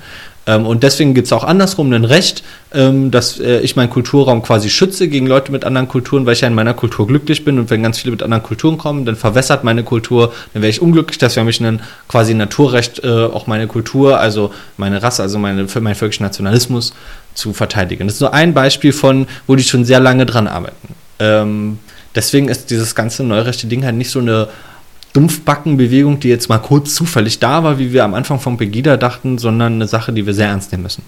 [0.46, 2.42] Ähm, und deswegen gibt es auch andersrum ein Recht,
[2.72, 6.40] ähm, dass äh, ich meinen Kulturraum quasi schütze gegen Leute mit anderen Kulturen, weil ich
[6.40, 7.58] ja in meiner Kultur glücklich bin.
[7.58, 10.80] Und wenn ganz viele mit anderen Kulturen kommen, dann verwässert meine Kultur, dann wäre ich
[10.80, 11.18] unglücklich.
[11.18, 15.66] Deswegen habe ich ein quasi Naturrecht, äh, auch meine Kultur, also meine Rasse, also meine,
[15.80, 16.94] meinen völkischen Nationalismus
[17.34, 18.06] zu verteidigen.
[18.06, 20.94] Das ist nur ein Beispiel von, wo die schon sehr lange dran arbeiten.
[21.18, 21.78] Ähm,
[22.14, 24.48] deswegen ist dieses ganze neurechte Ding halt nicht so eine
[25.16, 29.38] Dumpfbackenbewegung, die jetzt mal kurz zufällig da war, wie wir am Anfang von Pegida dachten,
[29.38, 31.02] sondern eine Sache, die wir sehr ernst nehmen müssen.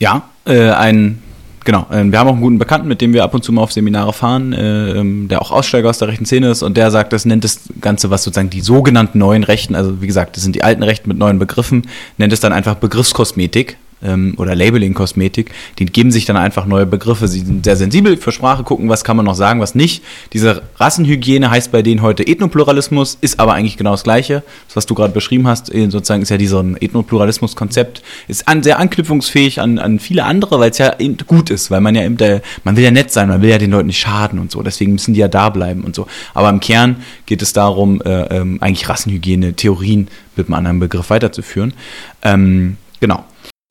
[0.00, 1.22] Ja, äh, ein
[1.68, 3.60] Genau, äh, wir haben auch einen guten Bekannten, mit dem wir ab und zu mal
[3.60, 6.90] auf Seminare fahren, äh, ähm, der auch Aussteiger aus der rechten Szene ist und der
[6.90, 10.44] sagt, das nennt das Ganze, was sozusagen die sogenannten neuen Rechten, also wie gesagt, das
[10.44, 11.82] sind die alten Rechten mit neuen Begriffen,
[12.16, 17.28] nennt es dann einfach Begriffskosmetik ähm, oder Labeling-Kosmetik, die geben sich dann einfach neue Begriffe.
[17.28, 20.02] Sie sind sehr sensibel für Sprache, gucken, was kann man noch sagen, was nicht.
[20.32, 24.42] Diese Rassenhygiene heißt bei denen heute Ethnopluralismus, ist aber eigentlich genau das Gleiche.
[24.68, 28.78] Das, was du gerade beschrieben hast, äh, sozusagen ist ja dieser Ethnopluralismus-Konzept, ist an, sehr
[28.78, 30.94] anknüpfungsfähig an, an viele andere, weil es ja
[31.26, 33.58] gut ist, weil man ja eben, der, man will ja nett sein, man will ja
[33.58, 36.06] den Leuten nicht schaden und so, deswegen müssen die ja da bleiben und so.
[36.34, 36.96] Aber im Kern
[37.26, 41.74] geht es darum, äh, ähm, eigentlich Rassenhygiene, Theorien mit einem anderen Begriff weiterzuführen.
[42.22, 43.24] Ähm, genau.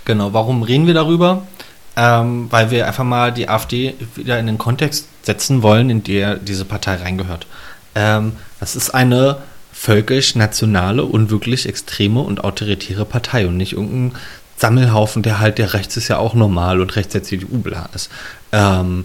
[0.08, 1.45] Genau, warum reden wir darüber?
[1.97, 6.38] Ähm, weil wir einfach mal die AfD wieder in den Kontext setzen wollen, in der
[6.38, 7.45] diese Partei reingehört.
[7.93, 8.32] Ähm,
[8.62, 9.39] das ist eine
[9.74, 14.18] völkisch-nationale und wirklich extreme und autoritäre Partei und nicht irgendein
[14.55, 18.10] Sammelhaufen, der halt, der rechts ist ja auch normal und rechts der CDU bla ist.
[18.53, 19.03] Ähm,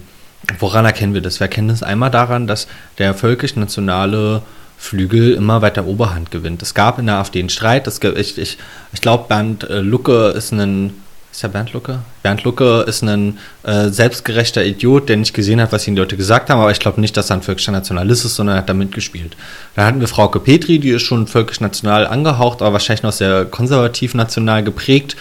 [0.59, 1.41] woran erkennen wir das?
[1.41, 4.41] Wir erkennen das einmal daran, dass der völkisch-nationale
[4.83, 6.61] Flügel immer weiter Oberhand gewinnt.
[6.61, 7.87] Es gab in der AfD einen Streit.
[7.87, 8.57] Das, ich ich,
[8.91, 10.93] ich glaube, Bernd äh, Lucke ist ein.
[11.31, 11.99] Ist ja Bernd Lucke?
[12.21, 16.17] Bernd Lucke ist ein äh, selbstgerechter Idiot, der nicht gesehen hat, was ihm die Leute
[16.17, 18.69] gesagt haben, aber ich glaube nicht, dass er ein völkischer Nationalist ist, sondern er hat
[18.69, 19.35] damit gespielt.
[19.75, 24.63] Da hatten wir Frauke Petri, die ist schon völkisch-national angehaucht, aber wahrscheinlich noch sehr konservativ-national
[24.63, 25.15] geprägt.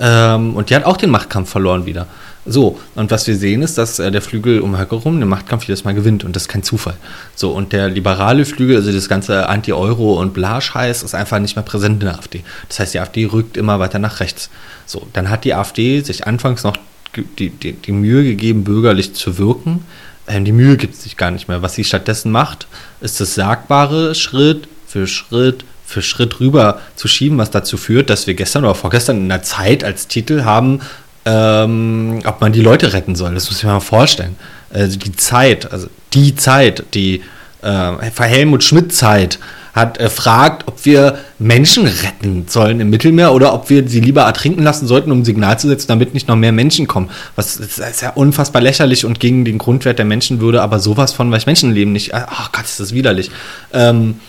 [0.00, 2.06] Ähm, und die hat auch den Machtkampf verloren wieder.
[2.50, 5.84] So, und was wir sehen ist, dass äh, der Flügel um herum den Machtkampf jedes
[5.84, 6.96] Mal gewinnt und das ist kein Zufall.
[7.34, 11.64] So, und der liberale Flügel, also das ganze Anti-Euro und Blascheiß, ist einfach nicht mehr
[11.64, 12.42] präsent in der AfD.
[12.68, 14.48] Das heißt, die AfD rückt immer weiter nach rechts.
[14.86, 16.76] So, dann hat die AfD sich anfangs noch
[17.38, 19.84] die, die, die Mühe gegeben, bürgerlich zu wirken.
[20.26, 21.60] Ähm, die Mühe gibt es sich gar nicht mehr.
[21.60, 22.66] Was sie stattdessen macht,
[23.00, 28.26] ist das Sagbare Schritt für Schritt für Schritt rüber zu schieben, was dazu führt, dass
[28.26, 30.80] wir gestern oder vorgestern in der Zeit als Titel haben,
[31.24, 33.32] ähm, ob man die Leute retten soll.
[33.32, 34.36] Das muss ich mir mal vorstellen.
[34.70, 37.22] Also die Zeit, also die Zeit, die
[37.62, 39.38] äh, Helmut Schmidt-Zeit,
[39.72, 44.22] hat äh, fragt, ob wir Menschen retten sollen im Mittelmeer oder ob wir sie lieber
[44.22, 47.08] ertrinken lassen sollten, um ein Signal zu setzen, damit nicht noch mehr Menschen kommen.
[47.34, 51.30] Was ist, ist ja unfassbar lächerlich und gegen den Grundwert der Menschenwürde, aber sowas von,
[51.30, 52.12] weil ich Menschenleben nicht.
[52.12, 53.30] Ach Gott, ist das widerlich.
[53.72, 54.20] Ähm,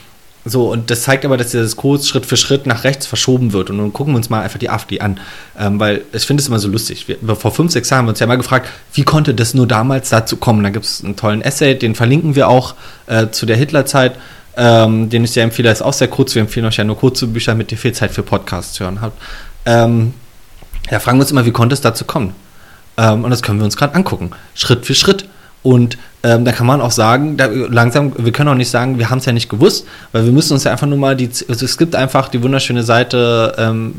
[0.50, 3.70] so, und das zeigt aber, dass dieser Diskurs Schritt für Schritt nach rechts verschoben wird.
[3.70, 5.20] Und nun gucken wir uns mal einfach die AfD an.
[5.58, 7.08] Ähm, weil ich finde es immer so lustig.
[7.08, 9.68] Wir, vor fünf, sechs Jahren haben wir uns ja mal gefragt, wie konnte das nur
[9.68, 10.64] damals dazu kommen?
[10.64, 12.76] Da gibt es einen tollen Essay, den verlinken wir auch
[13.08, 14.16] äh, zu der Hitlerzeit,
[14.58, 15.72] ähm, den ich sehr empfehle.
[15.72, 16.36] ist auch sehr kurz.
[16.36, 19.22] Wir empfehlen euch ja nur kurze Bücher, mit ihr viel Zeit für Podcasts hören habt.
[19.66, 20.14] Ähm,
[20.90, 22.34] ja, fragen wir uns immer, wie konnte es dazu kommen?
[22.98, 24.32] Ähm, und das können wir uns gerade angucken.
[24.56, 25.26] Schritt für Schritt.
[25.62, 29.10] Und ähm, da kann man auch sagen, da, langsam, wir können auch nicht sagen, wir
[29.10, 31.66] haben es ja nicht gewusst, weil wir müssen uns ja einfach nur mal die, also
[31.66, 33.96] es gibt einfach die wunderschöne Seite, ähm,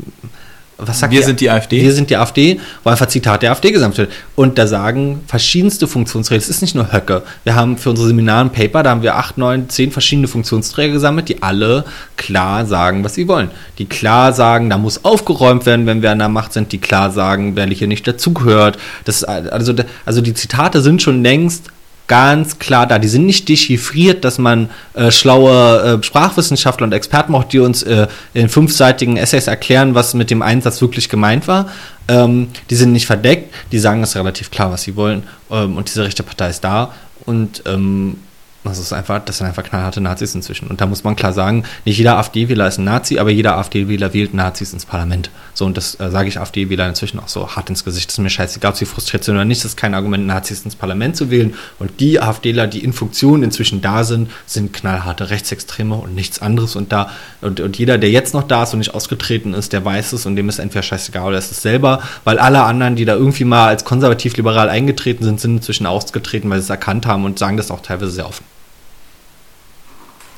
[0.87, 1.81] was sagt Wir die, sind die AfD.
[1.81, 4.11] Wir sind die AfD, wo einfach Zitat der AfD gesammelt wird.
[4.35, 7.23] Und da sagen verschiedenste Funktionsträger, es ist nicht nur Höcke.
[7.43, 10.93] Wir haben für unsere Seminare ein Paper, da haben wir acht, neun, zehn verschiedene Funktionsträger
[10.93, 11.85] gesammelt, die alle
[12.17, 13.51] klar sagen, was sie wollen.
[13.77, 17.11] Die klar sagen, da muss aufgeräumt werden, wenn wir an der Macht sind, die klar
[17.11, 18.77] sagen, wer hier nicht dazugehört.
[19.05, 19.73] Das, also,
[20.05, 21.69] also die Zitate sind schon längst
[22.11, 22.99] ganz klar da.
[22.99, 27.83] Die sind nicht dechiffriert, dass man äh, schlaue äh, Sprachwissenschaftler und Experten braucht, die uns
[27.83, 31.69] äh, in fünfseitigen Essays erklären, was mit dem Einsatz wirklich gemeint war.
[32.09, 35.23] Ähm, die sind nicht verdeckt, die sagen es relativ klar, was sie wollen.
[35.49, 36.91] Ähm, und diese rechte Partei ist da.
[37.25, 38.17] Und ähm,
[38.63, 40.67] das ist einfach, das sind einfach knallharte Nazis inzwischen.
[40.67, 44.13] Und da muss man klar sagen, nicht jeder AfD-Wähler ist ein Nazi, aber jeder AfD-Wähler
[44.13, 45.31] wählt Nazis ins Parlament.
[45.55, 48.09] So, und das äh, sage ich AfD-Wähler inzwegen auch so hart ins Gesicht.
[48.09, 49.63] Das ist mir scheißegal, ob sie frustriert sind oder nicht.
[49.63, 51.55] Das ist kein Argument, Nazis ins Parlament zu wählen.
[51.79, 56.75] Und die AfDler, die in Funktion inzwischen da sind, sind knallharte Rechtsextreme und nichts anderes.
[56.75, 57.09] Und da,
[57.41, 60.27] und, und jeder, der jetzt noch da ist und nicht ausgetreten ist, der weiß es
[60.27, 63.45] und dem ist entweder scheißegal oder ist es selber, weil alle anderen, die da irgendwie
[63.45, 67.57] mal als konservativ-liberal eingetreten sind, sind inzwischen ausgetreten, weil sie es erkannt haben und sagen
[67.57, 68.50] das auch teilweise sehr offen.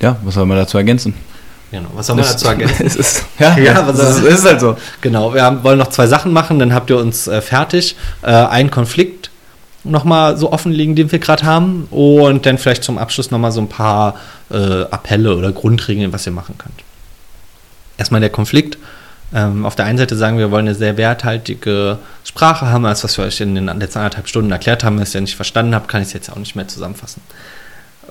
[0.03, 1.13] Ja, was soll man dazu ergänzen?
[1.71, 2.85] Genau, was soll man dazu ergänzen?
[2.85, 4.75] es ist, ja, Ja, was es ist, ist halt so.
[4.99, 7.95] Genau, wir haben, wollen noch zwei Sachen machen, dann habt ihr uns äh, fertig.
[8.21, 9.31] Äh, einen Konflikt
[9.85, 11.88] nochmal so offenlegen, den wir gerade haben.
[11.89, 14.15] Und dann vielleicht zum Abschluss nochmal so ein paar
[14.51, 16.84] äh, Appelle oder Grundregeln, was ihr machen könnt.
[17.97, 18.77] Erstmal der Konflikt.
[19.34, 23.05] Ähm, auf der einen Seite sagen wir, wir wollen eine sehr werthaltige Sprache haben, als
[23.05, 24.95] was wir euch in den letzten anderthalb Stunden erklärt haben.
[24.95, 27.21] Wenn ihr es ja nicht verstanden habt, kann ich es jetzt auch nicht mehr zusammenfassen.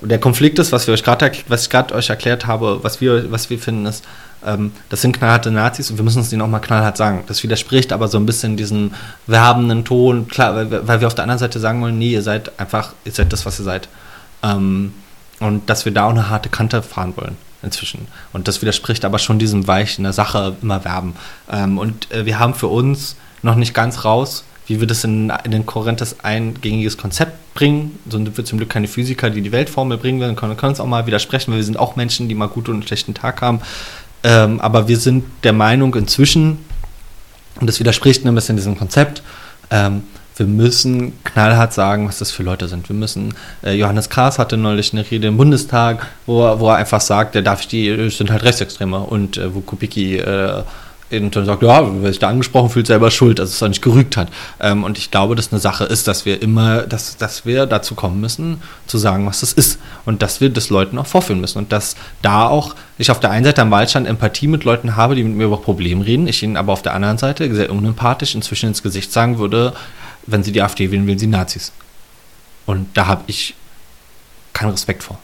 [0.01, 3.31] Der Konflikt ist, was wir euch gerade, was ich gerade euch erklärt habe, was wir,
[3.31, 4.03] was wir finden, ist,
[4.45, 7.23] ähm, das sind knallharte Nazis und wir müssen es denen auch mal knallhart sagen.
[7.27, 8.93] Das widerspricht aber so ein bisschen diesem
[9.27, 12.59] werbenden Ton, klar, weil, weil wir auf der anderen Seite sagen wollen, nee, ihr seid
[12.59, 13.87] einfach, ihr seid das, was ihr seid.
[14.41, 14.93] Ähm,
[15.39, 18.07] und dass wir da auch eine harte Kante fahren wollen inzwischen.
[18.33, 21.15] Und das widerspricht aber schon diesem Weich in der Sache immer werben.
[21.49, 25.31] Ähm, und äh, wir haben für uns noch nicht ganz raus, wie wir das in,
[25.43, 27.99] in ein kohärentes, eingängiges Konzept bringen.
[28.09, 30.79] So sind wir zum Glück keine Physiker, die die Weltformel bringen werden, können, können uns
[30.79, 33.61] auch mal widersprechen, weil wir sind auch Menschen, die mal guten und schlechten Tag haben.
[34.23, 36.59] Ähm, aber wir sind der Meinung inzwischen,
[37.59, 39.21] und das widerspricht ein bisschen diesem Konzept,
[39.69, 40.03] ähm,
[40.35, 42.89] wir müssen knallhart sagen, was das für Leute sind.
[42.89, 47.01] Wir müssen, äh, Johannes Kraas hatte neulich eine Rede im Bundestag, wo wo er einfach
[47.01, 48.99] sagt, der darf die, sind halt Rechtsextreme.
[48.99, 50.63] Und äh, wo Kubicki äh,
[51.13, 53.81] eben dann sagt, ja, wer sich da angesprochen fühlt, selber schuld, dass es da nicht
[53.81, 54.29] gerügt hat.
[54.59, 57.95] Ähm, und ich glaube, dass eine Sache ist, dass wir immer, dass, dass wir dazu
[57.95, 59.79] kommen müssen, zu sagen, was das ist.
[60.05, 61.59] Und dass wir das Leuten auch vorführen müssen.
[61.59, 65.15] Und dass da auch ich auf der einen Seite am Wahlstand Empathie mit Leuten habe,
[65.15, 68.35] die mit mir über Probleme reden, ich ihnen aber auf der anderen Seite sehr unempathisch
[68.35, 69.73] inzwischen ins Gesicht sagen würde,
[70.25, 71.71] wenn sie die AfD wählen, wählen sie Nazis.
[72.65, 73.55] Und da habe ich
[74.53, 75.19] keinen Respekt vor.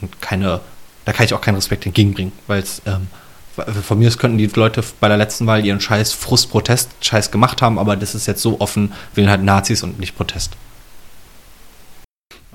[0.00, 0.60] Und keine,
[1.04, 3.08] da kann ich auch keinen Respekt entgegenbringen, weil es, ähm,
[3.82, 7.62] von mir aus könnten die Leute bei der letzten Wahl ihren scheiß Frust-Protest scheiß gemacht
[7.62, 10.52] haben, aber das ist jetzt so offen, wählen halt Nazis und nicht Protest.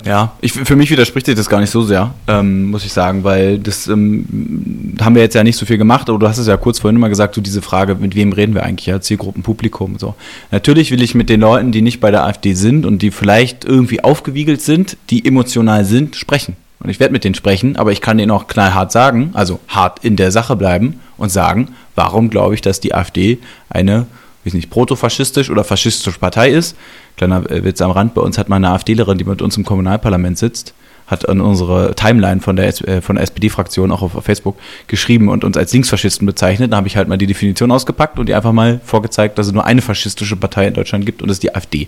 [0.06, 3.24] Ja, ich, für mich widerspricht sich das gar nicht so sehr, ähm, muss ich sagen,
[3.24, 6.46] weil das ähm, haben wir jetzt ja nicht so viel gemacht, aber du hast es
[6.46, 9.42] ja kurz vorhin immer gesagt, so diese Frage, mit wem reden wir eigentlich, ja, Zielgruppen,
[9.42, 10.14] Publikum so.
[10.52, 13.66] Natürlich will ich mit den Leuten, die nicht bei der AfD sind und die vielleicht
[13.66, 16.56] irgendwie aufgewiegelt sind, die emotional sind, sprechen.
[16.80, 20.04] Und ich werde mit denen sprechen, aber ich kann denen auch knallhart sagen, also hart
[20.04, 23.40] in der Sache bleiben und sagen, warum glaube ich, dass die AfD
[23.70, 24.06] eine,
[24.46, 26.78] weiß nicht, protofaschistisch oder faschistische Partei ist.
[27.18, 29.66] Kleiner äh, Witz am Rand, bei uns hat mal eine AfDlerin, die mit uns im
[29.66, 30.74] Kommunalparlament sitzt,
[31.08, 34.58] hat an unsere Timeline von der, äh, von der SPD-Fraktion auch auf, Facebook
[34.88, 36.74] geschrieben und uns als Linksfaschisten bezeichnet.
[36.74, 39.54] Da habe ich halt mal die Definition ausgepackt und ihr einfach mal vorgezeigt, dass es
[39.54, 41.88] nur eine faschistische Partei in Deutschland gibt und das ist die AfD.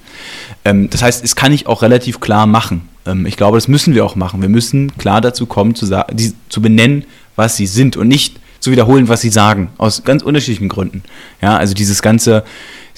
[0.64, 2.88] Ähm, das heißt, es kann ich auch relativ klar machen.
[3.06, 4.42] Ähm, ich glaube, das müssen wir auch machen.
[4.42, 7.04] Wir müssen klar dazu kommen, zu, die, zu benennen,
[7.36, 11.04] was sie sind und nicht zu wiederholen, was sie sagen, aus ganz unterschiedlichen Gründen.
[11.42, 12.44] Ja, also dieses ganze,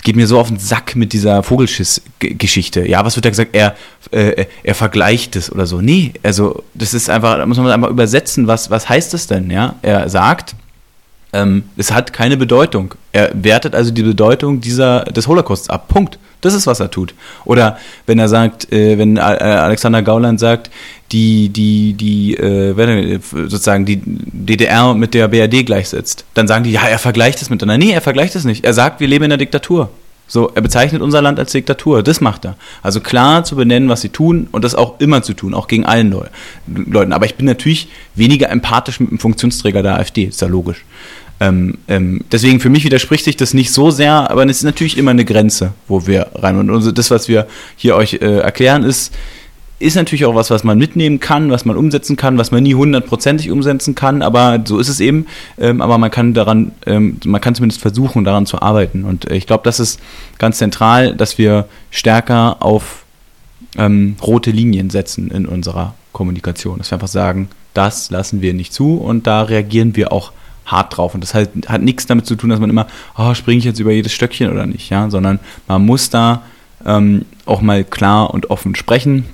[0.01, 2.89] es geht mir so auf den Sack mit dieser Vogelschiss-Geschichte.
[2.89, 3.53] Ja, was wird da gesagt?
[3.53, 3.75] Er,
[4.09, 5.79] äh, er vergleicht es oder so.
[5.79, 9.51] Nee, also das ist einfach, da muss man einfach übersetzen, was, was heißt das denn?
[9.51, 10.55] Ja, er sagt,
[11.33, 12.95] ähm, es hat keine Bedeutung.
[13.11, 15.87] Er wertet also die Bedeutung dieser, des Holocausts ab.
[15.87, 16.17] Punkt.
[16.41, 17.13] Das ist, was er tut.
[17.45, 17.77] Oder
[18.07, 20.71] wenn er sagt, äh, wenn äh, Alexander Gauland sagt,
[21.11, 26.71] die, die, die, äh, wer- sozusagen die DDR mit der BRD gleichsetzt, dann sagen die,
[26.71, 27.85] ja, er vergleicht es miteinander.
[27.85, 28.65] Nee, er vergleicht es nicht.
[28.65, 29.89] Er sagt, wir leben in einer Diktatur.
[30.27, 32.01] So, er bezeichnet unser Land als Diktatur.
[32.01, 32.55] Das macht er.
[32.81, 35.85] Also klar zu benennen, was sie tun und das auch immer zu tun, auch gegen
[35.85, 36.23] allen Leu
[36.67, 37.11] Leuten.
[37.13, 40.85] Aber ich bin natürlich weniger empathisch mit dem Funktionsträger der AfD, ist ja logisch.
[41.41, 44.95] Ähm, ähm, deswegen für mich widerspricht sich das nicht so sehr, aber es ist natürlich
[44.95, 46.55] immer eine Grenze, wo wir rein.
[46.57, 49.11] Und also das, was wir hier euch äh, erklären, ist,
[49.79, 52.75] ist natürlich auch was, was man mitnehmen kann, was man umsetzen kann, was man nie
[52.75, 55.25] hundertprozentig umsetzen kann, aber so ist es eben.
[55.57, 59.03] Ähm, aber man kann daran, ähm, man kann zumindest versuchen, daran zu arbeiten.
[59.03, 59.99] Und äh, ich glaube, das ist
[60.37, 63.03] ganz zentral, dass wir stärker auf
[63.79, 66.77] ähm, rote Linien setzen in unserer Kommunikation.
[66.77, 70.33] Dass wir einfach sagen, das lassen wir nicht zu und da reagieren wir auch
[70.65, 71.13] hart drauf.
[71.13, 73.79] Und das hat, hat nichts damit zu tun, dass man immer, oh, springe ich jetzt
[73.79, 76.43] über jedes Stöckchen oder nicht, ja, sondern man muss da
[76.85, 79.25] ähm, auch mal klar und offen sprechen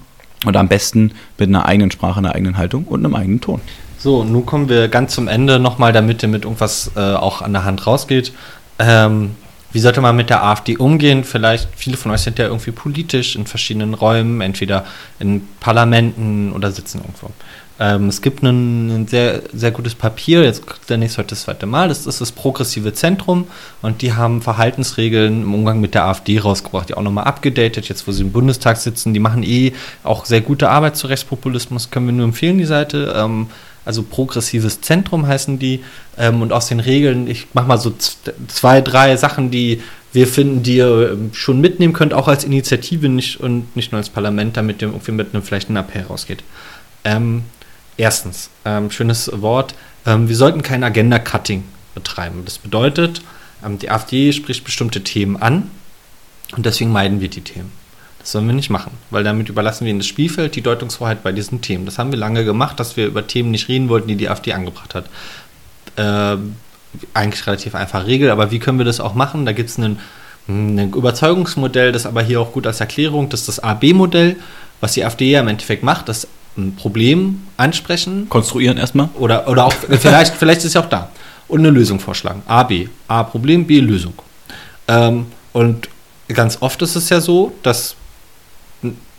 [0.46, 3.62] und am besten mit einer eigenen Sprache, einer eigenen Haltung und einem eigenen Ton.
[3.98, 7.54] So, nun kommen wir ganz zum Ende nochmal, damit ihr mit irgendwas äh, auch an
[7.54, 8.32] der Hand rausgeht.
[8.80, 9.32] Ähm,
[9.72, 11.24] wie sollte man mit der AfD umgehen?
[11.24, 14.86] Vielleicht, viele von euch sind ja irgendwie politisch in verschiedenen Räumen, entweder
[15.20, 17.32] in Parlamenten oder sitzen irgendwo.
[17.80, 21.66] Ähm, es gibt ein, ein sehr, sehr gutes Papier, jetzt der nächste heute das zweite
[21.66, 23.48] Mal, das ist das Progressive Zentrum.
[23.82, 28.08] Und die haben Verhaltensregeln im Umgang mit der AfD rausgebracht, die auch nochmal abgedatet, jetzt
[28.08, 29.74] wo sie im Bundestag sitzen, die machen eh
[30.04, 33.14] auch sehr gute Arbeit zu Rechtspopulismus, können wir nur empfehlen, die Seite.
[33.16, 33.48] Ähm,
[33.86, 35.82] also progressives Zentrum heißen die.
[36.18, 37.94] Ähm, und aus den Regeln, ich mache mal so
[38.48, 39.82] zwei, drei Sachen, die
[40.12, 44.00] wir finden, die ihr ähm, schon mitnehmen könnt, auch als Initiative nicht, und nicht nur
[44.00, 46.44] als Parlament, damit ihr irgendwie mit einem vielleicht einen Appell rausgeht.
[47.06, 47.44] Ähm,
[47.98, 49.76] erstens, ähm, schönes Wort,
[50.06, 51.64] ähm, wir sollten kein Agenda-Cutting
[51.94, 52.44] betreiben.
[52.46, 53.22] Das bedeutet,
[53.66, 55.70] ähm, die AfD spricht bestimmte Themen an
[56.56, 57.72] und deswegen meiden wir die Themen.
[58.20, 61.32] Das sollen wir nicht machen, weil damit überlassen wir in das Spielfeld die Deutungshoheit bei
[61.32, 61.86] diesen Themen.
[61.86, 64.54] Das haben wir lange gemacht, dass wir über Themen nicht reden wollten, die die AfD
[64.54, 65.06] angebracht hat.
[65.96, 66.56] Ähm,
[67.14, 69.46] eigentlich relativ einfache Regel, aber wie können wir das auch machen?
[69.46, 70.00] Da gibt es ein,
[70.48, 74.38] ein Überzeugungsmodell, das aber hier auch gut als Erklärung, das ist das AB-Modell,
[74.80, 79.10] was die AfD ja im Endeffekt macht, das ein Problem ansprechen, Konstruieren erstmal.
[79.16, 81.10] oder, oder auch, vielleicht, vielleicht ist es ja auch da.
[81.48, 82.42] Und eine Lösung vorschlagen.
[82.48, 82.88] A, B.
[83.08, 84.14] A, Problem, B, Lösung.
[84.88, 85.90] Ähm, und
[86.28, 87.96] ganz oft ist es ja so, dass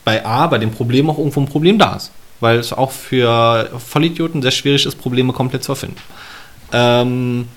[0.04, 2.10] bei A, bei dem Problem auch irgendwo ein Problem da ist.
[2.40, 5.96] Weil es auch für Vollidioten sehr schwierig ist, Probleme komplett zu erfinden.
[6.72, 7.48] Ähm,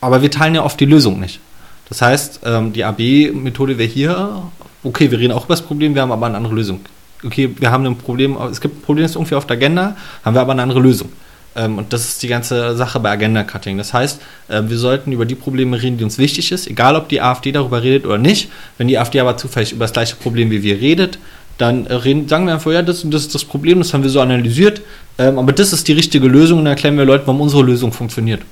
[0.00, 1.40] aber wir teilen ja oft die Lösung nicht.
[1.88, 4.42] Das heißt, ähm, die AB-Methode wäre hier,
[4.82, 6.80] okay, wir reden auch über das Problem, wir haben aber eine andere Lösung.
[7.24, 9.96] Okay, wir haben ein Problem, es gibt ein Problem, das ist irgendwie auf der Agenda,
[10.24, 11.10] haben wir aber eine andere Lösung.
[11.56, 13.78] Ähm, und das ist die ganze Sache bei Agenda-Cutting.
[13.78, 17.08] Das heißt, äh, wir sollten über die Probleme reden, die uns wichtig ist, egal ob
[17.08, 18.50] die AfD darüber redet oder nicht.
[18.78, 21.18] Wenn die AfD aber zufällig über das gleiche Problem wie wir redet,
[21.58, 24.10] dann äh, reden, sagen wir einfach, ja, das, das ist das Problem, das haben wir
[24.10, 24.82] so analysiert,
[25.18, 27.92] ähm, aber das ist die richtige Lösung und dann erklären wir Leuten, warum unsere Lösung
[27.92, 28.42] funktioniert.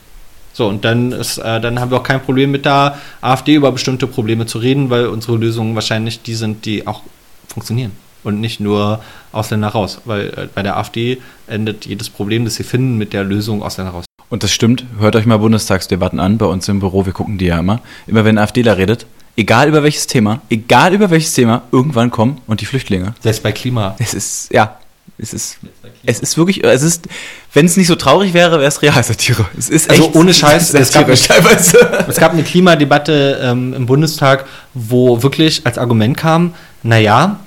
[0.52, 3.72] So, und dann, ist, äh, dann haben wir auch kein Problem mit der AfD über
[3.72, 7.02] bestimmte Probleme zu reden, weil unsere Lösungen wahrscheinlich die sind, die auch
[7.48, 7.92] funktionieren.
[8.24, 10.00] Und nicht nur Ausländer raus.
[10.04, 13.92] Weil äh, bei der AfD endet jedes Problem, das sie finden, mit der Lösung Ausländer
[13.92, 14.04] raus.
[14.30, 14.84] Und das stimmt.
[14.98, 17.04] Hört euch mal Bundestagsdebatten an bei uns im Büro.
[17.04, 17.80] Wir gucken die ja immer.
[18.06, 22.38] Immer wenn ein AfDler redet, egal über welches Thema, egal über welches Thema, irgendwann kommen
[22.46, 23.14] und die Flüchtlinge.
[23.20, 23.94] Selbst bei Klima.
[23.98, 24.78] Es ist, ja,
[25.18, 25.58] es ist,
[26.04, 27.08] es ist wirklich, es ist,
[27.52, 29.46] wenn es nicht so traurig wäre, wäre es Realsatire.
[29.58, 32.06] Es ist Also echt ohne Scheiß, es gab satirisch teilweise.
[32.08, 37.38] Es gab eine Klimadebatte ähm, im Bundestag, wo wirklich als Argument kam, naja,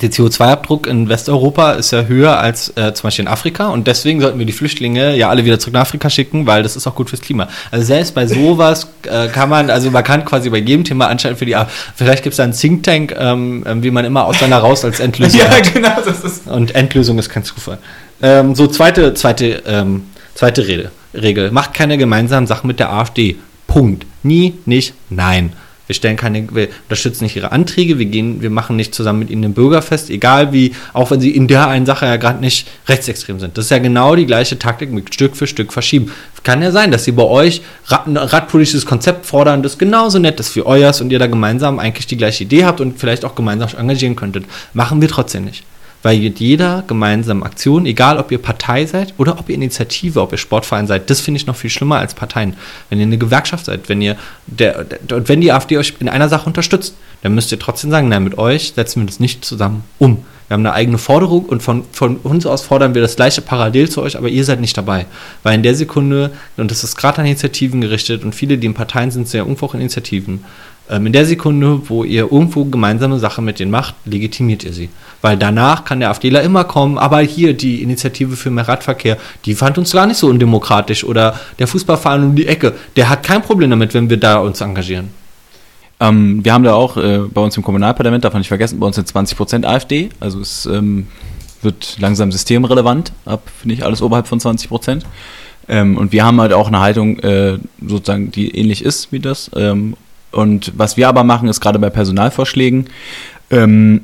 [0.00, 4.20] der CO2-Abdruck in Westeuropa ist ja höher als äh, zum Beispiel in Afrika und deswegen
[4.20, 6.94] sollten wir die Flüchtlinge ja alle wieder zurück nach Afrika schicken, weil das ist auch
[6.94, 7.48] gut fürs Klima.
[7.70, 11.38] Also selbst bei sowas äh, kann man, also man kann quasi bei jedem Thema anscheinend
[11.38, 11.56] für die,
[11.96, 15.00] vielleicht gibt es da einen Think Tank, ähm, ähm, wie man immer Ausländer raus als
[15.00, 15.74] Endlösung Ja, hat.
[15.74, 16.46] genau, das ist.
[16.46, 17.78] Und Endlösung ist kein Zufall.
[18.22, 20.04] Ähm, so, zweite, zweite, ähm,
[20.34, 21.50] zweite Rede, Regel.
[21.50, 23.36] Macht keine gemeinsamen Sachen mit der AfD.
[23.66, 24.04] Punkt.
[24.22, 25.52] Nie, nicht, nein.
[25.90, 29.28] Wir stellen keine, wir unterstützen nicht ihre Anträge, wir gehen, wir machen nicht zusammen mit
[29.28, 32.68] ihnen ein Bürgerfest, egal wie, auch wenn sie in der einen Sache ja gerade nicht
[32.86, 33.58] rechtsextrem sind.
[33.58, 36.12] Das ist ja genau die gleiche Taktik mit Stück für Stück verschieben.
[36.44, 40.54] Kann ja sein, dass sie bei euch ein radpolitisches Konzept fordern, das genauso nett ist
[40.54, 43.70] wie euers und ihr da gemeinsam eigentlich die gleiche Idee habt und vielleicht auch gemeinsam
[43.76, 44.44] engagieren könntet.
[44.72, 45.64] Machen wir trotzdem nicht.
[46.02, 50.32] Weil mit jeder gemeinsamen Aktion, egal ob ihr Partei seid oder ob ihr Initiative, ob
[50.32, 52.54] ihr Sportverein seid, das finde ich noch viel schlimmer als Parteien.
[52.88, 54.16] Wenn ihr eine Gewerkschaft seid, wenn ihr
[54.46, 57.90] der, der und wenn die AfD euch in einer Sache unterstützt, dann müsst ihr trotzdem
[57.90, 60.24] sagen, nein, mit euch setzen wir das nicht zusammen um.
[60.48, 63.88] Wir haben eine eigene Forderung und von, von uns aus fordern wir das gleiche parallel
[63.88, 65.06] zu euch, aber ihr seid nicht dabei.
[65.44, 68.74] Weil in der Sekunde, und das ist gerade an Initiativen gerichtet und viele, die in
[68.74, 70.44] Parteien sind, sehr in Initiativen,
[70.90, 74.88] ähm, in der Sekunde, wo ihr irgendwo gemeinsame Sache mit denen macht, legitimiert ihr sie.
[75.22, 79.54] Weil danach kann der AfDler immer kommen, aber hier die Initiative für mehr Radverkehr, die
[79.54, 81.04] fand uns gar nicht so undemokratisch.
[81.04, 84.60] Oder der Fußballverein um die Ecke, der hat kein Problem damit, wenn wir da uns
[84.60, 85.10] engagieren.
[86.00, 88.86] Ähm, wir haben da auch äh, bei uns im Kommunalparlament, darf man nicht vergessen, bei
[88.86, 90.08] uns sind 20% AfD.
[90.18, 91.06] Also es ähm,
[91.62, 95.02] wird langsam systemrelevant, ab nicht alles oberhalb von 20%.
[95.68, 99.50] Ähm, und wir haben halt auch eine Haltung, äh, sozusagen, die ähnlich ist wie das.
[100.32, 102.86] Und was wir aber machen, ist gerade bei Personalvorschlägen,
[103.50, 104.02] ähm,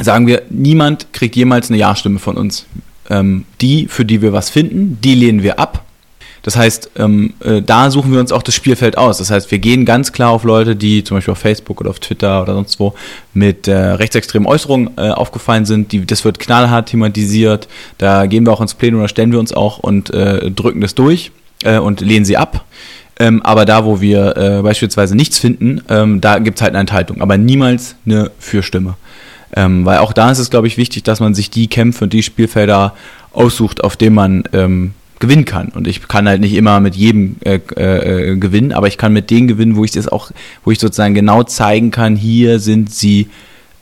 [0.00, 2.66] sagen wir, niemand kriegt jemals eine Ja-Stimme von uns.
[3.10, 5.84] Ähm, die, für die wir was finden, die lehnen wir ab.
[6.44, 9.16] Das heißt, ähm, äh, da suchen wir uns auch das Spielfeld aus.
[9.16, 12.00] Das heißt, wir gehen ganz klar auf Leute, die zum Beispiel auf Facebook oder auf
[12.00, 12.94] Twitter oder sonst wo
[13.32, 15.92] mit äh, rechtsextremen Äußerungen äh, aufgefallen sind.
[15.92, 17.66] Die, das wird knallhart thematisiert.
[17.96, 20.94] Da gehen wir auch ins Plenum oder stellen wir uns auch und äh, drücken das
[20.94, 21.30] durch
[21.64, 22.66] äh, und lehnen sie ab.
[23.18, 26.80] Ähm, aber da, wo wir äh, beispielsweise nichts finden, ähm, da gibt es halt eine
[26.80, 28.96] Enthaltung, aber niemals eine Fürstimme.
[29.56, 32.12] Ähm, weil auch da ist es, glaube ich, wichtig, dass man sich die Kämpfe und
[32.12, 32.94] die Spielfelder
[33.32, 35.68] aussucht, auf denen man ähm, gewinnen kann.
[35.68, 39.30] Und ich kann halt nicht immer mit jedem äh, äh, gewinnen, aber ich kann mit
[39.30, 40.30] denen gewinnen, wo ich das auch,
[40.64, 43.28] wo ich sozusagen genau zeigen kann, hier sind sie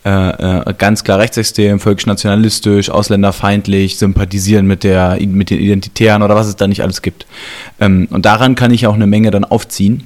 [0.04, 6.48] äh, äh, ganz klar rechtsextrem, völkisch-nationalistisch, ausländerfeindlich, sympathisieren mit der mit den Identitären oder was
[6.48, 7.26] es da nicht alles gibt.
[7.80, 10.04] Ähm, und daran kann ich auch eine Menge dann aufziehen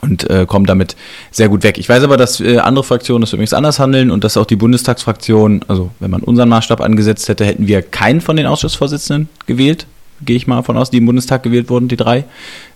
[0.00, 0.96] und äh, komme damit
[1.30, 1.76] sehr gut weg.
[1.78, 4.56] Ich weiß aber, dass äh, andere Fraktionen das übrigens anders handeln und dass auch die
[4.56, 9.86] Bundestagsfraktion, also wenn man unseren Maßstab angesetzt hätte, hätten wir keinen von den Ausschussvorsitzenden gewählt.
[10.22, 12.24] Gehe ich mal davon aus, die im Bundestag gewählt wurden, die drei.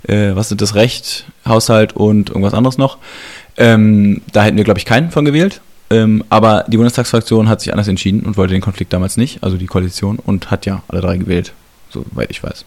[0.02, 2.98] Äh, was sind das Recht, Haushalt und irgendwas anderes noch?
[3.56, 5.60] Ähm, da hätten wir, glaube ich, keinen von gewählt.
[5.94, 9.56] Ähm, aber die Bundestagsfraktion hat sich anders entschieden und wollte den Konflikt damals nicht, also
[9.56, 11.52] die Koalition, und hat ja alle drei gewählt,
[11.90, 12.64] soweit ich weiß.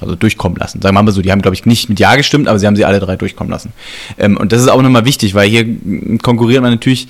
[0.00, 0.80] Also durchkommen lassen.
[0.80, 2.76] Sagen wir mal so, die haben, glaube ich, nicht mit Ja gestimmt, aber sie haben
[2.76, 3.72] sie alle drei durchkommen lassen.
[4.16, 5.66] Ähm, und das ist auch nochmal wichtig, weil hier
[6.22, 7.08] konkurriert man natürlich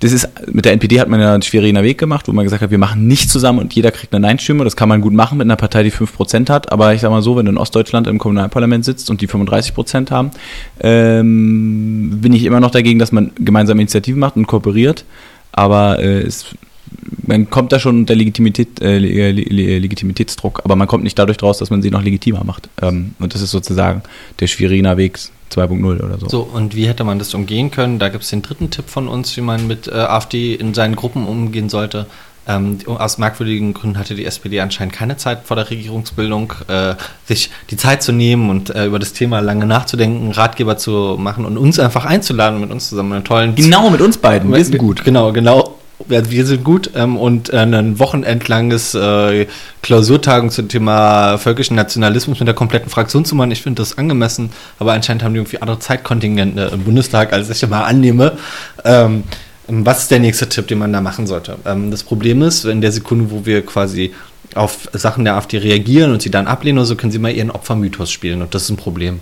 [0.00, 2.62] das ist, mit der NPD hat man ja einen schwierigen Weg gemacht, wo man gesagt
[2.62, 4.64] hat, wir machen nicht zusammen und jeder kriegt eine Nein-Stimme.
[4.64, 6.72] Das kann man gut machen mit einer Partei, die 5% hat.
[6.72, 10.10] Aber ich sag mal so, wenn du in Ostdeutschland im Kommunalparlament sitzt und die 35%
[10.10, 10.30] haben,
[10.80, 15.04] ähm, bin ich immer noch dagegen, dass man gemeinsame Initiativen macht und kooperiert.
[15.52, 16.46] Aber äh, es,
[17.26, 21.70] man kommt da schon unter Legitimität, äh, Legitimitätsdruck, aber man kommt nicht dadurch draus, dass
[21.70, 22.68] man sie noch legitimer macht.
[22.82, 24.02] Ähm, und das ist sozusagen
[24.40, 25.18] der schwierige Weg
[25.50, 26.28] 2.0 oder so.
[26.28, 27.98] So, und wie hätte man das umgehen können?
[27.98, 30.96] Da gibt es den dritten Tipp von uns, wie man mit äh, AfD in seinen
[30.96, 32.06] Gruppen umgehen sollte.
[32.48, 36.94] Ähm, aus merkwürdigen Gründen hatte die SPD anscheinend keine Zeit vor der Regierungsbildung, äh,
[37.26, 41.44] sich die Zeit zu nehmen und äh, über das Thema lange nachzudenken, Ratgeber zu machen
[41.44, 43.54] und uns einfach einzuladen, mit uns zusammen einen tollen.
[43.54, 44.52] Genau, mit uns beiden.
[44.52, 45.04] Wir sind gut.
[45.04, 49.46] Genau, genau wir sind gut ähm, und äh, ein wochenendlanges äh,
[49.82, 53.50] Klausurtagung zum Thema völkischen Nationalismus mit der kompletten Fraktion zu machen.
[53.50, 57.62] Ich finde das angemessen, aber anscheinend haben die irgendwie andere Zeitkontingente im Bundestag, als ich
[57.62, 58.32] immer annehme.
[58.84, 59.24] Ähm,
[59.68, 61.56] was ist der nächste Tipp, den man da machen sollte?
[61.64, 64.12] Ähm, das Problem ist, in der Sekunde, wo wir quasi
[64.54, 67.50] auf Sachen der AfD reagieren und sie dann ablehnen oder so, können sie mal ihren
[67.50, 69.20] Opfermythos spielen und das ist ein Problem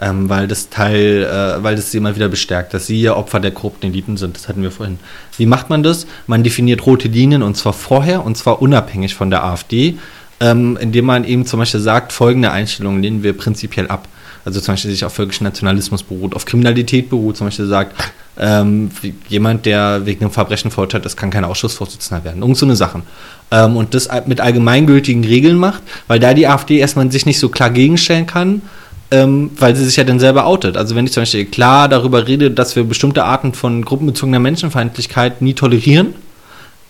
[0.00, 3.40] ähm, weil das Teil, äh, weil das sie immer wieder bestärkt, dass sie ja Opfer
[3.40, 4.36] der korrupten Eliten sind.
[4.36, 4.98] Das hatten wir vorhin.
[5.36, 6.06] Wie macht man das?
[6.26, 9.98] Man definiert rote Linien und zwar vorher und zwar unabhängig von der AfD,
[10.40, 14.08] ähm, indem man eben zum Beispiel sagt, folgende Einstellungen lehnen wir prinzipiell ab.
[14.44, 17.96] Also zum Beispiel sich auf völkischen Nationalismus beruht, auf Kriminalität beruht, zum Beispiel sagt,
[18.38, 18.90] ähm,
[19.28, 22.42] jemand, der wegen einem Verbrechen verurteilt ist, kann kein Ausschussvorsitzender werden.
[22.42, 23.02] Irgend so eine Sachen.
[23.50, 27.48] Ähm, und das mit allgemeingültigen Regeln macht, weil da die AfD erstmal sich nicht so
[27.48, 28.62] klar gegenstellen kann
[29.10, 30.76] ähm, weil sie sich ja dann selber outet.
[30.76, 35.42] Also wenn ich zum Beispiel klar darüber rede, dass wir bestimmte Arten von gruppenbezogener Menschenfeindlichkeit
[35.42, 36.14] nie tolerieren,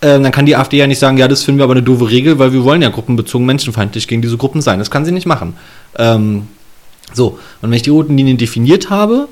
[0.01, 2.11] äh, dann kann die AfD ja nicht sagen, ja, das finden wir aber eine doofe
[2.11, 4.79] Regel, weil wir wollen ja gruppenbezogen menschenfeindlich gegen diese Gruppen sein.
[4.79, 5.57] Das kann sie nicht machen.
[5.99, 6.49] Ähm,
[7.13, 9.29] so, und wenn ich die roten Linien definiert habe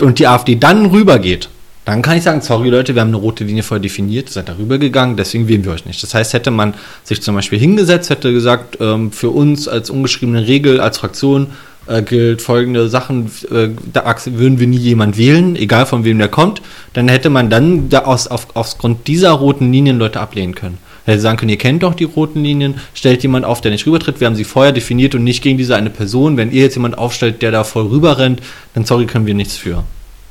[0.00, 1.48] und die AfD dann rübergeht,
[1.84, 4.78] dann kann ich sagen, sorry Leute, wir haben eine rote Linie vorher definiert, seid darüber
[4.78, 6.02] gegangen, deswegen wählen wir euch nicht.
[6.02, 10.46] Das heißt, hätte man sich zum Beispiel hingesetzt, hätte gesagt, ähm, für uns als ungeschriebene
[10.46, 11.48] Regel, als Fraktion
[11.86, 16.28] äh, gilt folgende Sachen, äh, da würden wir nie jemand wählen, egal von wem der
[16.28, 16.62] kommt,
[16.94, 20.78] dann hätte man dann da aus, auf, aufgrund dieser roten Linien Leute ablehnen können.
[21.04, 24.20] Hätte sagen können, ihr kennt doch die roten Linien, stellt jemand auf, der nicht rübertritt,
[24.20, 26.38] wir haben sie vorher definiert und nicht gegen diese eine Person.
[26.38, 28.40] Wenn ihr jetzt jemand aufstellt, der da voll rüberrennt,
[28.72, 29.84] dann sorry, können wir nichts für.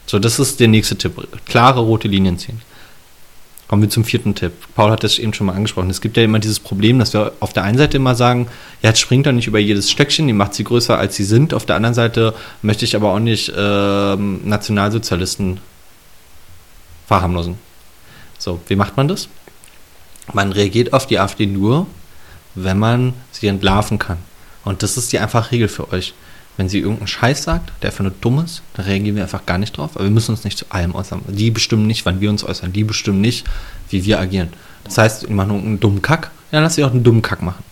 [0.05, 1.15] So, das ist der nächste Tipp.
[1.45, 2.61] Klare rote Linien ziehen.
[3.67, 4.51] Kommen wir zum vierten Tipp.
[4.75, 5.89] Paul hat das eben schon mal angesprochen.
[5.89, 8.47] Es gibt ja immer dieses Problem, dass wir auf der einen Seite immer sagen,
[8.81, 11.53] ja, jetzt springt doch nicht über jedes Stöckchen, die macht sie größer, als sie sind.
[11.53, 15.59] Auf der anderen Seite möchte ich aber auch nicht ähm, Nationalsozialisten
[17.07, 17.55] verharmlosen.
[18.37, 19.29] So, wie macht man das?
[20.33, 21.87] Man reagiert auf die AfD nur,
[22.55, 24.17] wenn man sie entlarven kann.
[24.65, 26.13] Und das ist die einfache Regel für euch.
[26.55, 29.57] Wenn sie irgendeinen Scheiß sagt, der einfach nur dumm ist, dann reagieren wir einfach gar
[29.57, 29.91] nicht drauf.
[29.95, 31.21] Aber wir müssen uns nicht zu allem äußern.
[31.27, 32.71] Die bestimmen nicht, wann wir uns äußern.
[32.71, 33.45] Die bestimmen nicht,
[33.89, 34.49] wie wir agieren.
[34.83, 37.63] Das heißt, die machen irgendeinen dummen Kack, ja, lass sie auch einen dummen Kack machen.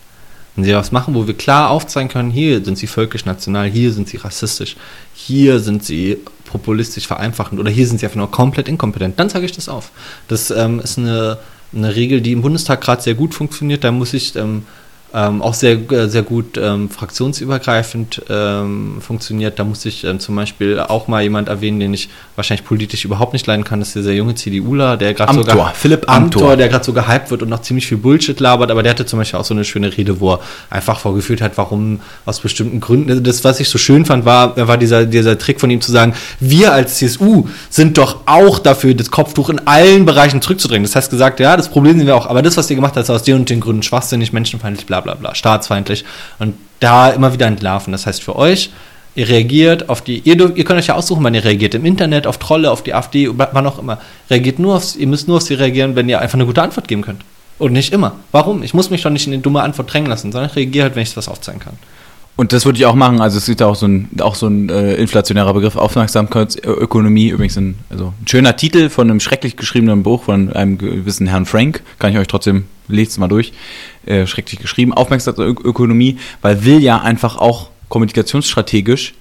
[0.54, 3.92] Wenn sie was machen, wo wir klar aufzeigen können, hier sind sie völkisch national, hier
[3.92, 4.76] sind sie rassistisch,
[5.14, 9.46] hier sind sie populistisch vereinfachend oder hier sind sie einfach nur komplett inkompetent, dann sage
[9.46, 9.90] ich das auf.
[10.28, 11.38] Das ähm, ist eine,
[11.74, 13.82] eine Regel, die im Bundestag gerade sehr gut funktioniert.
[13.82, 14.64] Da muss ich ähm,
[15.14, 19.58] ähm, auch sehr, äh, sehr gut ähm, fraktionsübergreifend ähm, funktioniert.
[19.58, 23.34] Da muss ich ähm, zum Beispiel auch mal jemand erwähnen, den ich wahrscheinlich politisch überhaupt
[23.34, 23.80] nicht leiden kann.
[23.80, 26.56] Das ist dieser junge CDUler, der gerade sogar Philipp Amthor, Amthor.
[26.56, 29.18] der gerade so gehypt wird und noch ziemlich viel Bullshit labert, aber der hatte zum
[29.18, 30.40] Beispiel auch so eine schöne Rede, wo er
[30.70, 33.10] einfach vorgeführt hat, warum aus bestimmten Gründen.
[33.10, 35.92] Also Das, was ich so schön fand, war, war dieser, dieser Trick von ihm zu
[35.92, 40.84] sagen, wir als CSU sind doch auch dafür, das Kopftuch in allen Bereichen zurückzudrängen.
[40.84, 43.04] Das heißt gesagt, ja, das Problem sind wir auch, aber das, was ihr gemacht habt,
[43.04, 46.04] ist aus den und den Gründen schwachsinnig, menschenfeindlich, bla bla bla, staatsfeindlich.
[46.38, 47.92] Und da immer wieder entlarven.
[47.92, 48.70] Das heißt für euch,
[49.14, 51.74] Ihr reagiert auf die, ihr, ihr könnt euch ja aussuchen, wann ihr reagiert.
[51.74, 53.98] Im Internet, auf Trolle, auf die AfD, wann auch immer.
[54.30, 56.88] Reagiert nur aufs, ihr müsst nur auf sie reagieren, wenn ihr einfach eine gute Antwort
[56.88, 57.20] geben könnt.
[57.58, 58.16] Und nicht immer.
[58.32, 58.62] Warum?
[58.62, 60.96] Ich muss mich doch nicht in eine dumme Antwort drängen lassen, sondern ich reagiere halt,
[60.96, 61.74] wenn ich was aufzeigen kann.
[62.36, 63.20] Und das würde ich auch machen.
[63.20, 67.28] Also es gibt ja auch so ein, auch so ein äh, inflationärer Begriff, Aufmerksamkeitsökonomie.
[67.28, 71.44] Übrigens ein, also ein schöner Titel von einem schrecklich geschriebenen Buch von einem gewissen Herrn
[71.44, 71.82] Frank.
[71.98, 73.52] Kann ich euch trotzdem, lest es mal durch.
[74.04, 74.92] Äh, schrecklich geschrieben.
[74.92, 79.14] Aufmerksamkeitsökonomie, weil will ja einfach auch kommunikationsstrategisch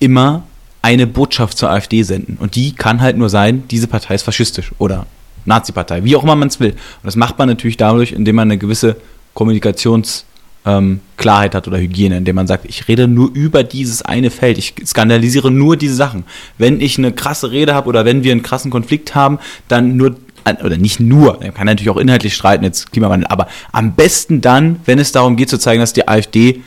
[0.00, 0.42] immer
[0.82, 2.36] eine Botschaft zur AfD senden.
[2.40, 5.06] Und die kann halt nur sein, diese Partei ist faschistisch oder
[5.44, 6.72] Nazi-Partei, wie auch immer man es will.
[6.72, 8.96] Und das macht man natürlich dadurch, indem man eine gewisse
[9.34, 10.24] Kommunikations-
[10.64, 14.74] ähm, hat oder Hygiene, indem man sagt, ich rede nur über dieses eine Feld, ich
[14.84, 16.24] skandalisiere nur diese Sachen.
[16.58, 19.38] Wenn ich eine krasse Rede habe oder wenn wir einen krassen Konflikt haben,
[19.68, 20.16] dann nur
[20.64, 24.80] oder nicht nur, man kann natürlich auch inhaltlich streiten, jetzt Klimawandel, aber am besten dann,
[24.84, 26.62] wenn es darum geht zu zeigen, dass die AfD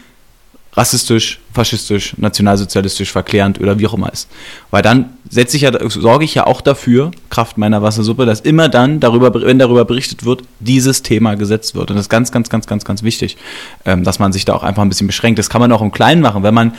[0.76, 4.28] rassistisch, faschistisch, nationalsozialistisch, verklärend oder wie auch immer ist.
[4.72, 8.68] Weil dann setze ich ja, sorge ich ja auch dafür, Kraft meiner Wassersuppe, dass immer
[8.68, 11.90] dann darüber, wenn darüber berichtet wird, dieses Thema gesetzt wird.
[11.90, 13.38] Und das ist ganz, ganz, ganz, ganz, ganz wichtig,
[13.86, 15.40] ähm, dass man sich da auch einfach ein bisschen beschränkt.
[15.40, 16.44] Das kann man auch im Kleinen machen.
[16.44, 16.74] Wenn man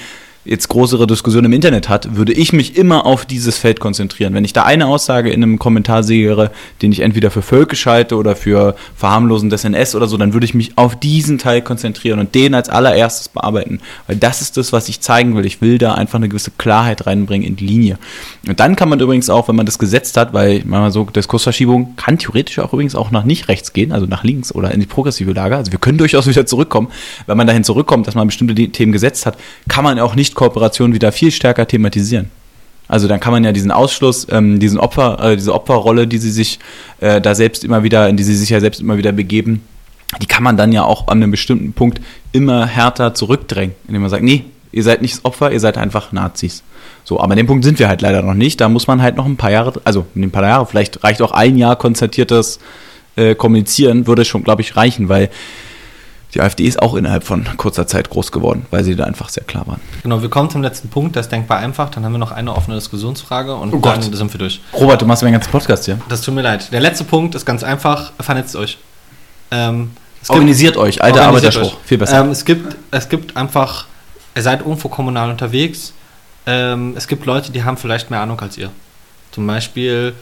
[0.47, 4.35] jetzt größere Diskussionen im Internet hat, würde ich mich immer auf dieses Feld konzentrieren.
[4.35, 6.51] Wenn ich da eine Aussage in einem Kommentar sehe,
[6.83, 10.47] den ich entweder für völkisch halte oder für verharmlosen des NS oder so, dann würde
[10.47, 13.81] ich mich auf diesen Teil konzentrieren und den als allererstes bearbeiten.
[14.07, 15.45] Weil das ist das, was ich zeigen will.
[15.45, 17.99] Ich will da einfach eine gewisse Klarheit reinbringen in die Linie.
[18.47, 21.97] Und dann kann man übrigens auch, wenn man das gesetzt hat, weil manchmal so Diskursverschiebung
[21.97, 24.87] kann theoretisch auch übrigens auch nach nicht rechts gehen, also nach links oder in die
[24.87, 25.57] progressive Lager.
[25.57, 26.89] Also wir können durchaus wieder zurückkommen.
[27.27, 29.37] Wenn man dahin zurückkommt, dass man bestimmte Themen gesetzt hat,
[29.69, 32.31] kann man auch nicht Kooperation wieder viel stärker thematisieren.
[32.89, 36.31] Also dann kann man ja diesen Ausschluss, ähm, diesen Opfer, äh, diese Opferrolle, die sie
[36.31, 36.61] sich
[37.01, 39.63] äh, da selbst immer wieder, in die sie sich ja selbst immer wieder begeben,
[40.23, 42.01] die kann man dann ja auch an einem bestimmten Punkt
[42.31, 46.13] immer härter zurückdrängen, indem man sagt, nee, ihr seid nicht das Opfer, ihr seid einfach
[46.13, 46.63] Nazis.
[47.03, 48.61] So, aber an dem Punkt sind wir halt leider noch nicht.
[48.61, 51.33] Da muss man halt noch ein paar Jahre, also ein paar Jahre, vielleicht reicht auch
[51.33, 52.61] ein Jahr konzertiertes
[53.17, 55.31] äh, Kommunizieren, würde schon, glaube ich, reichen, weil
[56.37, 59.45] die AfD ist auch innerhalb von kurzer Zeit groß geworden, weil sie da einfach sehr
[59.45, 59.81] klar waren.
[60.03, 61.89] Genau, wir kommen zum letzten Punkt, das ist denkbar einfach.
[61.89, 64.61] Dann haben wir noch eine offene Diskussionsfrage und Oh dann sind wir durch.
[64.75, 65.99] Robert, du machst mir einen ganzen Podcast hier.
[66.11, 66.71] Das tut mir leid.
[66.73, 68.77] Der letzte Punkt ist ganz einfach, vernetzt euch.
[69.51, 69.93] Ähm,
[70.29, 71.79] Organisiert euch, alter Arbeiterspruch.
[71.85, 72.21] Viel besser.
[72.21, 73.87] Ähm, es, gibt, es gibt einfach,
[74.35, 75.95] ihr seid irgendwo kommunal unterwegs.
[76.45, 78.71] Ähm, es gibt Leute, die haben vielleicht mehr Ahnung als ihr.
[79.31, 80.13] Zum Beispiel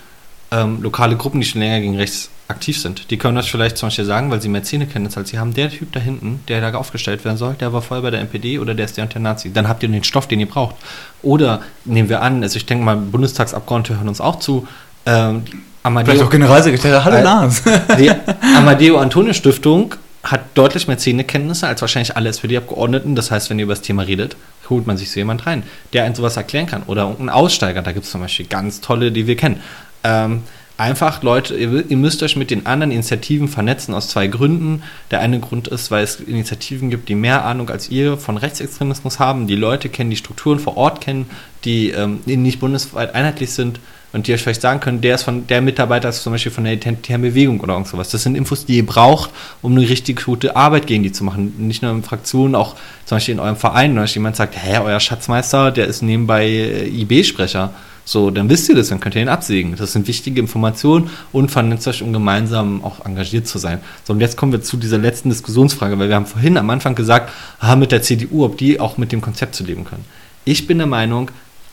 [0.54, 3.10] ähm, lokale Gruppen, die schon länger gegen rechts aktiv sind.
[3.10, 5.54] Die können das vielleicht zum Beispiel sagen, weil sie mehr Zähnekenntnis als sie haben.
[5.54, 8.58] Der Typ da hinten, der da aufgestellt werden soll, der war vorher bei der NPD
[8.58, 9.52] oder der ist der und der Nazi.
[9.52, 10.76] Dann habt ihr den Stoff, den ihr braucht.
[11.22, 14.68] Oder nehmen wir an, also ich denke mal, Bundestagsabgeordnete hören uns auch zu.
[15.06, 15.42] Ähm,
[15.82, 17.04] Amadeo- Generalsekretär.
[17.04, 17.62] Hallo Äh, Lars.
[17.98, 18.10] die
[18.56, 23.14] Amadeo Antonio Stiftung hat deutlich mehr Zähnekenntnisse als wahrscheinlich alle SPD-Abgeordneten.
[23.14, 24.36] Das heißt, wenn ihr über das Thema redet,
[24.70, 25.62] holt man sich so jemand rein,
[25.92, 26.82] der einen sowas erklären kann.
[26.84, 29.60] Oder ein Aussteiger, da gibt es zum Beispiel ganz tolle, die wir kennen.
[30.04, 30.42] Ähm,
[30.76, 34.82] einfach, Leute, ihr, ihr müsst euch mit den anderen Initiativen vernetzen aus zwei Gründen.
[35.10, 39.18] Der eine Grund ist, weil es Initiativen gibt, die mehr Ahnung als ihr von Rechtsextremismus
[39.18, 41.28] haben, die Leute kennen, die Strukturen vor Ort kennen,
[41.64, 43.80] die ähm, nicht bundesweit einheitlich sind
[44.12, 46.62] und die euch vielleicht sagen können, der ist von der Mitarbeiter ist zum Beispiel von
[46.62, 48.10] der identitären Bewegung oder irgend sowas.
[48.10, 51.54] Das sind Infos, die ihr braucht, um eine richtig gute Arbeit gegen die zu machen.
[51.58, 52.76] Nicht nur in Fraktionen, auch
[53.06, 56.46] zum Beispiel in eurem Verein, wenn euch jemand sagt, hä, euer Schatzmeister, der ist nebenbei
[56.46, 57.74] äh, IB-Sprecher.
[58.04, 59.76] So, dann wisst ihr das, dann könnt ihr ihn absägen.
[59.76, 63.80] Das sind wichtige Informationen und vernetzt euch, um gemeinsam auch engagiert zu sein.
[64.04, 66.94] So, und jetzt kommen wir zu dieser letzten Diskussionsfrage, weil wir haben vorhin am Anfang
[66.94, 70.04] gesagt, ah, mit der CDU, ob die auch mit dem Konzept zu leben können.
[70.44, 71.30] Ich bin der Meinung,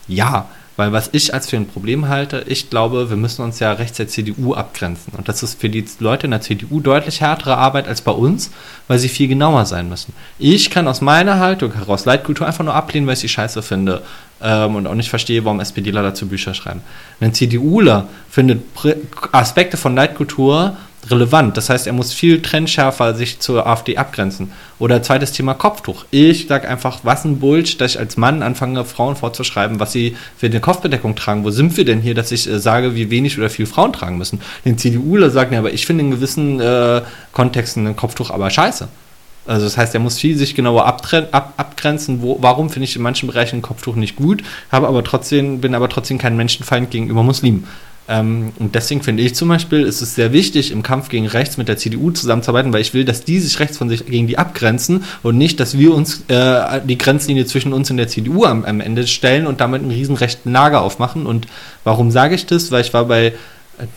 [0.08, 0.46] ja,
[0.76, 3.98] weil was ich als für ein Problem halte, ich glaube, wir müssen uns ja rechts
[3.98, 5.12] der CDU abgrenzen.
[5.16, 8.50] Und das ist für die Leute in der CDU deutlich härtere Arbeit als bei uns,
[8.88, 10.14] weil sie viel genauer sein müssen.
[10.38, 14.02] Ich kann aus meiner Haltung heraus Leitkultur einfach nur ablehnen, weil ich sie scheiße finde
[14.40, 16.80] ähm, und auch nicht verstehe, warum SPDler dazu Bücher schreiben.
[17.20, 18.62] Ein CDUler findet
[19.32, 20.76] Aspekte von Leitkultur
[21.10, 21.56] relevant.
[21.56, 24.52] Das heißt, er muss viel trennschärfer sich zur AfD abgrenzen.
[24.78, 26.04] Oder zweites Thema Kopftuch.
[26.10, 30.16] Ich sage einfach, was ein Bullshit, dass ich als Mann anfange, Frauen vorzuschreiben, was sie
[30.36, 31.44] für eine Kopfbedeckung tragen.
[31.44, 34.18] Wo sind wir denn hier, dass ich äh, sage, wie wenig oder viel Frauen tragen
[34.18, 34.40] müssen?
[34.64, 37.02] Den CDUler sagen ja, aber ich finde in gewissen äh,
[37.32, 38.88] Kontexten ein Kopftuch aber scheiße.
[39.44, 41.02] Also das heißt, er muss viel sich genauer ab,
[41.56, 45.60] abgrenzen, wo, warum finde ich in manchen Bereichen ein Kopftuch nicht gut, habe aber trotzdem,
[45.60, 47.66] bin aber trotzdem kein Menschenfeind gegenüber Muslimen.
[48.08, 51.56] Ähm, und deswegen finde ich zum Beispiel, ist es sehr wichtig, im Kampf gegen rechts
[51.56, 54.38] mit der CDU zusammenzuarbeiten, weil ich will, dass die sich rechts von sich gegen die
[54.38, 58.64] abgrenzen und nicht, dass wir uns äh, die Grenzlinie zwischen uns und der CDU am,
[58.64, 61.26] am Ende stellen und damit einen riesen rechten Lager aufmachen.
[61.26, 61.46] Und
[61.84, 62.72] warum sage ich das?
[62.72, 63.34] Weil ich war bei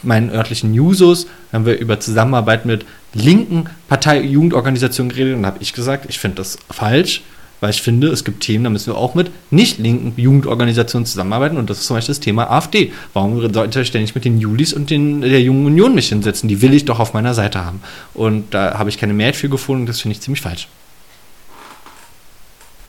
[0.03, 6.05] meinen örtlichen Newsos, haben wir über Zusammenarbeit mit linken Partei-Jugendorganisationen geredet und habe ich gesagt,
[6.09, 7.21] ich finde das falsch
[7.65, 11.57] weil ich finde, es gibt Themen, da müssen wir auch mit nicht linken Jugendorganisationen zusammenarbeiten
[11.57, 12.93] und das ist zum Beispiel das Thema AfD.
[13.13, 16.47] Warum sollte ich ständig mit den Julis und den, der Jungen Union mich hinsetzen?
[16.47, 17.81] Die will ich doch auf meiner Seite haben.
[18.13, 20.67] Und da habe ich keine Mehrheit für gefunden und das finde ich ziemlich falsch.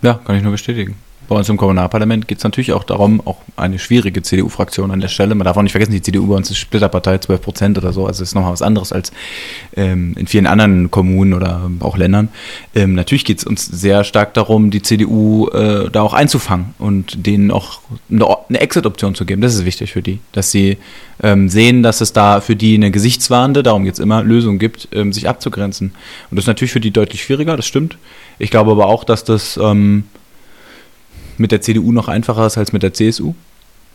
[0.03, 0.97] Ja, kann ich nur bestätigen
[1.29, 5.09] bei uns im Kommunalparlament geht es natürlich auch darum, auch eine schwierige CDU-Fraktion an der
[5.09, 5.35] Stelle.
[5.35, 8.07] Man darf auch nicht vergessen, die CDU bei uns ist Splitterpartei, 12 Prozent oder so.
[8.07, 9.13] Also ist nochmal was anderes als
[9.77, 12.29] ähm, in vielen anderen Kommunen oder auch Ländern.
[12.75, 17.27] Ähm, natürlich geht es uns sehr stark darum, die CDU äh, da auch einzufangen und
[17.27, 19.43] denen auch eine Exit-Option zu geben.
[19.43, 20.79] Das ist wichtig für die, dass sie
[21.23, 24.89] ähm, sehen, dass es da für die eine gesichtswahrende, darum geht es immer, Lösung gibt,
[24.93, 25.93] ähm, sich abzugrenzen.
[26.31, 27.97] Und das ist natürlich für die deutlich schwieriger, das stimmt.
[28.39, 30.05] Ich glaube aber auch, dass das ähm,
[31.39, 33.35] mit der CDU noch einfacher ist als mit der CSU.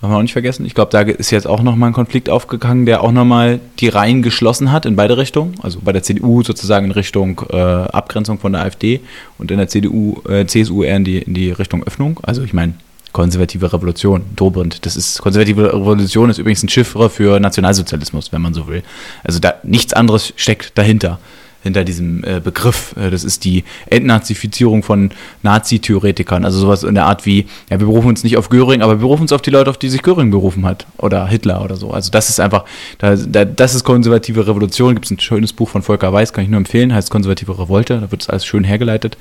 [0.01, 0.65] Darf man auch nicht vergessen.
[0.65, 4.23] Ich glaube, da ist jetzt auch nochmal ein Konflikt aufgegangen, der auch nochmal die Reihen
[4.23, 5.53] geschlossen hat in beide Richtungen.
[5.61, 9.01] Also bei der CDU sozusagen in Richtung äh, Abgrenzung von der AfD
[9.37, 12.19] und in der CDU, äh, CSU eher in die, in die Richtung Öffnung.
[12.23, 12.73] Also ich meine,
[13.11, 14.85] konservative Revolution, Dobrindt.
[14.87, 18.81] Das ist, konservative Revolution ist übrigens ein Chiffre für Nationalsozialismus, wenn man so will.
[19.23, 21.19] Also da nichts anderes steckt dahinter
[21.63, 22.95] hinter diesem äh, Begriff.
[22.97, 25.11] Äh, das ist die Entnazifizierung von
[25.43, 26.45] Nazi-Theoretikern.
[26.45, 29.01] Also sowas in der Art wie, ja, wir berufen uns nicht auf Göring, aber wir
[29.01, 30.85] berufen uns auf die Leute, auf die sich Göring berufen hat.
[30.97, 31.91] Oder Hitler oder so.
[31.91, 32.65] Also das ist einfach,
[32.97, 34.95] da, da, das ist konservative Revolution.
[34.95, 37.99] Gibt es ein schönes Buch von Volker Weiß, kann ich nur empfehlen, heißt Konservative Revolte.
[37.99, 39.17] Da wird es alles schön hergeleitet.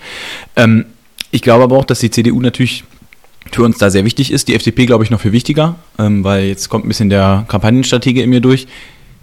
[0.56, 0.86] Ähm,
[1.30, 2.84] ich glaube aber auch, dass die CDU natürlich
[3.52, 4.48] für uns da sehr wichtig ist.
[4.48, 8.22] Die FDP, glaube ich, noch viel wichtiger, ähm, weil jetzt kommt ein bisschen der Kampagnenstrategie
[8.22, 8.66] in mir durch.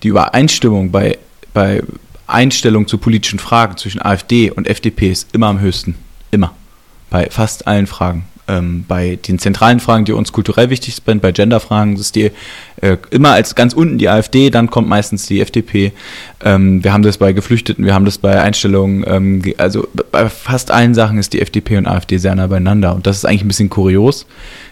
[0.04, 1.18] Die Übereinstimmung bei,
[1.54, 1.82] bei
[2.28, 5.96] Einstellung zu politischen Fragen zwischen AfD und FDP ist immer am höchsten.
[6.32, 6.54] Immer.
[7.10, 8.26] Bei fast allen Fragen.
[8.50, 12.32] Ähm, bei den zentralen Fragen, die uns kulturell wichtig sind, bei Genderfragen ist die
[12.82, 15.92] äh, immer als ganz unten die AfD, dann kommt meistens die FDP.
[16.46, 20.72] Ähm, wir haben das bei Geflüchteten, wir haben das bei Einstellungen, ähm, also bei fast
[20.72, 23.50] allen Sachen ist die FDP und AfD sehr nah beieinander und das ist eigentlich ein
[23.50, 24.26] bisschen kurios.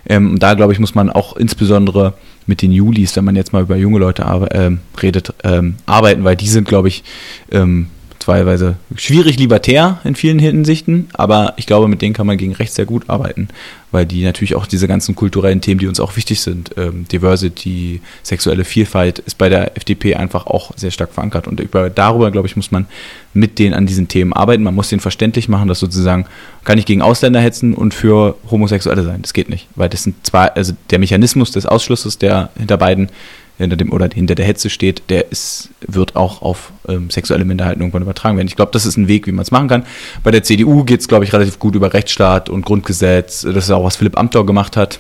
[0.07, 2.14] Ähm, und da glaube ich, muss man auch insbesondere
[2.48, 6.36] mit den Julis, wenn man jetzt mal über junge Leute äh, redet, ähm, arbeiten, weil
[6.36, 7.04] die sind, glaube ich,
[7.52, 7.88] ähm,
[8.26, 12.76] teilweise schwierig libertär in vielen Hinsichten, aber ich glaube, mit denen kann man gegen rechts
[12.76, 13.49] sehr gut arbeiten,
[13.91, 18.02] weil die natürlich auch diese ganzen kulturellen Themen, die uns auch wichtig sind, ähm, Diversity,
[18.23, 21.47] sexuelle Vielfalt, ist bei der FDP einfach auch sehr stark verankert.
[21.47, 22.88] Und über, darüber, glaube ich, muss man
[23.34, 24.64] mit denen an diesen Themen arbeiten.
[24.64, 26.26] Man muss denen verständlich machen, dass sozusagen
[26.64, 29.22] kann ich gegen Ausländer hetzen und für Homosexuelle sein.
[29.22, 33.10] Das geht nicht, weil das sind zwar, also der Mechanismus des Ausschlusses, der hinter beiden
[33.57, 37.82] hinter dem oder hinter der Hetze steht, der ist, wird auch auf ähm, sexuelle Minderheiten
[37.82, 38.48] irgendwann übertragen werden.
[38.48, 39.86] Ich glaube, das ist ein Weg, wie man es machen kann.
[40.23, 43.41] Bei der CDU geht es, glaube ich, relativ gut über Rechtsstaat und Grundgesetz.
[43.41, 44.99] Das ist auch, was Philipp Amthor gemacht hat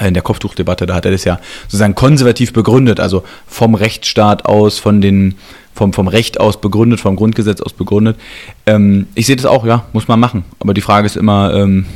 [0.00, 0.86] in der Kopftuchdebatte.
[0.86, 5.36] Da hat er das ja sozusagen konservativ begründet, also vom Rechtsstaat aus, von den
[5.74, 8.16] vom, vom Recht aus begründet, vom Grundgesetz aus begründet.
[8.66, 10.44] Ähm, ich sehe das auch, ja, muss man machen.
[10.58, 11.86] Aber die Frage ist immer, ähm,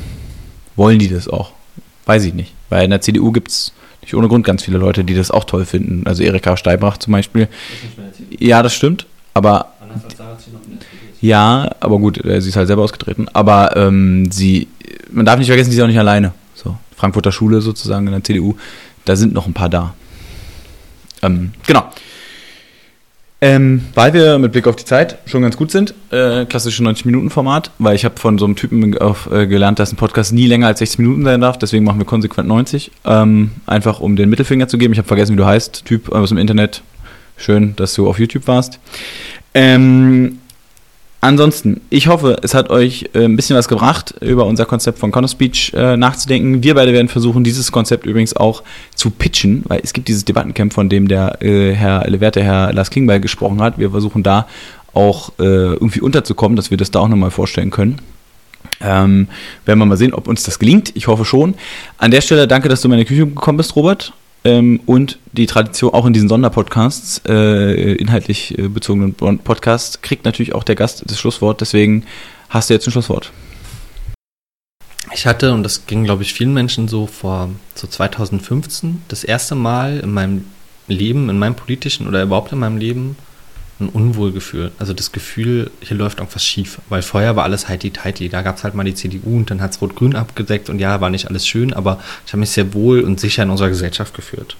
[0.76, 1.52] wollen die das auch?
[2.06, 2.54] Weiß ich nicht.
[2.70, 3.72] Weil in der CDU gibt es
[4.02, 6.06] nicht ohne Grund ganz viele Leute, die das auch toll finden.
[6.06, 7.48] Also Erika Steinbach zum Beispiel.
[8.38, 9.06] Ja, das stimmt.
[9.34, 9.72] Aber
[11.20, 13.28] ja, aber gut, äh, sie ist halt selber ausgetreten.
[13.32, 14.68] Aber ähm, sie,
[15.10, 16.32] man darf nicht vergessen, sie ist auch nicht alleine.
[16.54, 18.56] So, Frankfurter Schule sozusagen in der CDU,
[19.04, 19.94] da sind noch ein paar da.
[21.22, 21.84] Ähm, genau.
[23.44, 27.73] Ähm, weil wir mit Blick auf die Zeit schon ganz gut sind, äh, klassische 90-Minuten-Format,
[27.81, 30.69] weil ich habe von so einem Typen auf, äh, gelernt, dass ein Podcast nie länger
[30.69, 32.93] als 60 Minuten sein darf, deswegen machen wir konsequent 90.
[33.05, 34.93] Ähm, einfach um den Mittelfinger zu geben.
[34.93, 36.82] Ich habe vergessen, wie du heißt, Typ aus dem Internet.
[37.36, 38.78] Schön, dass du auf YouTube warst.
[39.55, 40.39] Ähm,
[41.24, 45.12] Ansonsten, ich hoffe, es hat euch äh, ein bisschen was gebracht, über unser Konzept von
[45.12, 46.65] Counter Speech äh, nachzudenken.
[46.65, 48.65] Wir beide werden versuchen, dieses Konzept übrigens auch
[48.97, 52.90] zu pitchen, weil es gibt dieses Debattencamp, von dem der äh, Herr Leverte, Herr Lars
[52.90, 53.78] Klingbeil gesprochen hat.
[53.78, 54.49] Wir versuchen da
[54.94, 58.01] auch äh, irgendwie unterzukommen, dass wir das da auch nochmal vorstellen können.
[58.81, 59.28] Ähm,
[59.65, 60.90] werden wir mal sehen, ob uns das gelingt.
[60.97, 61.55] Ich hoffe schon.
[61.99, 64.12] An der Stelle danke, dass du in meine Küche gekommen bist, Robert.
[64.44, 70.55] Ähm, und die Tradition auch in diesen Sonderpodcasts, äh, inhaltlich äh, bezogenen Podcasts, kriegt natürlich
[70.55, 71.60] auch der Gast das Schlusswort.
[71.60, 72.05] Deswegen
[72.48, 73.32] hast du jetzt ein Schlusswort.
[75.14, 79.55] Ich hatte, und das ging, glaube ich, vielen Menschen so vor so 2015, das erste
[79.55, 80.44] Mal in meinem
[80.89, 83.16] Leben, in meinem politischen oder überhaupt in meinem Leben,
[83.82, 84.72] ein Unwohlgefühl.
[84.78, 86.78] Also das Gefühl, hier läuft irgendwas schief.
[86.88, 88.28] Weil vorher war alles heiti-teiti.
[88.28, 91.00] Da gab es halt mal die CDU und dann hat es Rot-Grün abgedeckt und ja,
[91.00, 94.14] war nicht alles schön, aber ich habe mich sehr wohl und sicher in unserer Gesellschaft
[94.14, 94.56] geführt.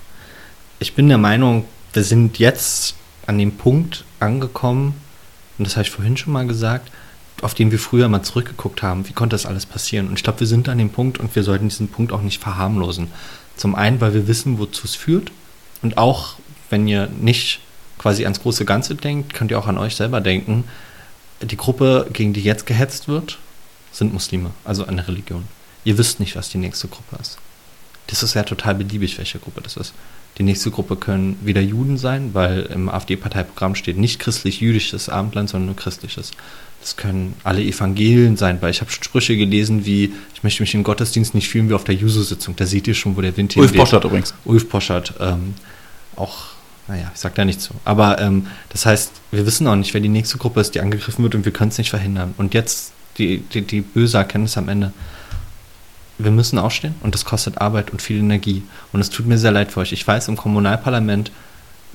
[0.79, 2.97] Ich bin der Meinung, wir sind jetzt
[3.27, 4.95] an dem Punkt angekommen,
[5.59, 6.91] und das habe ich vorhin schon mal gesagt,
[7.41, 9.09] auf den wir früher mal zurückgeguckt haben.
[9.09, 10.09] Wie konnte das alles passieren?
[10.09, 12.41] Und ich glaube, wir sind an dem Punkt und wir sollten diesen Punkt auch nicht
[12.41, 13.09] verharmlosen.
[13.57, 15.33] Zum einen, weil wir wissen, wozu es führt.
[15.83, 16.37] Und auch,
[16.71, 17.61] wenn ihr nicht
[18.03, 20.65] quasi ans große Ganze denkt, könnt ihr auch an euch selber denken.
[21.41, 23.39] Die Gruppe, gegen die jetzt gehetzt wird,
[23.93, 25.45] sind Muslime, also eine Religion.
[25.85, 27.39] Ihr wisst nicht, was die nächste Gruppe ist.
[28.09, 29.95] Das ist ja total beliebig, welche Gruppe das ist.
[30.39, 35.67] Die nächste Gruppe können wieder Juden sein, weil im AfD-Parteiprogramm steht nicht christlich-jüdisches Abendland, sondern
[35.67, 36.33] nur christliches.
[36.81, 40.83] Das können alle Evangelien sein, weil ich habe Sprüche gelesen wie, ich möchte mich im
[40.83, 42.57] Gottesdienst nicht fühlen wie auf der Juso-Sitzung.
[42.57, 43.71] Da seht ihr schon, wo der Wind hingeht.
[43.71, 44.35] Ulf Poschert übrigens.
[44.45, 45.15] Ulf Poschert.
[45.21, 45.55] Ähm,
[46.17, 46.52] auch
[46.93, 47.73] naja, ich sag da nicht zu.
[47.87, 51.23] Aber ähm, das heißt, wir wissen auch nicht, wer die nächste Gruppe ist, die angegriffen
[51.23, 52.35] wird und wir können es nicht verhindern.
[52.37, 54.93] Und jetzt die, die, die böse Erkenntnis am Ende.
[56.19, 58.63] Wir müssen aufstehen und das kostet Arbeit und viel Energie.
[58.93, 59.93] Und es tut mir sehr leid für euch.
[59.93, 61.33] Ich weiß, im Kommunalparlament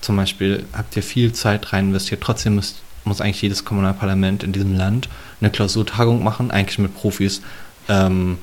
[0.01, 2.21] zum Beispiel habt ihr viel Zeit rein investiert.
[2.21, 5.09] Trotzdem müsst, muss eigentlich jedes Kommunalparlament in diesem Land
[5.39, 7.41] eine Klausurtagung machen, eigentlich mit Profis.
[7.87, 8.39] Ähm,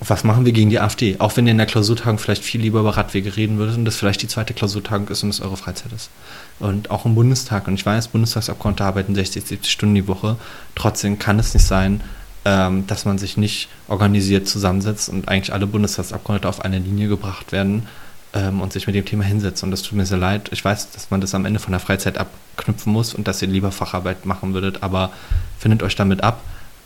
[0.00, 1.16] was machen wir gegen die AfD?
[1.18, 3.96] Auch wenn ihr in der Klausurtagung vielleicht viel lieber über Radwege reden würdet und das
[3.96, 6.10] vielleicht die zweite Klausurtagung ist und es eure Freizeit ist.
[6.58, 10.36] Und auch im Bundestag, und ich weiß, Bundestagsabgeordnete arbeiten 60, 70 Stunden die Woche,
[10.74, 12.00] trotzdem kann es nicht sein,
[12.46, 17.52] ähm, dass man sich nicht organisiert zusammensetzt und eigentlich alle Bundestagsabgeordnete auf eine Linie gebracht
[17.52, 17.86] werden
[18.32, 19.62] ähm, und sich mit dem Thema hinsetzt.
[19.62, 20.48] Und das tut mir sehr leid.
[20.50, 23.48] Ich weiß, dass man das am Ende von der Freizeit abknüpfen muss und dass ihr
[23.48, 25.10] lieber Facharbeit machen würdet, aber
[25.58, 26.42] findet euch damit ab.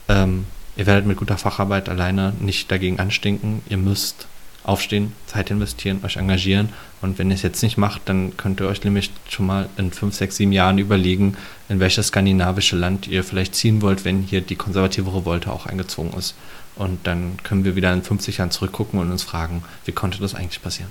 [0.08, 3.62] Ähm, Ihr werdet mit guter Facharbeit alleine nicht dagegen anstinken.
[3.68, 4.26] Ihr müsst
[4.64, 6.70] aufstehen, Zeit investieren, euch engagieren.
[7.00, 9.92] Und wenn ihr es jetzt nicht macht, dann könnt ihr euch nämlich schon mal in
[9.92, 11.36] fünf, sechs, sieben Jahren überlegen,
[11.68, 16.14] in welches skandinavische Land ihr vielleicht ziehen wollt, wenn hier die konservative Revolte auch eingezogen
[16.14, 16.34] ist.
[16.76, 20.34] Und dann können wir wieder in 50 Jahren zurückgucken und uns fragen, wie konnte das
[20.34, 20.90] eigentlich passieren?